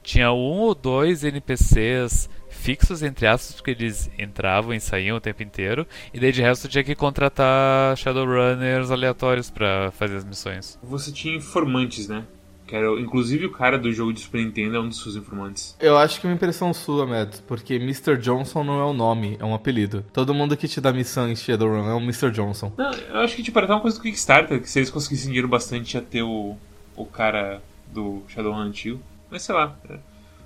tinha 0.02 0.32
um 0.32 0.60
ou 0.60 0.74
dois 0.74 1.24
NPCs 1.24 2.30
fixos, 2.62 3.02
entre 3.02 3.26
aspas, 3.26 3.56
porque 3.56 3.72
eles 3.72 4.08
entravam 4.16 4.72
e 4.72 4.80
saíam 4.80 5.16
o 5.16 5.20
tempo 5.20 5.42
inteiro, 5.42 5.86
e 6.14 6.20
daí 6.20 6.30
de 6.30 6.40
resto 6.40 6.68
tinha 6.68 6.84
que 6.84 6.94
contratar 6.94 7.96
Shadowrunners 7.96 8.90
aleatórios 8.90 9.50
para 9.50 9.90
fazer 9.90 10.16
as 10.16 10.24
missões. 10.24 10.78
Você 10.82 11.10
tinha 11.10 11.36
informantes, 11.36 12.06
né? 12.06 12.24
Que 12.66 12.76
era, 12.76 12.88
inclusive 13.00 13.46
o 13.46 13.50
cara 13.50 13.76
do 13.76 13.92
jogo 13.92 14.12
de 14.12 14.20
Super 14.20 14.42
Nintendo 14.42 14.76
é 14.76 14.80
um 14.80 14.88
dos 14.88 15.02
seus 15.02 15.16
informantes. 15.16 15.76
Eu 15.80 15.98
acho 15.98 16.20
que 16.20 16.26
é 16.26 16.30
uma 16.30 16.36
impressão 16.36 16.72
sua, 16.72 17.04
Matt, 17.04 17.40
porque 17.46 17.74
Mr. 17.74 18.16
Johnson 18.16 18.62
não 18.62 18.80
é 18.80 18.84
o 18.84 18.92
nome, 18.92 19.36
é 19.40 19.44
um 19.44 19.54
apelido. 19.54 20.04
Todo 20.12 20.32
mundo 20.32 20.56
que 20.56 20.68
te 20.68 20.80
dá 20.80 20.92
missão 20.92 21.28
em 21.28 21.36
Shadowrun 21.36 21.88
é 21.90 21.94
um 21.94 22.00
Mr. 22.00 22.30
Johnson. 22.30 22.72
Não, 22.78 22.92
eu 22.92 23.16
acho 23.18 23.34
que 23.34 23.42
tipo, 23.42 23.58
era 23.58 23.66
uma 23.66 23.80
coisa 23.80 23.98
do 23.98 24.02
Kickstarter, 24.02 24.62
que 24.62 24.70
se 24.70 24.78
eles 24.78 24.88
conseguissem 24.90 25.26
dinheiro 25.26 25.48
bastante 25.48 25.94
ia 25.96 26.00
ter 26.00 26.22
o, 26.22 26.56
o 26.96 27.04
cara 27.04 27.60
do 27.92 28.22
Shadowrun 28.28 28.60
antigo. 28.60 29.00
Mas 29.30 29.42
sei 29.42 29.54
lá, 29.54 29.76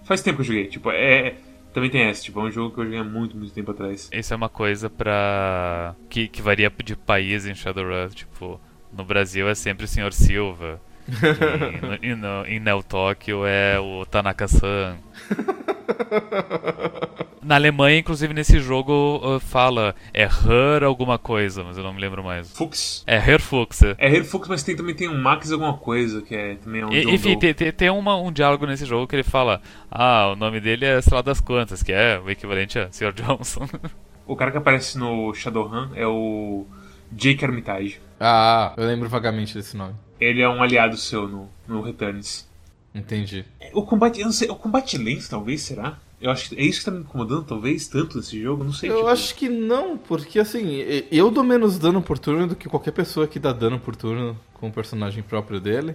faz 0.04 0.22
tempo 0.22 0.36
que 0.36 0.42
eu 0.42 0.46
joguei. 0.46 0.66
Tipo, 0.66 0.90
é, 0.90 1.34
também 1.76 1.90
tem 1.90 2.04
essa, 2.04 2.22
tipo, 2.22 2.40
é 2.40 2.44
um 2.44 2.50
jogo 2.50 2.74
que 2.74 2.80
eu 2.80 2.84
joguei 2.84 2.98
há 2.98 3.04
muito, 3.04 3.36
muito 3.36 3.52
tempo 3.52 3.70
atrás. 3.70 4.08
Isso 4.10 4.32
é 4.32 4.36
uma 4.36 4.48
coisa 4.48 4.88
pra. 4.88 5.94
que, 6.08 6.26
que 6.26 6.40
varia 6.40 6.72
de 6.82 6.96
país 6.96 7.44
em 7.44 7.54
Shadowrun. 7.54 8.08
Tipo, 8.08 8.58
no 8.90 9.04
Brasil 9.04 9.46
é 9.46 9.54
sempre 9.54 9.84
o 9.84 9.88
Sr. 9.88 10.10
Silva. 10.10 10.80
E, 12.02 12.14
no, 12.14 12.46
em 12.46 12.60
Neo 12.60 12.82
Tóquio 12.82 13.46
é 13.46 13.78
o 13.78 14.04
Tanaka-san. 14.06 14.96
Na 17.46 17.54
Alemanha, 17.54 17.98
inclusive, 17.98 18.34
nesse 18.34 18.58
jogo 18.58 19.20
uh, 19.22 19.38
fala 19.38 19.94
é 20.12 20.24
Her 20.24 20.82
alguma 20.82 21.16
coisa, 21.16 21.62
mas 21.62 21.78
eu 21.78 21.84
não 21.84 21.92
me 21.92 22.00
lembro 22.00 22.24
mais. 22.24 22.52
Fuchs. 22.52 23.04
É 23.06 23.16
Her 23.16 23.40
Fuchs. 23.40 23.82
É, 23.82 23.94
é 23.98 24.08
Her 24.08 24.24
Fuchs, 24.24 24.48
mas 24.48 24.64
tem, 24.64 24.74
também 24.74 24.96
tem 24.96 25.08
um 25.08 25.16
Max 25.16 25.52
alguma 25.52 25.78
coisa, 25.78 26.22
que 26.22 26.34
é 26.34 26.56
também 26.56 26.80
é 26.80 26.86
um 26.86 26.92
e, 26.92 27.14
Enfim, 27.14 27.38
tem, 27.38 27.54
tem, 27.54 27.70
tem 27.70 27.88
uma, 27.88 28.16
um 28.16 28.32
diálogo 28.32 28.66
nesse 28.66 28.84
jogo 28.84 29.06
que 29.06 29.14
ele 29.14 29.22
fala 29.22 29.62
ah, 29.88 30.32
o 30.32 30.36
nome 30.36 30.60
dele 30.60 30.86
é 30.86 31.00
sei 31.00 31.14
lá 31.14 31.22
das 31.22 31.40
quantas, 31.40 31.84
que 31.84 31.92
é 31.92 32.18
o 32.18 32.28
equivalente 32.28 32.80
a 32.80 32.90
Sr. 32.90 33.12
Johnson. 33.12 33.68
o 34.26 34.34
cara 34.34 34.50
que 34.50 34.58
aparece 34.58 34.98
no 34.98 35.32
Shadowrun 35.32 35.90
é 35.94 36.04
o 36.04 36.66
Jake 37.12 37.44
Armitage. 37.44 38.00
Ah, 38.18 38.74
eu 38.76 38.88
lembro 38.88 39.08
vagamente 39.08 39.54
desse 39.54 39.76
nome. 39.76 39.94
Ele 40.20 40.40
é 40.40 40.48
um 40.48 40.62
aliado 40.62 40.96
seu 40.96 41.28
no, 41.28 41.48
no 41.66 41.82
Returns. 41.82 42.46
Entendi. 42.94 43.44
O 43.74 43.82
combate, 43.82 44.20
eu 44.20 44.26
não 44.26 44.32
sei, 44.32 44.48
o 44.48 44.56
combate 44.56 44.96
lento 44.96 45.28
talvez, 45.28 45.62
será? 45.62 45.98
Eu 46.20 46.30
acho 46.30 46.48
que 46.48 46.58
é 46.58 46.62
isso 46.62 46.78
que 46.78 46.86
tá 46.86 46.90
me 46.90 47.00
incomodando, 47.00 47.44
talvez, 47.44 47.86
tanto 47.88 48.16
nesse 48.16 48.40
jogo, 48.40 48.64
não 48.64 48.72
sei. 48.72 48.90
Eu 48.90 48.96
tipo... 48.96 49.08
acho 49.08 49.34
que 49.34 49.48
não, 49.50 49.98
porque 49.98 50.38
assim, 50.38 50.78
eu 51.12 51.30
dou 51.30 51.44
menos 51.44 51.78
dano 51.78 52.00
por 52.00 52.18
turno 52.18 52.46
do 52.46 52.56
que 52.56 52.68
qualquer 52.68 52.92
pessoa 52.92 53.28
que 53.28 53.38
dá 53.38 53.52
dano 53.52 53.78
por 53.78 53.94
turno 53.94 54.38
com 54.54 54.68
o 54.68 54.72
personagem 54.72 55.22
próprio 55.22 55.60
dele. 55.60 55.94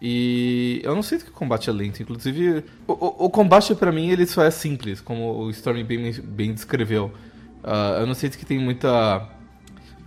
E 0.00 0.80
eu 0.82 0.94
não 0.94 1.02
sinto 1.02 1.26
que 1.26 1.30
o 1.30 1.34
combate 1.34 1.68
é 1.68 1.72
lento. 1.72 2.02
Inclusive, 2.02 2.64
o, 2.86 2.92
o, 2.92 3.26
o 3.26 3.30
combate 3.30 3.74
para 3.74 3.92
mim 3.92 4.08
ele 4.08 4.26
só 4.26 4.42
é 4.42 4.50
simples, 4.50 4.98
como 5.00 5.30
o 5.42 5.50
Stormy 5.50 5.84
bem, 5.84 6.10
bem 6.22 6.54
descreveu. 6.54 7.12
Uh, 7.62 8.00
eu 8.00 8.06
não 8.06 8.14
sinto 8.14 8.38
que 8.38 8.46
tem 8.46 8.58
muita. 8.58 9.28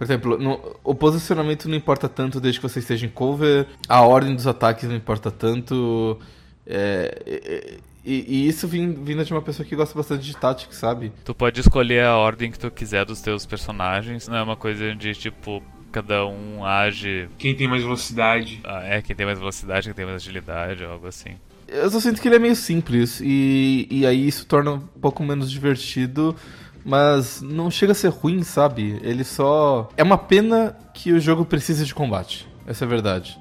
Por 0.03 0.11
exemplo, 0.11 0.37
no, 0.37 0.59
o 0.83 0.93
posicionamento 0.93 1.69
não 1.69 1.77
importa 1.77 2.09
tanto 2.09 2.41
desde 2.41 2.59
que 2.59 2.67
você 2.67 2.79
esteja 2.79 3.05
em 3.05 3.09
cover, 3.09 3.65
a 3.87 4.01
ordem 4.01 4.35
dos 4.35 4.45
ataques 4.45 4.83
não 4.89 4.95
importa 4.97 5.31
tanto. 5.31 6.19
É, 6.67 7.77
e, 8.03 8.25
e, 8.27 8.47
isso 8.49 8.67
vindo 8.67 9.23
de 9.23 9.31
uma 9.33 9.41
pessoa 9.41 9.65
que 9.65 9.73
gosta 9.77 9.95
bastante 9.95 10.25
de 10.25 10.35
tática, 10.35 10.73
sabe? 10.73 11.13
Tu 11.23 11.33
pode 11.33 11.61
escolher 11.61 12.03
a 12.03 12.17
ordem 12.17 12.51
que 12.51 12.59
tu 12.59 12.69
quiser 12.69 13.05
dos 13.05 13.21
teus 13.21 13.45
personagens, 13.45 14.27
não 14.27 14.35
é 14.35 14.43
uma 14.43 14.57
coisa 14.57 14.93
de 14.93 15.13
tipo 15.13 15.63
cada 15.89 16.25
um 16.25 16.65
age. 16.65 17.29
Quem 17.37 17.55
tem 17.55 17.65
mais 17.65 17.81
velocidade. 17.81 18.59
Ah, 18.65 18.83
é, 18.83 19.01
quem 19.01 19.15
tem 19.15 19.25
mais 19.25 19.39
velocidade, 19.39 19.85
quem 19.85 19.93
tem 19.93 20.03
mais 20.03 20.17
agilidade, 20.17 20.83
algo 20.83 21.07
assim. 21.07 21.35
Eu 21.65 21.89
só 21.89 22.01
sinto 22.01 22.21
que 22.21 22.27
ele 22.27 22.35
é 22.35 22.39
meio 22.39 22.57
simples 22.57 23.21
e, 23.23 23.87
e 23.89 24.05
aí 24.05 24.27
isso 24.27 24.45
torna 24.45 24.73
um 24.73 24.79
pouco 24.79 25.23
menos 25.23 25.49
divertido, 25.49 26.35
mas 26.83 27.41
não 27.41 27.71
chega 27.71 27.91
a 27.91 27.95
ser 27.95 28.09
ruim, 28.09 28.43
sabe? 28.43 28.99
Ele 29.01 29.23
só. 29.23 29.89
É 29.95 30.03
uma 30.03 30.17
pena 30.17 30.75
que 30.93 31.11
o 31.11 31.19
jogo 31.19 31.45
precise 31.45 31.85
de 31.85 31.93
combate. 31.93 32.47
Essa 32.65 32.85
é 32.85 32.87
a 32.87 32.89
verdade. 32.89 33.37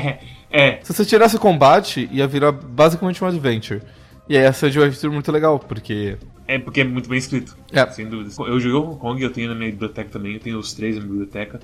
é. 0.50 0.78
Se 0.82 0.92
você 0.92 1.04
tirasse 1.04 1.36
o 1.36 1.40
combate, 1.40 2.08
ia 2.12 2.26
virar 2.26 2.52
basicamente 2.52 3.22
um 3.22 3.26
adventure. 3.26 3.82
E 4.28 4.36
aí 4.36 4.44
essa 4.44 4.66
Adventure 4.66 5.12
muito 5.12 5.30
legal, 5.30 5.58
porque. 5.58 6.16
É 6.46 6.58
porque 6.58 6.80
é 6.80 6.84
muito 6.84 7.08
bem 7.08 7.18
escrito. 7.18 7.56
É. 7.70 7.86
Sem 7.90 8.08
dúvidas. 8.08 8.38
Eu 8.38 8.58
joguei 8.58 8.78
Hong 8.78 8.98
Kong, 8.98 9.22
eu 9.22 9.30
tenho 9.30 9.48
na 9.48 9.54
minha 9.54 9.70
biblioteca 9.70 10.10
também, 10.10 10.34
eu 10.34 10.40
tenho 10.40 10.58
os 10.58 10.72
três 10.72 10.96
na 10.96 11.02
minha 11.02 11.12
biblioteca. 11.12 11.60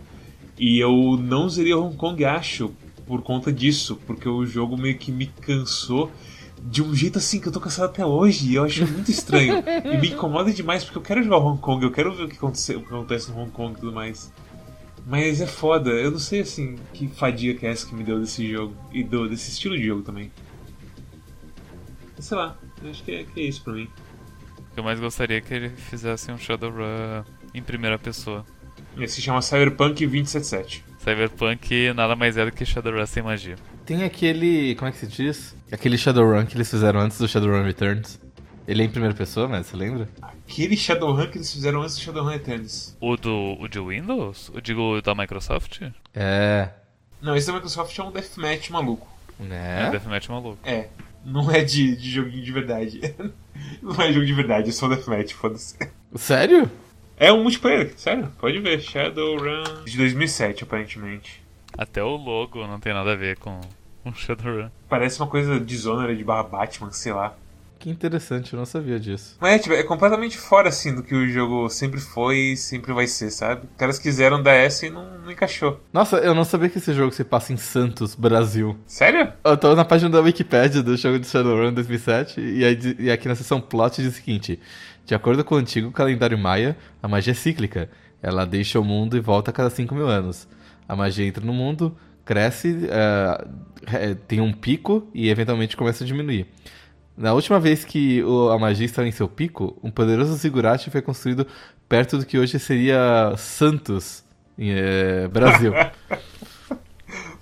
E 0.58 0.78
eu 0.78 1.18
não 1.18 1.46
usaria 1.46 1.76
Hong 1.76 1.96
Kong, 1.96 2.22
acho, 2.24 2.70
por 3.06 3.22
conta 3.22 3.50
disso, 3.50 3.98
porque 4.06 4.28
o 4.28 4.44
jogo 4.44 4.76
meio 4.76 4.96
que 4.98 5.10
me 5.10 5.26
cansou 5.26 6.10
de 6.62 6.82
um 6.82 6.94
jeito 6.94 7.18
assim 7.18 7.40
que 7.40 7.48
eu 7.48 7.52
tô 7.52 7.60
cansado 7.60 7.86
até 7.86 8.04
hoje. 8.04 8.50
E 8.50 8.54
eu 8.54 8.64
acho 8.64 8.86
muito 8.86 9.10
estranho. 9.10 9.62
e 9.84 9.98
me 9.98 10.10
incomoda 10.10 10.52
demais, 10.52 10.84
porque 10.84 10.98
eu 10.98 11.02
quero 11.02 11.22
jogar 11.22 11.38
Hong 11.38 11.60
Kong, 11.60 11.84
eu 11.84 11.90
quero 11.90 12.14
ver 12.14 12.24
o 12.24 12.28
que 12.28 12.36
acontece, 12.36 12.74
o 12.76 12.80
que 12.80 12.86
acontece 12.86 13.30
no 13.30 13.40
Hong 13.40 13.50
Kong 13.50 13.72
e 13.72 13.80
tudo 13.80 13.92
mais. 13.92 14.32
Mas 15.06 15.40
é 15.40 15.46
foda, 15.46 15.90
eu 15.90 16.10
não 16.10 16.18
sei 16.18 16.40
assim 16.40 16.76
que 16.92 17.08
fadiga 17.08 17.58
que 17.58 17.66
é 17.66 17.70
essa 17.70 17.86
que 17.86 17.94
me 17.94 18.04
deu 18.04 18.20
desse 18.20 18.48
jogo 18.50 18.74
e 18.92 19.02
do, 19.02 19.28
desse 19.28 19.50
estilo 19.50 19.76
de 19.76 19.86
jogo 19.86 20.02
também. 20.02 20.30
Sei 22.18 22.36
lá, 22.36 22.56
acho 22.88 23.02
que 23.02 23.12
é, 23.12 23.24
que 23.24 23.40
é 23.40 23.44
isso 23.44 23.62
pra 23.64 23.72
mim. 23.72 23.88
Eu 24.76 24.84
mais 24.84 25.00
gostaria 25.00 25.38
é 25.38 25.40
que 25.40 25.52
ele 25.52 25.70
fizesse 25.70 26.30
um 26.30 26.38
Shadowrun 26.38 27.24
em 27.54 27.62
primeira 27.62 27.98
pessoa. 27.98 28.44
Esse 28.98 29.16
se 29.16 29.22
chama 29.22 29.42
Cyberpunk 29.42 30.06
2077. 30.06 30.84
Cyberpunk 30.98 31.92
nada 31.94 32.14
mais 32.14 32.36
é 32.36 32.44
do 32.44 32.52
que 32.52 32.64
Shadowrun 32.64 33.06
sem 33.06 33.22
magia. 33.22 33.56
Tem 33.90 34.04
aquele. 34.04 34.76
Como 34.76 34.88
é 34.88 34.92
que 34.92 34.98
se 34.98 35.06
diz? 35.08 35.56
Aquele 35.72 35.98
Shadowrun 35.98 36.46
que 36.46 36.56
eles 36.56 36.70
fizeram 36.70 37.00
antes 37.00 37.18
do 37.18 37.26
Shadowrun 37.26 37.64
Returns. 37.64 38.20
Ele 38.64 38.82
é 38.82 38.84
em 38.84 38.88
primeira 38.88 39.16
pessoa, 39.16 39.48
mas 39.48 39.66
você 39.66 39.76
lembra? 39.76 40.08
Aquele 40.22 40.76
Shadowrun 40.76 41.26
que 41.26 41.38
eles 41.38 41.52
fizeram 41.52 41.82
antes 41.82 41.96
do 41.96 42.02
Shadowrun 42.02 42.30
Returns. 42.30 42.96
O 43.00 43.16
do 43.16 43.56
o 43.58 43.66
de 43.66 43.80
Windows? 43.80 44.48
O 44.54 44.60
digo 44.60 45.02
da 45.02 45.12
Microsoft? 45.12 45.82
É. 46.14 46.68
Não, 47.20 47.34
esse 47.34 47.48
da 47.48 47.54
Microsoft 47.54 47.98
é 47.98 48.02
um 48.04 48.12
deathmatch 48.12 48.70
maluco. 48.70 49.08
Né? 49.40 49.88
É 49.88 49.90
deathmatch 49.90 50.28
maluco. 50.28 50.60
É. 50.62 50.86
Não 51.24 51.50
é 51.50 51.64
de, 51.64 51.96
de 51.96 52.10
joguinho 52.10 52.44
de 52.44 52.52
verdade. 52.52 53.00
Não 53.82 54.00
é 54.00 54.12
jogo 54.12 54.24
de 54.24 54.32
verdade, 54.32 54.68
é 54.68 54.72
só 54.72 54.86
deathmatch, 54.86 55.32
foda-se. 55.32 55.76
Sério? 56.14 56.70
É 57.16 57.32
um 57.32 57.42
multiplayer, 57.42 57.92
sério. 57.96 58.32
Pode 58.38 58.56
ver. 58.60 58.80
Shadowrun 58.80 59.82
de 59.84 59.96
2007, 59.96 60.62
aparentemente. 60.62 61.42
Até 61.76 62.02
o 62.02 62.16
logo 62.16 62.66
não 62.66 62.78
tem 62.78 62.92
nada 62.92 63.12
a 63.12 63.16
ver 63.16 63.36
com, 63.38 63.60
com 64.04 64.14
Shadowrun. 64.14 64.70
Parece 64.88 65.20
uma 65.20 65.28
coisa 65.28 65.58
Dishonored 65.60 66.16
de 66.16 66.24
barra 66.24 66.44
Batman, 66.44 66.90
sei 66.90 67.12
lá. 67.12 67.34
Que 67.80 67.88
interessante, 67.88 68.52
eu 68.52 68.58
não 68.58 68.66
sabia 68.66 69.00
disso. 69.00 69.38
Mas 69.40 69.54
é, 69.54 69.58
tipo, 69.58 69.74
é 69.74 69.82
completamente 69.82 70.36
fora, 70.36 70.68
assim, 70.68 70.94
do 70.94 71.02
que 71.02 71.14
o 71.14 71.26
jogo 71.26 71.66
sempre 71.70 71.98
foi 71.98 72.36
e 72.52 72.56
sempre 72.56 72.92
vai 72.92 73.06
ser, 73.06 73.30
sabe? 73.30 73.62
Os 73.64 73.76
caras 73.78 73.98
quiseram 73.98 74.42
dar 74.42 74.52
essa 74.52 74.84
e 74.84 74.90
não, 74.90 75.18
não 75.20 75.32
encaixou. 75.32 75.80
Nossa, 75.90 76.18
eu 76.18 76.34
não 76.34 76.44
sabia 76.44 76.68
que 76.68 76.76
esse 76.76 76.92
jogo 76.92 77.10
se 77.10 77.24
passa 77.24 77.54
em 77.54 77.56
Santos, 77.56 78.14
Brasil. 78.14 78.78
Sério? 78.86 79.32
Eu 79.42 79.56
tô 79.56 79.74
na 79.74 79.82
página 79.82 80.10
da 80.10 80.20
Wikipedia 80.20 80.82
do 80.82 80.94
jogo 80.94 81.18
de 81.18 81.26
Shadowrun 81.26 81.72
2007 81.72 82.38
e, 82.38 82.64
aí, 82.66 82.78
e 82.98 83.10
aqui 83.10 83.26
na 83.26 83.34
seção 83.34 83.62
plot 83.62 84.02
diz 84.02 84.12
o 84.12 84.16
seguinte: 84.16 84.60
De 85.06 85.14
acordo 85.14 85.42
com 85.42 85.54
o 85.54 85.58
antigo 85.58 85.90
calendário 85.90 86.36
maia, 86.36 86.76
a 87.02 87.08
magia 87.08 87.30
é 87.30 87.34
cíclica. 87.34 87.88
Ela 88.22 88.44
deixa 88.44 88.78
o 88.78 88.84
mundo 88.84 89.16
e 89.16 89.20
volta 89.20 89.50
a 89.50 89.54
cada 89.54 89.70
5 89.70 89.94
mil 89.94 90.06
anos. 90.06 90.46
A 90.86 90.94
magia 90.94 91.24
entra 91.24 91.42
no 91.42 91.54
mundo, 91.54 91.96
cresce, 92.30 92.68
uh, 92.68 94.14
tem 94.28 94.40
um 94.40 94.52
pico 94.52 95.08
e 95.12 95.28
eventualmente 95.28 95.76
começa 95.76 96.04
a 96.04 96.06
diminuir. 96.06 96.46
Na 97.16 97.32
última 97.32 97.58
vez 97.58 97.84
que 97.84 98.22
o, 98.22 98.50
a 98.50 98.58
magia 98.58 98.86
estava 98.86 99.08
em 99.08 99.10
seu 99.10 99.28
pico, 99.28 99.76
um 99.82 99.90
poderoso 99.90 100.36
zigurate 100.36 100.92
foi 100.92 101.02
construído 101.02 101.44
perto 101.88 102.18
do 102.18 102.24
que 102.24 102.38
hoje 102.38 102.56
seria 102.60 103.34
Santos, 103.36 104.22
em, 104.56 104.70
é, 104.70 105.26
Brasil. 105.26 105.72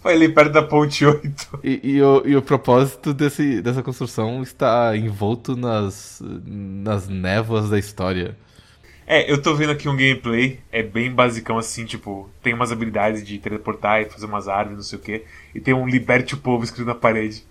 Foi 0.01 0.15
ali 0.15 0.29
perto 0.29 0.53
da 0.53 0.63
ponte 0.63 1.05
8. 1.05 1.61
E, 1.63 1.81
e, 1.83 2.03
o, 2.03 2.23
e 2.25 2.37
o 2.37 2.41
propósito 2.41 3.13
desse, 3.13 3.61
dessa 3.61 3.83
construção 3.83 4.43
está 4.43 4.97
envolto 4.97 5.57
nas, 5.57 6.23
nas 6.47 7.09
névoas 7.09 7.69
da 7.69 7.79
história. 7.79 8.37
É, 9.11 9.33
eu 9.33 9.41
tô 9.41 9.55
vendo 9.55 9.73
aqui 9.73 9.89
um 9.89 9.97
gameplay, 9.97 10.61
é 10.71 10.83
bem 10.83 11.11
basicão 11.11 11.57
assim, 11.57 11.87
tipo, 11.87 12.29
tem 12.43 12.53
umas 12.53 12.71
habilidades 12.71 13.27
de 13.27 13.39
teleportar 13.39 14.03
e 14.03 14.05
fazer 14.05 14.27
umas 14.27 14.47
árvores, 14.49 14.77
não 14.77 14.85
sei 14.85 14.99
o 14.99 15.01
que, 15.03 15.25
e 15.55 15.61
tem 15.61 15.73
um 15.73 15.89
liberte 15.89 16.35
o 16.35 16.37
povo 16.37 16.63
escrito 16.63 16.87
na 16.87 16.95
parede. 16.95 17.43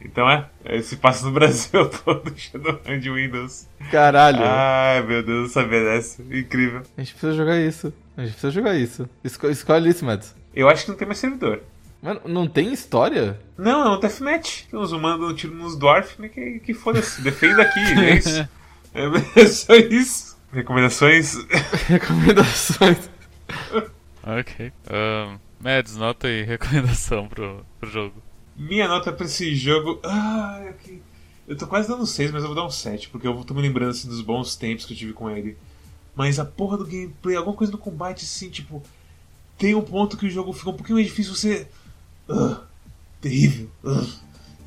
Então 0.00 0.28
é, 0.28 0.82
se 0.82 0.96
passa 0.96 1.24
no 1.24 1.30
Brasil 1.32 1.88
todo, 1.88 2.32
Shadowrun 2.36 2.98
de 2.98 3.08
Windows. 3.08 3.68
Caralho. 3.88 4.40
Ai, 4.42 5.00
meu 5.02 5.22
Deus, 5.22 5.42
não 5.42 5.48
sabia 5.48 5.84
dessa. 5.84 6.22
Incrível. 6.22 6.82
A 6.96 7.00
gente 7.00 7.12
precisa 7.12 7.34
jogar 7.34 7.60
isso. 7.60 7.92
A 8.16 8.22
gente 8.22 8.32
precisa 8.32 8.50
jogar 8.50 8.74
isso. 8.74 9.08
Esco 9.22 9.46
escolhe 9.46 9.88
isso, 9.88 10.04
Mads. 10.04 10.34
Eu 10.52 10.68
acho 10.68 10.84
que 10.84 10.90
não 10.90 10.98
tem 10.98 11.06
mais 11.06 11.18
servidor. 11.18 11.60
Mano, 12.02 12.22
não 12.24 12.48
tem 12.48 12.72
história? 12.72 13.38
Não, 13.56 13.86
é 13.86 13.96
um 13.96 14.00
deathmatch. 14.00 14.64
Tem 14.68 14.80
uns 14.80 14.90
humanos 14.90 15.20
dando 15.20 15.36
tiro 15.36 15.54
nos 15.54 15.78
dwarf, 15.78 16.20
né, 16.20 16.28
que, 16.28 16.58
que 16.58 16.74
foda-se. 16.74 17.22
Defenda 17.22 17.62
aqui, 17.62 17.78
é 17.78 18.14
isso. 18.16 18.48
É 19.36 19.46
só 19.46 19.76
isso. 19.76 20.36
Recomendações? 20.52 21.36
Recomendações. 21.86 23.10
ok. 24.22 24.72
Um, 24.90 25.38
Mads, 25.60 25.96
nota 25.96 26.26
aí 26.26 26.42
recomendação 26.44 27.28
pro, 27.28 27.64
pro 27.78 27.90
jogo. 27.90 28.22
Minha 28.56 28.88
nota 28.88 29.12
pra 29.12 29.26
esse 29.26 29.54
jogo. 29.54 30.00
Ah. 30.02 30.72
Eu 31.46 31.56
tô 31.56 31.66
quase 31.66 31.88
dando 31.88 32.06
6, 32.06 32.30
mas 32.30 32.42
eu 32.42 32.48
vou 32.48 32.56
dar 32.56 32.64
um 32.64 32.70
7, 32.70 33.08
porque 33.08 33.26
eu 33.26 33.44
tô 33.44 33.54
me 33.54 33.62
lembrando 33.62 33.90
assim, 33.90 34.08
dos 34.08 34.20
bons 34.20 34.56
tempos 34.56 34.84
que 34.84 34.92
eu 34.92 34.96
tive 34.96 35.12
com 35.12 35.30
ele. 35.30 35.56
Mas 36.14 36.38
a 36.38 36.44
porra 36.44 36.76
do 36.76 36.86
gameplay, 36.86 37.36
alguma 37.36 37.56
coisa 37.56 37.72
no 37.72 37.78
combate 37.78 38.24
assim, 38.24 38.50
tipo. 38.50 38.82
Tem 39.58 39.74
um 39.74 39.82
ponto 39.82 40.16
que 40.16 40.26
o 40.26 40.30
jogo 40.30 40.52
fica 40.52 40.70
um 40.70 40.74
pouquinho 40.74 40.96
mais 40.96 41.08
difícil 41.08 41.34
você. 41.34 41.66
Uh, 42.28 42.56
terrível. 43.20 43.70
Uh, 43.84 44.06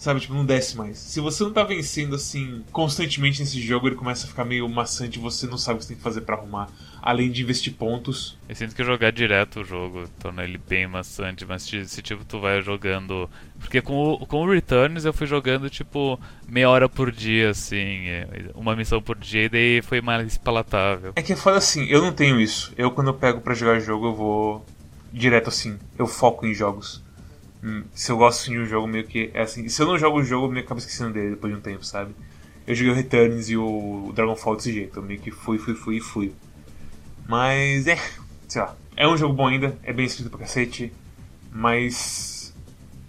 sabe, 0.04 0.20
tipo, 0.20 0.34
não 0.34 0.46
desce 0.46 0.76
mais. 0.76 0.98
Se 0.98 1.20
você 1.20 1.44
não 1.44 1.54
tá 1.54 1.64
vencendo 1.64 2.16
assim 2.16 2.64
constantemente 2.72 3.40
nesse 3.40 3.62
jogo, 3.62 3.88
ele 3.88 3.96
começa 3.96 4.26
a 4.26 4.30
ficar 4.30 4.44
meio 4.44 4.68
maçante 4.68 5.18
e 5.18 5.22
você 5.22 5.48
não 5.48 5.58
sabe 5.58 5.76
o 5.76 5.80
que 5.80 5.86
você 5.86 5.90
tem 5.90 5.98
que 5.98 6.04
fazer 6.04 6.22
para 6.22 6.36
arrumar 6.36 6.70
além 7.02 7.32
de 7.32 7.42
investir 7.42 7.74
pontos. 7.74 8.38
Eu 8.48 8.56
sinto 8.56 8.76
que 8.76 8.84
jogar 8.84 9.12
direto 9.12 9.62
o 9.62 9.64
jogo 9.66 10.08
torna 10.20 10.44
ele 10.44 10.58
bem 10.58 10.88
maçante, 10.88 11.46
mas 11.46 11.64
se 11.64 12.02
tipo 12.02 12.24
tu 12.26 12.40
vai 12.40 12.62
jogando. 12.62 13.30
Porque 13.60 13.82
com 13.82 14.14
o, 14.14 14.26
com 14.26 14.42
o 14.42 14.50
Returns 14.50 15.06
eu 15.06 15.14
fui 15.14 15.28
jogando 15.28 15.70
tipo 15.70 16.20
meia 16.48 16.70
hora 16.70 16.90
por 16.90 17.12
dia, 17.12 17.50
assim, 17.50 18.08
é, 18.08 18.50
uma 18.56 18.76
missão 18.76 19.02
por 19.02 19.18
dia, 19.18 19.46
e 19.46 19.50
daí 19.50 19.82
foi 19.82 20.02
mais 20.02 20.38
palatável. 20.38 21.14
É 21.16 21.22
que 21.22 21.34
é 21.34 21.36
foda 21.36 21.58
assim, 21.58 21.86
eu 21.86 22.02
não 22.02 22.14
tenho 22.14 22.40
isso. 22.40 22.74
Eu 22.78 22.92
quando 22.92 23.08
eu 23.08 23.14
pego 23.14 23.42
para 23.42 23.54
jogar 23.54 23.80
jogo 23.80 24.08
eu 24.08 24.16
vou 24.16 24.66
direto 25.12 25.50
assim, 25.50 25.78
eu 25.98 26.08
foco 26.08 26.46
em 26.46 26.54
jogos. 26.54 27.03
Hum, 27.64 27.84
se 27.94 28.12
eu 28.12 28.18
gosto 28.18 28.52
de 28.52 28.60
um 28.60 28.66
jogo, 28.66 28.88
meio 28.88 29.06
que 29.06 29.32
é 29.34 29.44
assim. 29.44 29.68
Se 29.70 29.82
eu 29.82 29.88
não 29.88 29.98
jogo 29.98 30.20
o 30.20 30.24
jogo, 30.24 30.48
eu 30.48 30.52
me 30.52 30.60
acabo 30.60 30.80
esquecendo 30.80 31.14
dele 31.14 31.32
depois 31.32 31.54
de 31.54 31.60
um 31.60 31.62
tempo, 31.62 31.86
sabe? 31.86 32.14
Eu 32.68 32.76
joguei 32.76 32.92
o 32.92 32.96
Returns 32.96 33.50
e 33.50 33.58
o 33.58 34.12
Dragonfall 34.14 34.58
desse 34.58 34.74
jeito. 34.74 35.00
Eu 35.00 35.04
meio 35.04 35.20
que 35.20 35.32
fui, 35.32 35.58
fui, 35.58 35.74
fui 35.74 35.98
e 35.98 36.02
fui. 36.02 36.34
Mas 37.28 37.88
é, 37.88 37.98
sei 38.50 38.62
lá, 38.62 38.76
é 38.98 39.08
um 39.08 39.18
jogo 39.18 39.34
bom 39.34 39.48
ainda, 39.48 39.78
é 39.84 39.94
bem 39.94 40.06
escrito 40.06 40.30
pra 40.30 40.40
cacete, 40.40 40.92
mas 41.52 42.54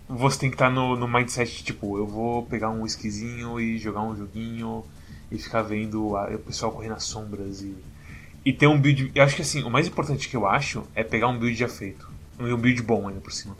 você 0.08 0.38
tem 0.38 0.50
que 0.50 0.54
estar 0.54 0.68
tá 0.68 0.72
no, 0.72 0.96
no 0.96 1.08
mindset 1.08 1.64
tipo, 1.64 1.98
eu 1.98 2.06
vou 2.06 2.44
pegar 2.44 2.70
um 2.70 2.82
whiskyzinho 2.82 3.58
e 3.60 3.76
jogar 3.78 4.02
um 4.02 4.16
joguinho 4.16 4.84
e 5.30 5.38
ficar 5.38 5.62
vendo 5.62 6.16
a, 6.16 6.28
o 6.34 6.38
pessoal 6.38 6.70
correr 6.70 6.88
nas 6.88 7.04
sombras 7.04 7.60
e, 7.60 7.74
e 8.44 8.52
ter 8.52 8.68
um 8.68 8.80
build. 8.80 9.10
Eu 9.14 9.24
acho 9.24 9.34
que 9.34 9.42
assim, 9.42 9.64
o 9.64 9.70
mais 9.70 9.88
importante 9.88 10.28
que 10.28 10.36
eu 10.36 10.46
acho 10.46 10.84
é 10.94 11.02
pegar 11.02 11.28
um 11.28 11.38
build 11.38 11.56
já 11.56 11.68
feito. 11.68 12.08
Um 12.38 12.56
build 12.56 12.82
bom 12.82 13.08
ainda 13.08 13.20
por 13.20 13.32
cima. 13.32 13.56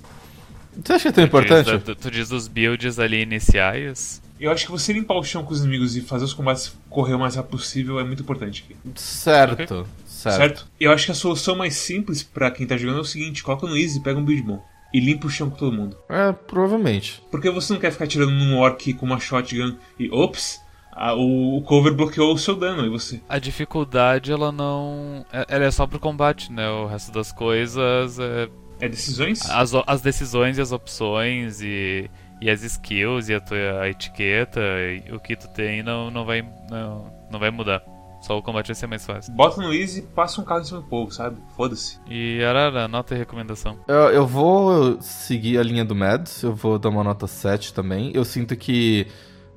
Você 0.82 0.92
acha 0.92 1.02
que 1.02 1.08
é 1.08 1.12
tão 1.12 1.24
importante? 1.24 1.70
Diz, 1.70 1.82
tu, 1.82 1.94
tu 1.94 2.10
diz 2.10 2.28
dos 2.28 2.48
builds 2.48 2.98
ali 2.98 3.20
iniciais. 3.22 4.22
Eu 4.38 4.50
acho 4.50 4.66
que 4.66 4.70
você 4.70 4.92
limpar 4.92 5.14
o 5.14 5.22
chão 5.22 5.44
com 5.44 5.52
os 5.52 5.60
inimigos 5.60 5.96
e 5.96 6.00
fazer 6.00 6.24
os 6.24 6.34
combates 6.34 6.76
correr 6.90 7.14
o 7.14 7.18
mais 7.18 7.36
rápido 7.36 7.52
possível 7.52 8.00
é 8.00 8.04
muito 8.04 8.22
importante 8.22 8.64
aqui. 8.64 8.76
Certo. 8.96 9.52
Okay. 9.52 9.84
Certo. 10.06 10.36
certo. 10.36 10.66
Eu 10.80 10.90
acho 10.90 11.06
que 11.06 11.12
a 11.12 11.14
solução 11.14 11.56
mais 11.56 11.76
simples 11.76 12.22
para 12.22 12.50
quem 12.50 12.66
tá 12.66 12.76
jogando 12.76 12.98
é 12.98 13.02
o 13.02 13.04
seguinte: 13.04 13.42
coloca 13.42 13.66
no 13.66 13.76
Easy, 13.76 14.00
pega 14.00 14.18
um 14.18 14.24
build 14.24 14.42
bom. 14.42 14.64
E 14.92 15.00
limpa 15.00 15.26
o 15.26 15.30
chão 15.30 15.50
com 15.50 15.56
todo 15.56 15.76
mundo. 15.76 15.96
É, 16.08 16.32
provavelmente. 16.32 17.20
Porque 17.30 17.50
você 17.50 17.72
não 17.72 17.80
quer 17.80 17.90
ficar 17.90 18.06
tirando 18.06 18.30
num 18.30 18.58
orc 18.58 18.94
com 18.94 19.04
uma 19.04 19.18
shotgun 19.18 19.76
e 19.98 20.08
ops, 20.08 20.60
a, 20.92 21.14
o, 21.14 21.58
o, 21.58 21.62
cover 21.62 21.92
bloqueou 21.92 22.32
o 22.32 22.38
seu 22.38 22.54
dano 22.54 22.86
e 22.86 22.88
você. 22.88 23.20
A 23.28 23.40
dificuldade 23.40 24.30
ela 24.30 24.52
não. 24.52 25.26
É, 25.32 25.44
ela 25.48 25.64
é 25.64 25.70
só 25.70 25.86
pro 25.86 25.98
combate, 25.98 26.52
né? 26.52 26.68
O 26.70 26.86
resto 26.86 27.10
das 27.12 27.32
coisas 27.32 28.18
é. 28.18 28.48
É 28.80 28.88
decisões? 28.88 29.48
As, 29.50 29.72
as 29.86 30.00
decisões 30.02 30.58
e 30.58 30.60
as 30.60 30.72
opções 30.72 31.60
e, 31.60 32.10
e 32.40 32.50
as 32.50 32.62
skills 32.62 33.28
e 33.28 33.34
a 33.34 33.40
tua 33.40 33.80
a 33.80 33.88
etiqueta 33.88 34.60
e 34.60 35.12
o 35.12 35.20
que 35.20 35.36
tu 35.36 35.48
tem 35.48 35.82
não, 35.82 36.10
não, 36.10 36.24
vai, 36.24 36.42
não, 36.70 37.12
não 37.30 37.38
vai 37.38 37.50
mudar. 37.50 37.82
Só 38.24 38.38
o 38.38 38.42
combate 38.42 38.68
vai 38.68 38.74
ser 38.74 38.86
mais 38.86 39.04
fácil. 39.04 39.34
Bota 39.34 39.60
no 39.60 39.70
easy 39.70 39.98
e 39.98 40.02
passa 40.02 40.40
um 40.40 40.44
carro 40.44 40.62
em 40.62 40.64
cima 40.64 40.80
do 40.80 40.86
povo, 40.86 41.10
sabe? 41.10 41.36
Foda-se. 41.54 42.00
E 42.08 42.42
Arara, 42.42 42.88
nota 42.88 43.14
e 43.14 43.18
recomendação. 43.18 43.78
Eu, 43.86 44.08
eu 44.08 44.26
vou 44.26 44.98
seguir 45.02 45.58
a 45.58 45.62
linha 45.62 45.84
do 45.84 45.94
Mads, 45.94 46.42
eu 46.42 46.54
vou 46.54 46.78
dar 46.78 46.88
uma 46.88 47.04
nota 47.04 47.26
7 47.26 47.74
também. 47.74 48.12
Eu 48.14 48.24
sinto 48.24 48.56
que, 48.56 49.06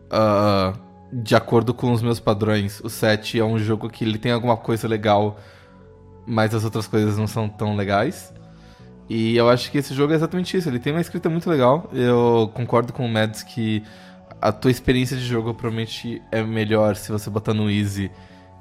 uh, 0.07 0.77
de 1.13 1.33
acordo 1.33 1.73
com 1.73 1.93
os 1.93 2.01
meus 2.01 2.19
padrões, 2.19 2.81
o 2.81 2.89
7 2.89 3.39
é 3.39 3.45
um 3.45 3.57
jogo 3.57 3.89
que 3.89 4.03
ele 4.03 4.17
tem 4.17 4.33
alguma 4.33 4.57
coisa 4.57 4.85
legal, 4.85 5.39
mas 6.25 6.53
as 6.53 6.65
outras 6.65 6.87
coisas 6.87 7.17
não 7.17 7.25
são 7.25 7.47
tão 7.47 7.73
legais. 7.73 8.33
E 9.09 9.37
eu 9.37 9.49
acho 9.49 9.71
que 9.71 9.77
esse 9.77 9.93
jogo 9.93 10.13
é 10.13 10.15
exatamente 10.15 10.57
isso. 10.57 10.67
Ele 10.67 10.79
tem 10.79 10.93
uma 10.93 11.01
escrita 11.01 11.29
muito 11.29 11.49
legal. 11.49 11.89
Eu 11.93 12.51
concordo 12.53 12.91
com 12.91 13.05
o 13.05 13.09
Mads 13.09 13.43
que 13.43 13.83
a 14.41 14.51
tua 14.51 14.69
experiência 14.69 15.15
de 15.17 15.25
jogo 15.25 15.53
provavelmente 15.53 16.21
é 16.31 16.43
melhor 16.43 16.95
se 16.95 17.11
você 17.11 17.29
botar 17.29 17.53
no 17.53 17.69
easy 17.69 18.11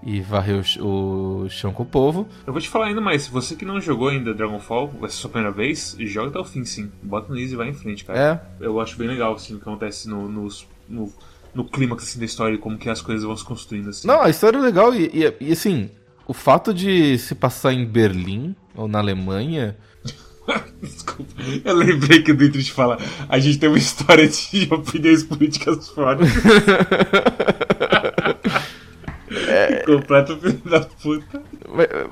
e 0.02 0.20
varrer 0.20 0.62
o, 0.80 1.44
o, 1.44 1.50
chão 1.50 1.72
com 1.72 1.82
o 1.82 1.86
povo. 1.86 2.28
Eu 2.46 2.52
vou 2.52 2.62
te 2.62 2.68
falar 2.68 2.86
ainda 2.86 3.00
mais, 3.00 3.22
se 3.22 3.30
você 3.30 3.56
que 3.56 3.64
não 3.64 3.80
jogou 3.80 4.08
ainda 4.08 4.32
Dragonfall, 4.32 4.88
vai 4.88 5.10
ser 5.10 5.16
a 5.16 5.20
sua 5.20 5.30
primeira 5.30 5.52
vez, 5.52 5.96
joga 5.98 6.28
até 6.28 6.38
o 6.38 6.44
fim 6.44 6.64
sim. 6.64 6.90
Bota 7.02 7.32
no 7.32 7.38
easy 7.38 7.54
e 7.54 7.56
vai 7.56 7.68
em 7.68 7.74
frente, 7.74 8.04
cara. 8.04 8.48
É. 8.60 8.64
Eu 8.64 8.80
acho 8.80 8.96
bem 8.96 9.08
legal 9.08 9.34
assim, 9.34 9.54
o 9.54 9.56
que 9.56 9.62
acontece 9.62 10.08
no, 10.08 10.28
no, 10.28 10.48
no, 10.88 11.12
no 11.52 11.64
clímax 11.64 12.04
assim, 12.04 12.18
da 12.20 12.24
história 12.24 12.54
e 12.54 12.58
como 12.58 12.78
que 12.78 12.88
as 12.88 13.00
coisas 13.00 13.24
vão 13.24 13.36
se 13.36 13.44
construindo 13.44 13.90
assim. 13.90 14.06
Não, 14.06 14.22
a 14.22 14.30
história 14.30 14.58
é 14.58 14.60
legal 14.60 14.94
e, 14.94 15.10
e, 15.12 15.48
e 15.48 15.52
assim, 15.52 15.90
o 16.26 16.32
fato 16.32 16.72
de 16.72 17.18
se 17.18 17.34
passar 17.34 17.72
em 17.72 17.84
Berlim 17.84 18.54
ou 18.76 18.86
na 18.86 18.98
Alemanha. 18.98 19.76
Desculpa, 20.82 21.32
eu 21.64 21.74
lembrei 21.74 22.22
que 22.22 22.32
o 22.32 22.36
Dietrich 22.36 22.72
fala: 22.72 22.98
a 23.28 23.38
gente 23.38 23.58
tem 23.58 23.68
uma 23.68 23.78
história 23.78 24.28
de 24.28 24.68
opiniões 24.72 25.22
políticas 25.22 25.88
fortes. 25.88 26.28
É... 29.48 29.82
Completo 29.86 30.36
filho 30.36 30.60
da 30.64 30.80
puta. 30.80 31.42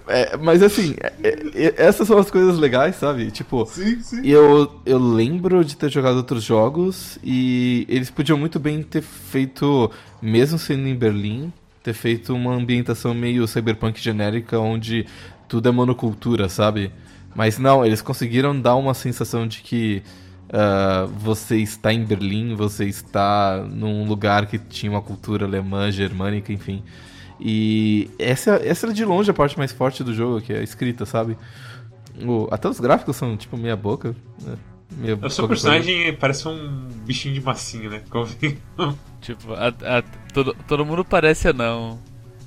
É, 0.08 0.36
mas 0.36 0.62
assim, 0.62 0.94
é, 1.00 1.12
é, 1.54 1.74
essas 1.76 2.06
são 2.06 2.18
as 2.18 2.30
coisas 2.30 2.58
legais, 2.58 2.96
sabe? 2.96 3.30
Tipo, 3.30 3.66
sim, 3.66 4.00
sim. 4.00 4.20
Eu, 4.24 4.80
eu 4.84 4.98
lembro 4.98 5.64
de 5.64 5.76
ter 5.76 5.90
jogado 5.90 6.16
outros 6.16 6.42
jogos 6.42 7.18
e 7.22 7.86
eles 7.88 8.10
podiam 8.10 8.36
muito 8.36 8.58
bem 8.58 8.82
ter 8.82 9.02
feito, 9.02 9.90
mesmo 10.20 10.58
sendo 10.58 10.86
em 10.86 10.94
Berlim, 10.94 11.52
ter 11.82 11.94
feito 11.94 12.34
uma 12.34 12.54
ambientação 12.54 13.14
meio 13.14 13.46
cyberpunk 13.46 14.00
genérica 14.00 14.58
onde 14.58 15.06
tudo 15.48 15.68
é 15.68 15.72
monocultura, 15.72 16.48
sabe? 16.48 16.90
Mas 17.34 17.58
não, 17.58 17.84
eles 17.84 18.00
conseguiram 18.00 18.58
dar 18.58 18.76
uma 18.76 18.94
sensação 18.94 19.46
de 19.46 19.60
que 19.60 20.02
uh, 20.48 21.08
você 21.18 21.56
está 21.58 21.92
em 21.92 22.04
Berlim, 22.04 22.54
você 22.54 22.84
está 22.84 23.64
num 23.68 24.06
lugar 24.06 24.46
que 24.46 24.58
tinha 24.58 24.90
uma 24.92 25.02
cultura 25.02 25.44
alemã, 25.44 25.90
germânica, 25.90 26.52
enfim. 26.52 26.82
E 27.40 28.08
essa, 28.18 28.52
essa 28.64 28.86
é 28.86 28.92
de 28.92 29.04
longe 29.04 29.30
a 29.30 29.34
parte 29.34 29.58
mais 29.58 29.72
forte 29.72 30.04
do 30.04 30.14
jogo, 30.14 30.40
que 30.40 30.52
é 30.52 30.58
a 30.60 30.62
escrita, 30.62 31.04
sabe? 31.04 31.36
O, 32.24 32.46
até 32.52 32.68
os 32.68 32.78
gráficos 32.78 33.16
são 33.16 33.36
tipo 33.36 33.56
meia 33.56 33.76
boca. 33.76 34.14
Né? 34.42 34.54
meio 34.96 35.18
O 35.20 35.28
seu 35.28 35.46
qualquer 35.48 35.60
coisa. 35.62 35.70
personagem 35.70 36.12
parece 36.14 36.46
um 36.46 36.86
bichinho 37.04 37.34
de 37.34 37.40
massinha, 37.40 37.90
né? 37.90 38.02
Convém. 38.08 38.56
Tipo, 39.20 39.54
a- 39.54 39.68
a- 39.98 40.02
todo, 40.34 40.54
todo 40.68 40.84
mundo 40.84 41.02
parece 41.02 41.48
anão. 41.48 41.98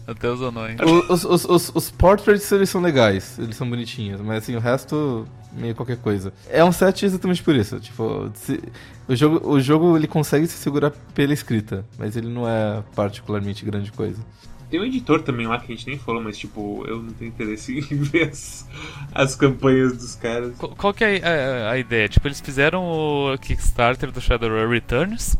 Até 0.08 0.30
os 0.32 0.41
anões. 0.41 0.80
O- 0.80 1.14
Os, 1.14 1.26
os, 1.26 1.45
os, 1.45 1.72
os 1.76 1.91
portraits 1.91 2.49
eles 2.51 2.70
são 2.70 2.80
legais, 2.82 3.38
eles 3.38 3.55
são 3.58 3.70
bonitinhos, 3.70 4.22
mas 4.22 4.38
assim, 4.38 4.55
o 4.55 4.60
resto, 4.60 5.28
meio 5.51 5.76
qualquer 5.76 5.97
coisa. 5.97 6.32
É 6.49 6.64
um 6.64 6.72
set 6.72 7.05
exatamente 7.05 7.43
por 7.43 7.53
isso. 7.55 7.78
Tipo, 7.80 8.32
se- 8.34 8.62
o, 9.08 9.16
jogo, 9.16 9.49
o 9.49 9.60
jogo 9.60 9.97
ele 9.97 10.08
consegue 10.08 10.47
se 10.47 10.58
segurar 10.58 10.91
pela 11.14 11.34
escrita, 11.34 11.86
mas 11.99 12.16
ele 12.16 12.30
não 12.30 12.47
é 12.47 12.82
particularmente 12.95 13.66
grande 13.66 13.91
coisa. 13.91 14.22
Tem 14.70 14.80
um 14.82 14.84
editor 14.86 15.22
também 15.22 15.47
lá 15.47 15.58
que 15.60 15.72
a 15.72 15.76
gente 15.76 15.88
nem 15.88 15.97
falou, 15.97 16.22
mas 16.22 16.38
tipo, 16.38 16.84
eu 16.88 17.01
não 17.01 17.12
tenho 17.14 17.30
interesse 17.30 17.78
em 17.91 17.97
ver 17.97 18.30
as, 18.30 18.66
as 19.14 19.36
campanhas 19.36 19.95
dos 19.97 20.16
caras. 20.16 20.55
Qual, 20.58 20.76
qual 20.76 20.93
que 20.93 21.03
é 21.03 21.22
a, 21.22 21.68
a- 21.68 21.72
a 21.72 21.78
ideia? 21.78 22.08
Tipo, 22.08 22.28
eles 22.30 22.39
fizeram 22.41 22.84
o 22.84 23.38
Kickstarter 23.38 24.10
do 24.12 24.22
Shadowrun 24.22 24.70
Returns. 24.70 25.38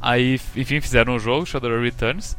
Aí, 0.00 0.38
enfim, 0.56 0.80
fizeram 0.80 1.16
o 1.16 1.18
jogo, 1.18 1.46
Shadowrun 1.46 1.80
Returns. 1.82 2.36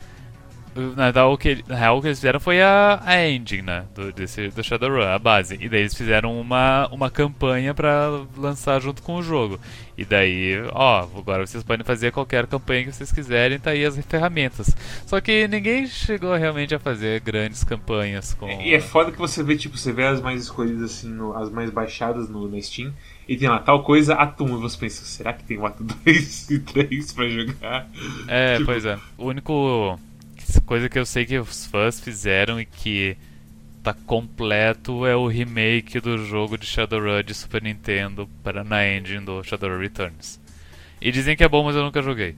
Na 0.97 1.09
real, 1.09 1.31
o 1.33 1.37
que, 1.37 1.63
na 1.67 1.75
real, 1.75 1.97
o 1.97 2.01
que 2.01 2.07
eles 2.07 2.19
fizeram 2.19 2.39
foi 2.39 2.61
a, 2.61 3.01
a 3.05 3.25
engine, 3.29 3.61
né? 3.61 3.85
Do, 3.95 4.11
desse, 4.11 4.49
do 4.49 4.61
Shadowrun, 4.61 5.03
a 5.03 5.17
base. 5.17 5.57
E 5.61 5.69
daí 5.69 5.79
eles 5.81 5.93
fizeram 5.93 6.37
uma, 6.39 6.87
uma 6.91 7.09
campanha 7.09 7.73
pra 7.73 8.09
lançar 8.37 8.81
junto 8.81 9.01
com 9.01 9.15
o 9.15 9.23
jogo. 9.23 9.57
E 9.97 10.03
daí, 10.03 10.61
ó, 10.73 11.07
agora 11.17 11.47
vocês 11.47 11.63
podem 11.63 11.85
fazer 11.85 12.11
qualquer 12.11 12.45
campanha 12.47 12.83
que 12.83 12.91
vocês 12.91 13.09
quiserem, 13.09 13.57
tá 13.57 13.69
aí 13.69 13.85
as 13.85 13.97
ferramentas. 14.05 14.75
Só 15.05 15.21
que 15.21 15.47
ninguém 15.47 15.87
chegou 15.87 16.35
realmente 16.35 16.75
a 16.75 16.79
fazer 16.79 17.21
grandes 17.21 17.63
campanhas 17.63 18.33
com. 18.33 18.49
E 18.49 18.73
é 18.73 18.81
foda 18.81 19.13
que 19.13 19.17
você 19.17 19.41
vê, 19.41 19.55
tipo, 19.55 19.77
você 19.77 19.93
vê 19.93 20.03
as 20.05 20.19
mais 20.19 20.41
escolhidas 20.43 20.83
assim, 20.91 21.07
no- 21.07 21.33
as 21.37 21.49
mais 21.49 21.69
baixadas 21.69 22.27
no, 22.27 22.49
na 22.49 22.61
Steam, 22.61 22.91
e 23.29 23.37
tem 23.37 23.47
lá 23.47 23.59
tal 23.59 23.81
coisa, 23.83 24.13
ato 24.15 24.43
1, 24.43 24.57
e 24.57 24.61
você 24.61 24.77
pensa, 24.77 25.05
será 25.05 25.31
que 25.31 25.45
tem 25.45 25.57
o 25.57 25.65
ato 25.65 25.81
2 25.85 26.49
e 26.49 26.59
3 26.59 27.13
pra 27.13 27.29
jogar? 27.29 27.87
É, 28.27 28.55
Tipo- 28.59 28.65
pois 28.65 28.83
é. 28.83 28.99
O 29.17 29.25
único 29.27 29.97
coisa 30.65 30.89
que 30.89 30.97
eu 30.97 31.05
sei 31.05 31.25
que 31.25 31.37
os 31.37 31.65
fãs 31.65 31.99
fizeram 31.99 32.59
e 32.59 32.65
que 32.65 33.17
tá 33.83 33.93
completo 33.93 35.05
é 35.05 35.15
o 35.15 35.27
remake 35.27 35.99
do 35.99 36.17
jogo 36.25 36.57
de 36.57 36.65
Shadowrun 36.65 37.23
de 37.23 37.33
Super 37.33 37.61
Nintendo 37.61 38.27
para 38.43 38.63
na 38.63 38.87
engine 38.87 39.23
do 39.23 39.43
Shadowrun 39.43 39.79
Returns. 39.79 40.39
E 41.01 41.11
dizem 41.11 41.35
que 41.35 41.43
é 41.43 41.47
bom, 41.47 41.63
mas 41.63 41.75
eu 41.75 41.83
nunca 41.83 42.01
joguei. 42.01 42.35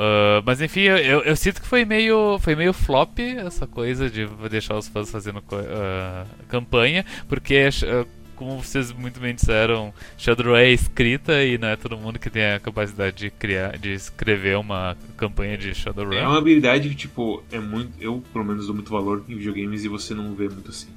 Ah, 0.00 0.40
mas 0.46 0.60
enfim, 0.60 0.82
eu, 0.82 1.22
eu, 1.22 1.34
sinto 1.34 1.60
que 1.60 1.66
foi 1.66 1.84
meio, 1.84 2.38
foi 2.38 2.54
meio 2.54 2.72
flop 2.72 3.18
essa 3.18 3.66
coisa 3.66 4.08
de 4.08 4.26
deixar 4.48 4.76
os 4.76 4.86
fãs 4.86 5.10
fazendo 5.10 5.42
ah, 5.52 6.24
campanha, 6.48 7.04
porque 7.28 7.68
ah, 7.84 8.06
como 8.38 8.62
vocês 8.62 8.92
muito 8.92 9.18
bem 9.20 9.34
disseram, 9.34 9.92
Shadowrun 10.16 10.54
é 10.56 10.70
escrita 10.70 11.42
e 11.44 11.58
não 11.58 11.68
é 11.68 11.76
todo 11.76 11.96
mundo 11.98 12.18
que 12.18 12.30
tem 12.30 12.52
a 12.52 12.60
capacidade 12.60 13.16
de 13.16 13.30
criar, 13.30 13.76
de 13.76 13.92
escrever 13.92 14.56
uma 14.56 14.96
campanha 15.16 15.58
de 15.58 15.74
Shadowrun. 15.74 16.14
É 16.14 16.26
uma 16.26 16.38
habilidade 16.38 16.88
que, 16.88 16.94
tipo, 16.94 17.42
é 17.52 17.58
muito. 17.58 17.90
Eu, 18.00 18.22
pelo 18.32 18.44
menos, 18.44 18.66
dou 18.66 18.74
muito 18.74 18.90
valor 18.90 19.24
em 19.28 19.34
videogames 19.36 19.84
e 19.84 19.88
você 19.88 20.14
não 20.14 20.34
vê 20.34 20.48
muito 20.48 20.70
assim, 20.70 20.88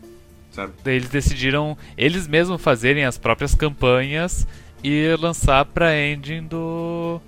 sabe? 0.52 0.74
Eles 0.86 1.10
decidiram 1.10 1.78
eles 1.98 2.28
mesmos 2.28 2.62
fazerem 2.62 3.04
as 3.06 3.18
próprias 3.18 3.56
campanhas 3.56 4.48
e 4.84 5.16
lançar 5.20 5.66
pra 5.66 5.96
engine 6.00 6.42
do, 6.48 7.20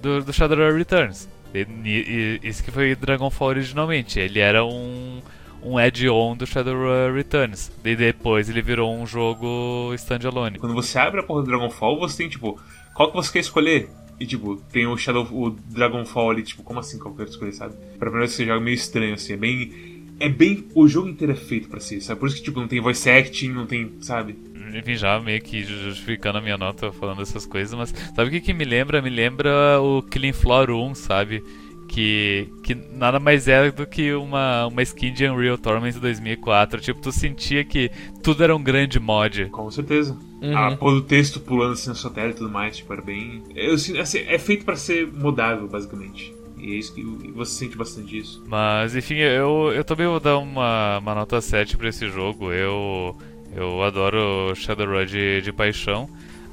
do, 0.00 0.22
do 0.24 0.32
Shadowrun 0.32 0.76
Returns. 0.76 1.28
E- 1.54 1.66
e 1.84 2.40
isso 2.48 2.62
que 2.62 2.70
foi 2.70 2.94
Dragonfall 2.94 3.48
originalmente. 3.48 4.20
Ele 4.20 4.38
era 4.38 4.64
um, 4.64 5.20
um 5.62 5.78
add-on 5.78 6.36
do 6.36 6.46
Shadowrun 6.46 7.14
Returns. 7.14 7.70
E 7.84 7.96
depois 7.96 8.48
ele 8.48 8.62
virou 8.62 8.94
um 8.94 9.06
jogo 9.06 9.92
standalone. 9.94 10.58
Quando 10.58 10.74
você 10.74 10.98
abre 10.98 11.20
a 11.20 11.22
porra 11.22 11.42
do 11.42 11.48
Dragonfall, 11.48 11.98
você 11.98 12.18
tem, 12.18 12.28
tipo, 12.28 12.60
qual 12.94 13.10
que 13.10 13.16
você 13.16 13.32
quer 13.32 13.40
escolher? 13.40 13.88
E, 14.20 14.26
tipo, 14.26 14.56
tem 14.72 14.86
o 14.86 14.96
Shadow, 14.96 15.28
o 15.30 15.50
Dragonfall 15.50 16.30
ali, 16.30 16.42
tipo, 16.42 16.62
como 16.62 16.80
assim 16.80 16.98
qual 16.98 17.14
que 17.14 17.22
eu 17.22 17.26
quero 17.26 17.30
escolher, 17.30 17.52
sabe? 17.52 17.74
Pra 17.98 18.10
primeira 18.10 18.20
vez 18.20 18.32
que 18.32 18.36
você 18.38 18.46
joga 18.46 18.60
meio 18.60 18.74
estranho, 18.74 19.14
assim, 19.14 19.32
é 19.34 19.36
bem. 19.36 19.98
É 20.20 20.28
bem. 20.28 20.66
O 20.74 20.88
jogo 20.88 21.08
inteiro 21.08 21.32
é 21.32 21.36
feito 21.36 21.68
pra 21.68 21.78
si, 21.78 22.00
sabe? 22.00 22.18
Por 22.18 22.28
isso 22.28 22.38
que, 22.38 22.42
tipo, 22.42 22.58
não 22.60 22.66
tem 22.66 22.80
voice 22.80 23.08
acting, 23.08 23.50
não 23.50 23.66
tem, 23.66 23.92
sabe? 24.00 24.36
Enfim, 24.74 24.96
já 24.96 25.18
meio 25.20 25.40
que 25.40 25.62
justificando 25.62 26.38
a 26.38 26.40
minha 26.40 26.58
nota 26.58 26.92
falando 26.92 27.22
essas 27.22 27.46
coisas, 27.46 27.72
mas 27.74 27.94
sabe 28.14 28.28
o 28.28 28.30
que, 28.30 28.40
que 28.40 28.52
me 28.52 28.64
lembra? 28.64 29.00
Me 29.00 29.08
lembra 29.08 29.80
o 29.80 30.02
Killing 30.02 30.32
Floor 30.32 30.70
1, 30.70 30.94
sabe? 30.94 31.42
Que, 31.88 32.48
que 32.62 32.74
nada 32.74 33.18
mais 33.18 33.48
é 33.48 33.70
do 33.70 33.86
que 33.86 34.12
uma, 34.12 34.66
uma 34.66 34.82
skin 34.82 35.12
de 35.12 35.26
Unreal 35.26 35.56
Tournament 35.58 35.94
2004. 35.98 36.80
Tipo, 36.80 37.00
tu 37.00 37.10
sentia 37.10 37.64
que 37.64 37.90
tudo 38.22 38.44
era 38.44 38.54
um 38.54 38.62
grande 38.62 39.00
mod. 39.00 39.46
Com 39.46 39.70
certeza. 39.70 40.16
Uhum. 40.40 40.56
A 40.56 40.76
porra 40.76 40.94
do 40.96 41.02
texto 41.02 41.40
pulando 41.40 41.72
assim 41.72 41.88
na 41.88 41.94
sua 41.94 42.10
tela 42.10 42.30
e 42.30 42.34
tudo 42.34 42.50
mais, 42.50 42.76
tipo, 42.76 42.92
era 42.92 43.02
bem. 43.02 43.42
Eu, 43.56 43.76
sinto- 43.78 44.00
assim, 44.00 44.18
é 44.18 44.38
feito 44.38 44.64
pra 44.64 44.76
ser 44.76 45.06
modável, 45.12 45.66
basicamente. 45.66 46.32
E 46.58 46.72
é 46.72 46.76
isso 46.76 46.94
que 46.94 47.02
você 47.32 47.52
sente 47.64 47.76
bastante 47.76 48.18
isso. 48.18 48.44
Mas, 48.46 48.94
enfim, 48.94 49.14
eu, 49.16 49.72
eu 49.74 49.82
também 49.84 50.06
vou 50.06 50.20
dar 50.20 50.38
uma, 50.38 50.98
uma 50.98 51.14
nota 51.14 51.40
7 51.40 51.76
pra 51.76 51.88
esse 51.88 52.08
jogo. 52.08 52.52
Eu, 52.52 53.16
eu 53.56 53.82
adoro 53.82 54.54
Shadowrun 54.54 55.06
de, 55.06 55.40
de 55.40 55.52
paixão. 55.52 56.08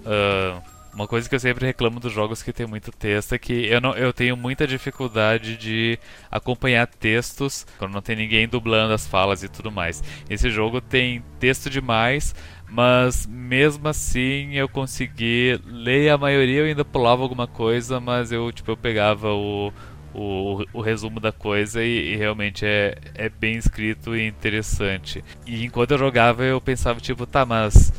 Ah, 0.05 0.61
uma 0.95 1.07
coisa 1.07 1.27
que 1.27 1.35
eu 1.35 1.39
sempre 1.39 1.65
reclamo 1.65 1.99
dos 1.99 2.13
jogos 2.13 2.41
que 2.41 2.53
tem 2.53 2.65
muito 2.65 2.89
texto 2.89 3.33
é 3.33 3.37
que 3.37 3.67
eu, 3.67 3.81
não, 3.81 3.93
eu 3.95 4.13
tenho 4.13 4.37
muita 4.37 4.65
dificuldade 4.65 5.57
de 5.57 5.99
acompanhar 6.31 6.87
textos 6.87 7.67
quando 7.77 7.91
não 7.91 8.01
tem 8.01 8.15
ninguém 8.15 8.47
dublando 8.47 8.93
as 8.93 9.05
falas 9.05 9.43
e 9.43 9.49
tudo 9.49 9.69
mais. 9.69 10.01
Esse 10.29 10.49
jogo 10.49 10.79
tem 10.79 11.21
texto 11.37 11.69
demais, 11.69 12.33
mas 12.69 13.27
mesmo 13.27 13.85
assim 13.89 14.53
eu 14.53 14.69
consegui 14.69 15.59
ler 15.65 16.09
a 16.09 16.17
maioria, 16.17 16.61
eu 16.61 16.65
ainda 16.65 16.85
pulava 16.85 17.21
alguma 17.21 17.45
coisa, 17.45 17.99
mas 17.99 18.31
eu 18.31 18.49
tipo 18.53 18.71
eu 18.71 18.77
pegava 18.77 19.33
o, 19.33 19.73
o, 20.13 20.63
o 20.71 20.79
resumo 20.79 21.19
da 21.19 21.33
coisa 21.33 21.83
e, 21.83 22.13
e 22.13 22.15
realmente 22.15 22.65
é, 22.65 22.97
é 23.15 23.27
bem 23.27 23.57
escrito 23.57 24.15
e 24.15 24.25
interessante. 24.25 25.21
E 25.45 25.65
enquanto 25.65 25.91
eu 25.91 25.97
jogava 25.97 26.45
eu 26.45 26.61
pensava 26.61 27.01
tipo, 27.01 27.25
tá, 27.25 27.45
mas 27.45 27.91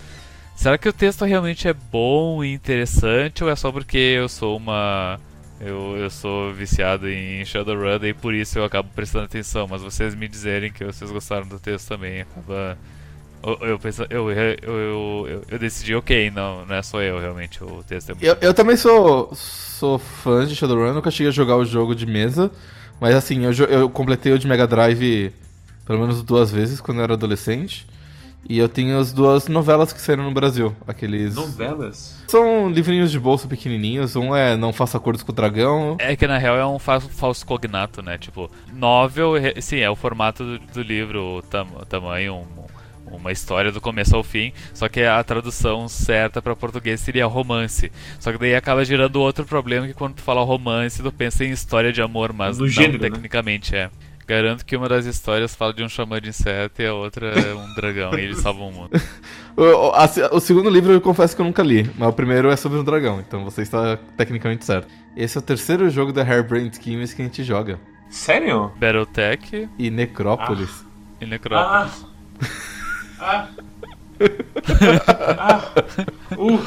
será 0.57 0.77
que 0.77 0.89
o 0.89 0.93
texto 0.93 1.25
realmente 1.25 1.69
é 1.69 1.73
bom 1.73 2.43
e 2.43 2.53
interessante 2.53 3.45
ou 3.45 3.51
é 3.51 3.55
só 3.55 3.71
porque 3.71 3.97
eu 3.97 4.29
sou 4.29 4.57
uma 4.57 5.21
eu, 5.61 5.97
eu 5.97 6.11
sou 6.11 6.53
viciado 6.53 7.09
em 7.09 7.45
Shadowrun 7.45 8.05
e 8.05 8.13
por 8.13 8.35
isso 8.35 8.59
eu 8.59 8.65
acabo 8.65 8.91
prestando 8.95 9.27
atenção, 9.27 9.67
mas 9.71 9.83
vocês 9.83 10.15
me 10.15 10.27
dizerem 10.27 10.73
que 10.73 10.85
vocês 10.85 11.11
gostaram 11.11 11.47
do 11.47 11.59
texto 11.59 11.89
também 11.89 12.23
acaba 12.23 12.77
eu, 13.61 13.79
eu, 14.11 14.31
eu, 14.63 15.43
eu, 15.49 15.59
decidi, 15.59 15.95
ok, 15.95 16.33
não, 16.33 16.67
não 16.67 16.75
é 16.75 16.83
só 16.83 17.01
eu 17.01 17.21
realmente, 17.21 17.63
o 17.63 17.85
texto 17.87 18.11
é 18.11 18.15
muito 18.15 18.27
Eu, 18.27 18.37
eu 18.41 18.53
também 18.53 18.77
sou, 18.77 19.33
sou 19.35 19.99
fã 19.99 20.45
de 20.45 20.57
Shadowrun, 20.57 20.93
nunca 20.93 21.13
cheguei 21.13 21.29
a 21.29 21.33
jogar 21.33 21.57
o 21.57 21.65
jogo 21.65 21.95
de 21.95 22.07
mesa, 22.07 22.51
mas 23.01 23.15
assim, 23.15 23.45
eu, 23.45 23.53
eu 23.53 23.89
completei 23.89 24.33
o 24.33 24.39
de 24.39 24.49
Mega 24.49 24.67
Drive 24.67 25.33
pelo 25.87 26.01
menos 26.01 26.23
duas 26.23 26.51
vezes 26.51 26.81
quando 26.81 26.99
eu 26.99 27.05
era 27.05 27.15
adolescente. 27.15 27.87
E 28.49 28.59
eu 28.59 28.69
tenho 28.69 28.99
as 28.99 29.13
duas 29.13 29.49
novelas 29.49 29.93
que 29.93 30.01
saíram 30.01 30.25
no 30.25 30.31
Brasil. 30.33 30.75
Aqueles. 30.87 31.35
Novelas? 31.35 32.23
São 32.29 32.69
livrinhos 32.71 33.11
de 33.11 33.19
bolso 33.19 33.49
pequenininhos. 33.49 34.15
Um 34.15 34.35
é 34.37 34.57
Não 34.57 34.73
Faça 34.73 34.97
Acordos 34.99 35.23
com 35.23 35.33
o 35.33 35.35
Dragão. 35.35 35.97
É 35.99 36.15
que 36.15 36.27
na 36.27 36.39
real 36.39 36.57
é 36.57 36.67
um 36.67 36.79
fa- 36.79 37.01
falso 37.01 37.45
cognato, 37.45 38.03
né? 38.03 38.17
Tipo, 38.19 38.51
novel, 38.73 39.33
sim, 39.61 39.79
é 39.79 39.91
o 39.91 39.97
formato 39.97 40.45
do, 40.45 40.59
do 40.59 40.83
livro, 40.83 41.39
o, 41.39 41.43
tam- 41.43 41.67
o 41.81 41.85
tamanho, 41.85 42.37
um- 42.37 42.67
uma 43.17 43.31
história 43.31 43.71
do 43.71 43.81
começo 43.81 44.17
ao 44.17 44.25
fim, 44.25 44.53
só 44.75 44.89
que 44.89 45.01
a 45.03 45.23
tradução 45.23 45.87
certa 45.89 46.43
para 46.43 46.57
português 46.57 47.01
seria 47.01 47.25
romance. 47.27 47.91
Só 48.19 48.33
que 48.33 48.39
daí 48.39 48.55
acaba 48.55 48.85
gerando 48.85 49.21
outro 49.21 49.45
problema 49.45 49.87
que 49.87 49.95
quando 49.95 50.15
tu 50.17 50.23
fala 50.23 50.43
romance, 50.45 51.01
tu 51.03 51.13
pensa 51.13 51.45
em 51.45 51.51
história 51.53 51.93
de 51.93 52.03
amor, 52.03 52.33
mas 52.33 52.59
No 52.59 52.65
não 52.65 52.69
gênero, 52.71 53.01
né? 53.03 53.09
tecnicamente 53.11 53.77
é. 53.77 53.91
Garanto 54.27 54.65
que 54.67 54.77
uma 54.77 54.89
das 54.89 55.07
histórias 55.07 55.55
fala 55.55 55.73
de 55.73 55.85
um 55.85 55.89
xamã 55.89 56.21
de 56.21 56.31
inseto 56.31 56.83
e 56.83 56.87
a 56.87 56.93
outra 56.95 57.29
é 57.29 57.55
um 57.55 57.75
dragão 57.77 58.13
e 58.19 58.23
eles 58.23 58.39
salvam 58.39 58.69
o 58.69 58.73
mundo. 58.73 58.91
O, 59.57 59.63
o- 59.63 59.93
a 59.95 60.05
o 60.33 60.39
segundo 60.41 60.69
livro 60.69 60.93
eu 60.93 61.01
confesso 61.01 61.35
que 61.35 61.41
eu 61.41 61.47
nunca 61.47 61.63
li, 61.63 61.91
mas 61.97 62.11
o 62.11 62.13
primeiro 62.13 62.51
é 62.51 62.57
sobre 62.57 62.79
um 62.79 62.85
dragão, 62.85 63.21
então 63.27 63.43
você 63.43 63.63
está 63.63 63.97
tecnicamente 64.15 64.67
certo. 64.67 64.87
Esse 65.17 65.39
é 65.39 65.41
o 65.41 65.43
terceiro 65.43 65.89
jogo 65.89 66.13
da 66.13 66.23
Hairbrain 66.23 66.71
Schemes 66.71 67.15
que 67.15 67.23
a 67.23 67.25
gente 67.25 67.43
joga. 67.43 67.81
Sério? 68.11 68.71
Battletech 68.79 69.67
E 69.79 69.91
Necrópolis. 69.91 70.85
e 71.23 71.25
Necrópolis. 71.25 72.05
Ah! 73.19 73.49
ah! 75.09 75.73
Uh! 76.37 76.61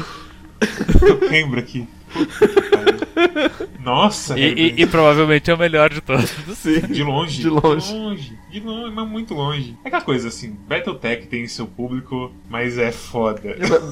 Eu 1.05 1.29
lembro 1.29 1.59
aqui. 1.59 1.87
Puta 2.11 2.47
que 2.47 2.69
pariu. 2.71 3.58
Nossa, 3.83 4.37
E, 4.37 4.43
e- 4.53 4.81
e 4.81 4.85
provavelmente 4.85 5.49
é 5.49 5.53
o 5.53 5.57
melhor 5.57 5.89
de 5.89 6.01
todos. 6.01 6.29
Sim. 6.57 6.81
De 6.81 7.03
longe. 7.03 7.41
De 7.41 7.49
longe. 7.49 7.87
De 7.93 7.97
longe. 7.99 8.39
De 8.51 8.59
longe, 8.59 8.93
mas 8.93 9.07
muito 9.07 9.33
longe. 9.33 9.77
É 9.83 9.87
aquela 9.87 10.03
coisa 10.03 10.27
assim, 10.27 10.55
Battletech 10.67 11.27
tem 11.27 11.47
seu 11.47 11.65
público, 11.65 12.31
mas 12.49 12.77
é 12.77 12.91
foda. 12.91 13.41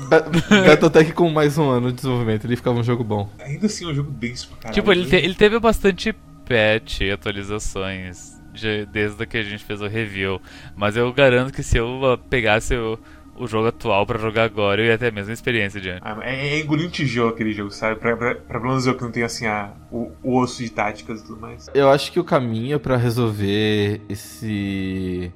Ba- 0.09 0.19
Ba- 0.19 0.29
Battletech 0.67 1.13
com 1.13 1.29
mais 1.29 1.57
um 1.57 1.69
ano 1.69 1.89
de 1.89 1.95
desenvolvimento, 1.97 2.45
ele 2.45 2.55
ficava 2.55 2.77
um 2.79 2.83
jogo 2.83 3.03
bom. 3.03 3.29
Ainda 3.39 3.67
assim 3.67 3.85
é 3.85 3.88
um 3.88 3.93
jogo 3.95 4.11
denso 4.11 4.47
pra 4.49 4.57
caralho. 4.57 4.73
Tipo, 4.75 4.91
ele, 4.91 5.05
te- 5.05 5.15
ele 5.15 5.35
teve 5.35 5.57
bastante 5.59 6.13
patch 6.45 7.01
e 7.01 7.11
atualizações 7.11 8.35
de- 8.53 8.85
desde 8.88 9.25
que 9.25 9.38
a 9.38 9.43
gente 9.43 9.63
fez 9.63 9.81
o 9.81 9.88
review. 9.88 10.41
Mas 10.75 10.97
eu 10.97 11.11
garanto 11.13 11.53
que 11.53 11.63
se 11.63 11.77
eu 11.77 12.19
pegasse 12.29 12.75
o, 12.75 12.97
o 13.38 13.47
jogo 13.47 13.67
atual 13.67 14.05
pra 14.05 14.17
jogar 14.17 14.43
agora 14.43 14.81
e 14.83 14.91
até 14.91 15.07
a 15.07 15.11
mesma 15.11 15.33
experiência 15.33 15.79
de 15.79 15.89
antes. 15.89 16.01
Ah, 16.03 16.17
é, 16.21 16.49
é 16.49 16.59
engolir 16.59 16.88
um 16.88 16.89
tijolo 16.89 17.29
aquele 17.29 17.53
jogo, 17.53 17.71
sabe? 17.71 17.99
Pra, 17.99 18.15
pra, 18.17 18.35
pra 18.35 18.59
pelo 18.59 18.69
menos 18.69 18.88
eu 18.88 18.95
que 18.95 19.03
não 19.03 19.11
tenho 19.11 19.25
assim 19.25 19.45
a, 19.45 19.73
o, 19.91 20.11
o 20.23 20.39
osso 20.39 20.63
de 20.63 20.69
táticas 20.69 21.21
e 21.21 21.25
tudo 21.25 21.39
mais. 21.39 21.69
Eu 21.73 21.89
acho 21.89 22.11
que 22.11 22.19
o 22.19 22.23
caminho 22.23 22.79
pra 22.79 22.97
resolver 22.97 24.01
esse. 24.09 25.31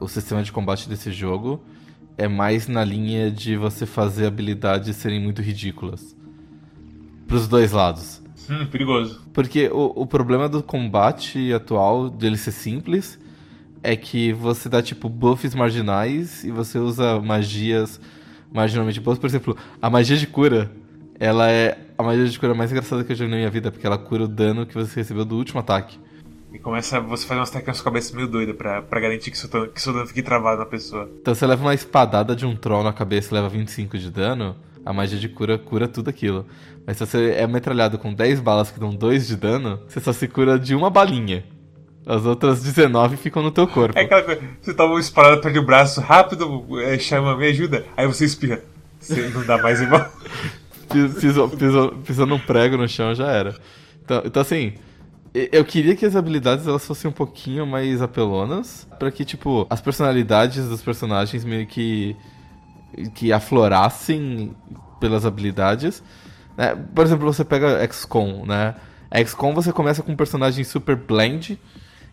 o 0.00 0.08
sistema 0.08 0.42
de 0.42 0.50
combate 0.52 0.88
desse 0.88 1.12
jogo 1.12 1.62
é 2.16 2.26
mais 2.26 2.66
na 2.66 2.84
linha 2.84 3.30
de 3.30 3.56
você 3.56 3.86
fazer 3.86 4.26
habilidades 4.26 4.96
serem 4.96 5.20
muito 5.20 5.40
ridículas. 5.40 6.16
Pros 7.26 7.46
dois 7.46 7.72
lados. 7.72 8.22
Hum, 8.50 8.66
perigoso. 8.66 9.20
Porque 9.32 9.68
o, 9.68 9.92
o 10.02 10.06
problema 10.06 10.48
do 10.48 10.62
combate 10.62 11.52
atual, 11.52 12.08
dele 12.08 12.36
ser 12.36 12.52
simples, 12.52 13.20
é 13.82 13.96
que 13.96 14.32
você 14.32 14.68
dá 14.68 14.82
tipo 14.82 15.08
buffs 15.08 15.54
marginais 15.54 16.44
e 16.44 16.50
você 16.50 16.78
usa 16.78 17.20
magias 17.20 18.00
marginalmente 18.52 19.00
boas. 19.00 19.18
Por 19.18 19.26
exemplo, 19.26 19.56
a 19.80 19.90
magia 19.90 20.16
de 20.16 20.26
cura, 20.26 20.70
ela 21.18 21.50
é 21.50 21.78
a 21.96 22.02
magia 22.02 22.26
de 22.26 22.38
cura 22.38 22.54
mais 22.54 22.70
engraçada 22.70 23.04
que 23.04 23.12
eu 23.12 23.16
já 23.16 23.24
vi 23.24 23.30
na 23.30 23.36
minha 23.36 23.50
vida, 23.50 23.70
porque 23.70 23.86
ela 23.86 23.98
cura 23.98 24.24
o 24.24 24.28
dano 24.28 24.66
que 24.66 24.74
você 24.74 25.00
recebeu 25.00 25.24
do 25.24 25.36
último 25.36 25.60
ataque. 25.60 25.98
E 26.52 26.58
começa 26.58 26.98
você 27.00 27.26
fazer 27.26 27.40
umas 27.40 27.50
técnicas 27.50 27.80
com 27.82 27.88
a 27.88 27.92
cabeça 27.92 28.16
meio 28.16 28.26
doida 28.26 28.54
pra, 28.54 28.80
pra 28.80 29.00
garantir 29.00 29.30
que 29.30 29.36
seu, 29.36 29.50
dano, 29.50 29.68
que 29.68 29.80
seu 29.80 29.92
dano 29.92 30.06
fique 30.06 30.22
travado 30.22 30.60
na 30.60 30.66
pessoa. 30.66 31.10
Então 31.20 31.34
você 31.34 31.46
leva 31.46 31.62
uma 31.62 31.74
espadada 31.74 32.34
de 32.34 32.46
um 32.46 32.56
troll 32.56 32.82
na 32.82 32.92
cabeça 32.92 33.32
e 33.32 33.34
leva 33.34 33.48
25 33.50 33.98
de 33.98 34.10
dano, 34.10 34.56
a 34.84 34.92
magia 34.92 35.18
de 35.18 35.28
cura 35.28 35.58
cura 35.58 35.86
tudo 35.86 36.08
aquilo. 36.08 36.46
Mas 36.86 36.96
se 36.96 37.04
você 37.04 37.32
é 37.32 37.46
metralhado 37.46 37.98
com 37.98 38.14
10 38.14 38.40
balas 38.40 38.70
que 38.70 38.80
dão 38.80 38.94
2 38.94 39.26
de 39.26 39.36
dano, 39.36 39.80
você 39.86 40.00
só 40.00 40.10
se 40.10 40.26
cura 40.26 40.58
de 40.58 40.74
uma 40.74 40.88
balinha. 40.88 41.44
As 42.08 42.24
outras 42.24 42.62
19 42.62 43.18
ficam 43.18 43.42
no 43.42 43.50
teu 43.50 43.68
corpo. 43.68 43.98
É 43.98 44.02
aquela 44.02 44.22
coisa, 44.22 44.40
você 44.62 44.72
toma 44.72 44.94
uma 44.94 45.00
espadada, 45.00 45.42
perde 45.42 45.58
o 45.58 45.62
braço 45.62 46.00
rápido, 46.00 46.66
é, 46.80 46.98
chama, 46.98 47.36
me 47.36 47.46
ajuda, 47.46 47.84
aí 47.94 48.06
você 48.06 48.24
espirra. 48.24 48.62
Você 48.98 49.28
não 49.28 49.44
dá 49.44 49.58
mais 49.58 49.82
igual. 49.82 50.10
pisou, 51.20 51.50
pisou, 51.50 51.92
pisou 51.92 52.26
num 52.26 52.38
prego 52.38 52.78
no 52.78 52.88
chão 52.88 53.14
já 53.14 53.30
era. 53.30 53.54
Então, 54.02 54.22
então 54.24 54.40
assim, 54.40 54.72
eu 55.34 55.62
queria 55.66 55.94
que 55.94 56.06
as 56.06 56.16
habilidades 56.16 56.66
elas 56.66 56.86
fossem 56.86 57.10
um 57.10 57.12
pouquinho 57.12 57.66
mais 57.66 58.00
apelonas, 58.00 58.88
para 58.98 59.10
que 59.10 59.22
tipo 59.22 59.66
as 59.68 59.82
personalidades 59.82 60.66
dos 60.66 60.80
personagens 60.80 61.44
meio 61.44 61.66
que 61.66 62.16
que 63.14 63.34
aflorassem 63.34 64.56
pelas 64.98 65.26
habilidades. 65.26 66.02
Né? 66.56 66.74
Por 66.94 67.04
exemplo, 67.04 67.30
você 67.30 67.44
pega 67.44 67.86
XCOM, 67.92 68.46
né? 68.46 68.76
XCOM 69.26 69.52
você 69.52 69.74
começa 69.74 70.02
com 70.02 70.12
um 70.12 70.16
personagem 70.16 70.64
super 70.64 70.96
blend 70.96 71.58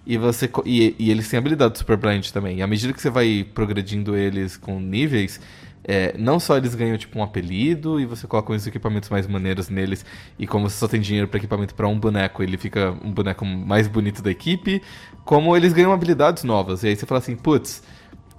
e 0.05 0.17
você 0.17 0.49
e, 0.65 0.95
e 0.99 1.11
eles 1.11 1.29
têm 1.29 1.37
habilidade 1.37 1.77
super 1.77 1.97
blend 1.97 2.31
também. 2.31 2.57
E 2.57 2.61
à 2.61 2.67
medida 2.67 2.93
que 2.93 3.01
você 3.01 3.09
vai 3.09 3.45
progredindo 3.53 4.15
eles 4.15 4.55
com 4.55 4.79
níveis, 4.79 5.39
é, 5.87 6.15
não 6.17 6.39
só 6.39 6.57
eles 6.57 6.73
ganham 6.73 6.97
tipo 6.97 7.19
um 7.19 7.23
apelido 7.23 7.99
e 7.99 8.05
você 8.05 8.25
coloca 8.25 8.51
uns 8.51 8.65
equipamentos 8.65 9.09
mais 9.09 9.27
maneiros 9.27 9.69
neles 9.69 10.03
e 10.37 10.47
como 10.47 10.67
você 10.67 10.77
só 10.77 10.87
tem 10.87 10.99
dinheiro 10.99 11.27
para 11.27 11.37
equipamento 11.37 11.75
para 11.75 11.87
um 11.87 11.99
boneco, 11.99 12.41
ele 12.41 12.57
fica 12.57 12.91
um 13.03 13.11
boneco 13.11 13.45
mais 13.45 13.87
bonito 13.87 14.21
da 14.21 14.31
equipe, 14.31 14.81
como 15.23 15.55
eles 15.55 15.73
ganham 15.73 15.93
habilidades 15.93 16.43
novas. 16.43 16.83
E 16.83 16.87
aí 16.87 16.95
você 16.95 17.05
fala 17.05 17.19
assim, 17.19 17.35
putz, 17.35 17.83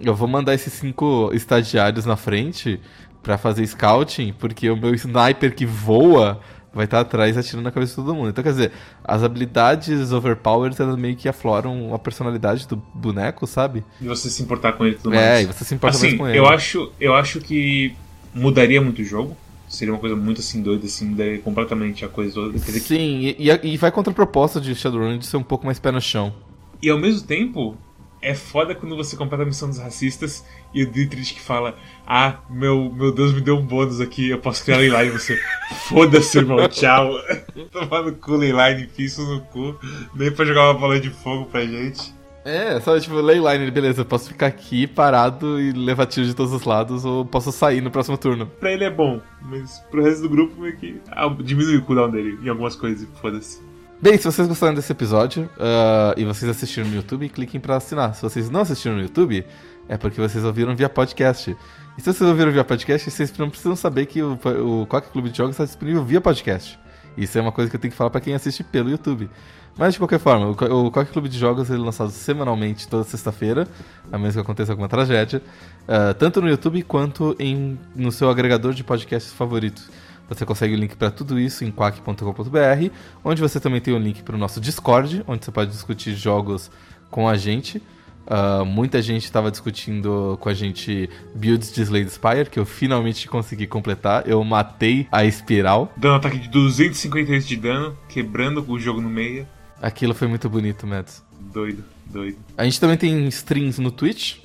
eu 0.01 0.15
vou 0.15 0.27
mandar 0.27 0.55
esses 0.55 0.73
cinco 0.73 1.31
estagiários 1.33 2.05
na 2.05 2.17
frente 2.17 2.81
para 3.23 3.39
fazer 3.39 3.67
scouting, 3.67 4.33
porque 4.39 4.69
o 4.69 4.77
meu 4.77 4.95
sniper 4.95 5.55
que 5.55 5.67
voa 5.67 6.41
vai 6.77 6.85
estar 6.85 7.01
atrás 7.01 7.37
atirando 7.37 7.65
na 7.65 7.71
cabeça 7.73 7.93
de 7.93 7.97
todo 7.97 8.15
mundo. 8.15 8.29
Então, 8.29 8.45
quer 8.45 8.51
dizer, 8.51 8.73
as 9.03 9.23
habilidades 9.23 10.13
overpowered, 10.13 10.81
elas 10.81 10.97
meio 10.97 11.17
que 11.17 11.29
afloram 11.29 11.95
a 11.95 11.99
personalidade 11.99 12.69
do 12.69 12.77
boneco, 12.95 13.47
sabe? 13.47 13.83
E 14.01 14.07
você 14.07 14.29
se 14.29 14.43
importar 14.43 14.75
com 14.75 14.85
ele 14.85 14.95
e 14.95 14.99
tudo 14.99 15.15
é, 15.15 15.17
mais. 15.17 15.39
É, 15.39 15.43
e 15.43 15.47
você 15.47 15.65
se 15.65 15.75
importa 15.75 15.97
assim, 15.97 16.09
mais 16.09 16.19
com 16.19 16.29
ele. 16.29 16.39
Eu 16.39 16.47
acho, 16.47 16.93
eu 17.01 17.15
acho 17.15 17.41
que 17.41 17.95
mudaria 18.35 18.81
muito 18.81 19.01
o 19.01 19.05
jogo. 19.05 19.37
Seria 19.67 19.93
uma 19.93 19.99
coisa 19.99 20.15
muito 20.15 20.41
assim 20.41 20.63
doida, 20.63 20.87
assim, 20.87 21.07
mudaria 21.07 21.39
completamente 21.41 22.05
a 22.05 22.09
coisa 22.09 22.35
toda. 22.35 22.59
Sim, 22.59 22.79
que... 22.79 23.37
e, 23.39 23.73
e 23.73 23.77
vai 23.77 23.91
contra 23.91 24.13
a 24.13 24.15
proposta 24.15 24.61
de 24.61 24.75
Shadowrun 24.75 25.19
de 25.19 25.27
ser 25.27 25.39
um 25.39 25.43
pouco 25.43 25.67
mais 25.67 25.79
pé 25.81 25.91
no 25.91 26.01
chão. 26.01 26.33
E 26.81 26.91
ao 26.91 26.99
mesmo 26.99 27.27
tempo, 27.27 27.77
é 28.27 28.35
foda 28.35 28.75
quando 28.75 28.97
você 28.97 29.17
completa 29.17 29.45
a 29.45 29.47
missão 29.47 29.69
dos 29.69 29.79
racistas 29.79 30.45
e 30.75 30.83
o 30.83 30.91
Dietrich 30.91 31.33
que 31.33 31.41
fala: 31.41 31.77
Ah, 32.05 32.41
meu, 32.51 32.93
meu 32.93 33.13
Deus 33.13 33.33
me 33.33 33.41
deu 33.41 33.57
um 33.57 33.65
bônus 33.65 34.01
aqui, 34.01 34.31
eu 34.31 34.39
posso 34.39 34.65
criar 34.65 34.79
Leyline. 34.79 35.07
E 35.07 35.11
você, 35.19 35.39
foda-se, 35.89 36.39
irmão, 36.39 36.67
tchau. 36.69 37.13
Tomando 37.71 38.13
cu, 38.17 38.35
Leyline, 38.35 38.91
isso 38.99 39.23
no 39.25 39.41
cu. 39.43 39.79
Nem 40.13 40.33
pra 40.33 40.45
jogar 40.45 40.65
uma 40.65 40.75
bola 40.75 40.99
de 40.99 41.09
fogo 41.09 41.47
pra 41.47 41.65
gente. 41.65 42.17
É, 42.45 42.81
só 42.81 42.99
tipo, 42.99 43.15
Leyline, 43.15 43.71
beleza, 43.71 44.01
eu 44.01 44.05
posso 44.05 44.29
ficar 44.29 44.47
aqui 44.47 44.89
parado 44.89 45.61
e 45.61 45.71
levar 45.73 46.07
tiro 46.07 46.27
de 46.27 46.35
todos 46.35 46.53
os 46.53 46.65
lados 46.65 47.05
ou 47.05 47.25
posso 47.25 47.53
sair 47.53 47.81
no 47.81 47.91
próximo 47.93 48.19
turno. 48.19 48.47
Pra 48.47 48.73
ele 48.73 48.85
é 48.85 48.91
bom, 48.91 49.21
mas 49.43 49.81
pro 49.91 50.03
resto 50.03 50.23
do 50.23 50.29
grupo 50.29 50.61
meio 50.61 50.77
que 50.77 51.01
ah, 51.11 51.29
diminui 51.41 51.77
o 51.77 51.83
cooldown 51.83 52.11
dele 52.11 52.39
em 52.43 52.49
algumas 52.49 52.75
coisas, 52.77 53.07
foda-se. 53.21 53.66
Bem, 53.99 54.19
se 54.19 54.25
vocês 54.25 54.47
gostaram 54.47 54.75
desse 54.75 54.93
episódio 54.93 55.49
uh, 55.57 56.19
e 56.19 56.25
vocês 56.27 56.51
assistiram 56.51 56.87
no 56.87 56.95
YouTube, 56.95 57.31
cliquem 57.31 57.59
para 57.59 57.77
assinar. 57.77 58.15
Se 58.15 58.21
vocês 58.21 58.51
não 58.51 58.61
assistiram 58.61 58.97
no 58.97 59.03
YouTube, 59.03 59.43
é 59.89 59.97
porque 59.97 60.21
vocês 60.21 60.45
ouviram 60.45 60.77
via 60.77 60.87
podcast. 60.87 61.57
E 61.97 62.01
se 62.03 62.13
vocês 62.13 62.29
ouviram 62.29 62.53
via 62.53 62.63
podcast, 62.63 63.11
vocês 63.11 63.33
não 63.39 63.49
precisam 63.49 63.75
saber 63.75 64.05
que 64.05 64.23
o, 64.23 64.87
Quack 64.87 65.09
Clube 65.11 65.31
de 65.31 65.39
Jogos 65.39 65.53
está 65.53 65.65
disponível 65.65 66.05
via 66.05 66.21
podcast. 66.21 66.79
Isso 67.17 67.39
é 67.39 67.41
uma 67.41 67.51
coisa 67.51 67.71
que 67.71 67.77
eu 67.77 67.81
tenho 67.81 67.91
que 67.91 67.97
falar 67.97 68.11
para 68.11 68.21
quem 68.21 68.35
assiste 68.35 68.63
pelo 68.63 68.91
YouTube. 68.91 69.31
Mas 69.79 69.95
de 69.95 69.99
qualquer 69.99 70.19
forma, 70.19 70.51
o, 70.51 70.91
Quack 70.91 71.11
Clube 71.11 71.31
de 71.31 71.39
Jogos 71.39 71.71
ele 71.71 71.81
é 71.81 71.85
lançado 71.85 72.11
semanalmente 72.11 72.87
toda 72.87 73.03
sexta-feira, 73.03 73.67
a 74.13 74.19
menos 74.19 74.35
que 74.35 74.41
aconteça 74.41 74.73
alguma 74.73 74.89
tragédia, 74.89 75.43
uh, 75.89 76.13
tanto 76.13 76.43
no 76.43 76.51
YouTube 76.51 76.83
quanto 76.83 77.35
em, 77.39 77.79
no 77.95 78.13
seu 78.13 78.29
agregador 78.29 78.75
de 78.75 78.85
podcasts 78.85 79.33
favorito. 79.33 79.83
Você 80.29 80.45
consegue 80.45 80.75
o 80.75 80.77
link 80.77 80.97
para 80.97 81.11
tudo 81.11 81.39
isso 81.39 81.65
em 81.65 81.71
quack.com.br, 81.71 82.91
onde 83.25 83.41
você 83.41 83.61
também 83.61 83.81
tem 83.81 83.95
o 83.95 83.99
link 83.99 84.23
para 84.23 84.35
o 84.35 84.39
nosso 84.39 84.61
Discord, 84.61 85.23
onde 85.27 85.45
você 85.45 85.53
pode 85.53 85.71
discutir 85.71 86.15
jogos 86.15 86.71
com 87.11 87.29
a 87.29 87.37
gente. 87.37 87.83
Uh, 88.27 88.65
muita 88.65 89.01
gente 89.01 89.23
estava 89.23 89.53
discutindo 89.53 90.37
com 90.41 90.49
a 90.49 90.55
gente 90.55 91.09
builds 91.33 91.73
de 91.73 91.81
Slade 91.83 92.11
Spire, 92.11 92.51
que 92.51 92.59
eu 92.59 92.67
finalmente 92.67 93.29
consegui 93.29 93.69
completar. 93.69 94.29
Eu 94.29 94.43
matei 94.43 95.07
a 95.13 95.25
espiral. 95.25 95.93
Dando 95.97 96.15
um 96.15 96.17
ataque 96.17 96.39
de 96.41 96.49
258 96.49 97.47
de 97.47 97.57
dano, 97.57 97.97
quebrando 98.09 98.65
o 98.69 98.79
jogo 98.81 99.01
no 99.01 99.09
meio. 99.09 99.47
Aquilo 99.81 100.13
foi 100.13 100.27
muito 100.27 100.49
bonito, 100.49 100.87
Mads. 100.87 101.25
Doido, 101.39 101.85
doido. 102.07 102.39
A 102.59 102.65
gente 102.65 102.81
também 102.81 102.97
tem 102.97 103.29
streams 103.29 103.81
no 103.81 103.93
Twitch. 103.93 104.39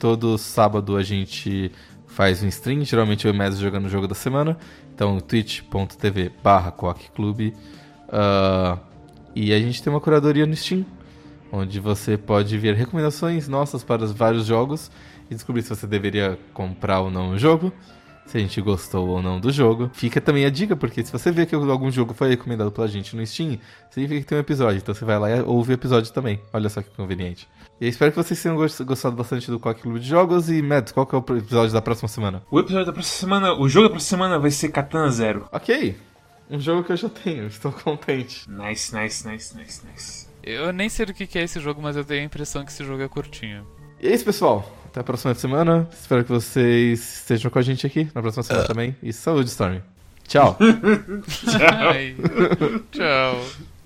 Todo 0.00 0.36
sábado 0.36 0.96
a 0.96 1.02
gente 1.02 1.70
faz 2.06 2.42
um 2.42 2.48
stream, 2.48 2.84
geralmente 2.84 3.24
eu 3.24 3.32
e 3.32 3.34
o 3.34 3.38
Mads 3.38 3.58
jogando 3.58 3.86
o 3.86 3.88
jogo 3.88 4.08
da 4.08 4.14
semana. 4.14 4.58
Então, 4.98 5.20
twitch.tv 5.20 6.32
barra. 6.42 6.74
Uh, 6.76 8.80
e 9.32 9.54
a 9.54 9.60
gente 9.60 9.80
tem 9.80 9.92
uma 9.92 10.00
curadoria 10.00 10.44
no 10.44 10.56
Steam, 10.56 10.84
onde 11.52 11.78
você 11.78 12.18
pode 12.18 12.58
ver 12.58 12.74
recomendações 12.74 13.46
nossas 13.46 13.84
para 13.84 14.02
os 14.02 14.10
vários 14.10 14.44
jogos 14.44 14.90
e 15.30 15.36
descobrir 15.36 15.62
se 15.62 15.68
você 15.68 15.86
deveria 15.86 16.36
comprar 16.52 16.98
ou 16.98 17.12
não 17.12 17.30
o 17.30 17.38
jogo, 17.38 17.72
se 18.28 18.36
a 18.36 18.40
gente 18.40 18.60
gostou 18.60 19.08
ou 19.08 19.22
não 19.22 19.40
do 19.40 19.50
jogo. 19.50 19.90
Fica 19.92 20.20
também 20.20 20.44
a 20.44 20.50
dica, 20.50 20.76
porque 20.76 21.04
se 21.04 21.10
você 21.10 21.30
vê 21.30 21.46
que 21.46 21.54
algum 21.54 21.90
jogo 21.90 22.12
foi 22.14 22.28
recomendado 22.28 22.70
pela 22.70 22.86
gente 22.86 23.16
no 23.16 23.26
Steam, 23.26 23.58
significa 23.90 24.20
que 24.20 24.26
tem 24.26 24.38
um 24.38 24.40
episódio, 24.40 24.78
então 24.78 24.94
você 24.94 25.04
vai 25.04 25.18
lá 25.18 25.30
e 25.30 25.40
ouve 25.42 25.72
o 25.72 25.74
episódio 25.74 26.12
também. 26.12 26.40
Olha 26.52 26.68
só 26.68 26.82
que 26.82 26.90
conveniente. 26.90 27.48
E 27.80 27.86
espero 27.86 28.10
que 28.10 28.16
vocês 28.16 28.42
tenham 28.42 28.56
gostado 28.56 29.14
bastante 29.14 29.50
do 29.50 29.60
Quack 29.60 29.80
Clube 29.80 30.00
de 30.00 30.08
Jogos. 30.08 30.50
E, 30.50 30.60
Mads, 30.60 30.92
qual 30.92 31.06
que 31.06 31.14
é 31.14 31.18
o 31.18 31.38
episódio 31.38 31.72
da 31.72 31.80
próxima 31.80 32.08
semana? 32.08 32.42
O 32.50 32.58
episódio 32.58 32.86
da 32.86 32.92
próxima 32.92 33.18
semana, 33.18 33.52
o 33.54 33.68
jogo 33.68 33.88
da 33.88 33.90
próxima 33.90 34.16
semana 34.16 34.38
vai 34.38 34.50
ser 34.50 34.70
Katana 34.70 35.10
Zero. 35.10 35.48
Ok. 35.52 35.96
Um 36.50 36.58
jogo 36.58 36.82
que 36.82 36.92
eu 36.92 36.96
já 36.96 37.08
tenho, 37.08 37.46
estou 37.48 37.70
contente. 37.70 38.50
Nice, 38.50 38.94
nice, 38.94 39.28
nice, 39.28 39.56
nice, 39.56 39.82
nice. 39.86 40.26
Eu 40.42 40.72
nem 40.72 40.88
sei 40.88 41.06
do 41.06 41.14
que 41.14 41.38
é 41.38 41.42
esse 41.42 41.60
jogo, 41.60 41.80
mas 41.80 41.96
eu 41.96 42.04
tenho 42.04 42.22
a 42.22 42.24
impressão 42.24 42.64
que 42.64 42.72
esse 42.72 42.84
jogo 42.84 43.02
é 43.02 43.08
curtinho. 43.08 43.66
E 44.00 44.08
é 44.08 44.14
isso, 44.14 44.24
pessoal. 44.24 44.77
Até 44.88 45.00
a 45.00 45.04
próxima 45.04 45.34
semana. 45.34 45.86
Espero 45.92 46.24
que 46.24 46.30
vocês 46.30 47.16
estejam 47.20 47.50
com 47.50 47.58
a 47.58 47.62
gente 47.62 47.86
aqui 47.86 48.08
na 48.14 48.22
próxima 48.22 48.42
semana 48.42 48.64
uh. 48.64 48.68
também. 48.68 48.96
E 49.02 49.12
saúde, 49.12 49.50
Storm. 49.50 49.80
Tchau. 50.26 50.56
Tchau. 51.46 52.80
Tchau. 52.90 53.77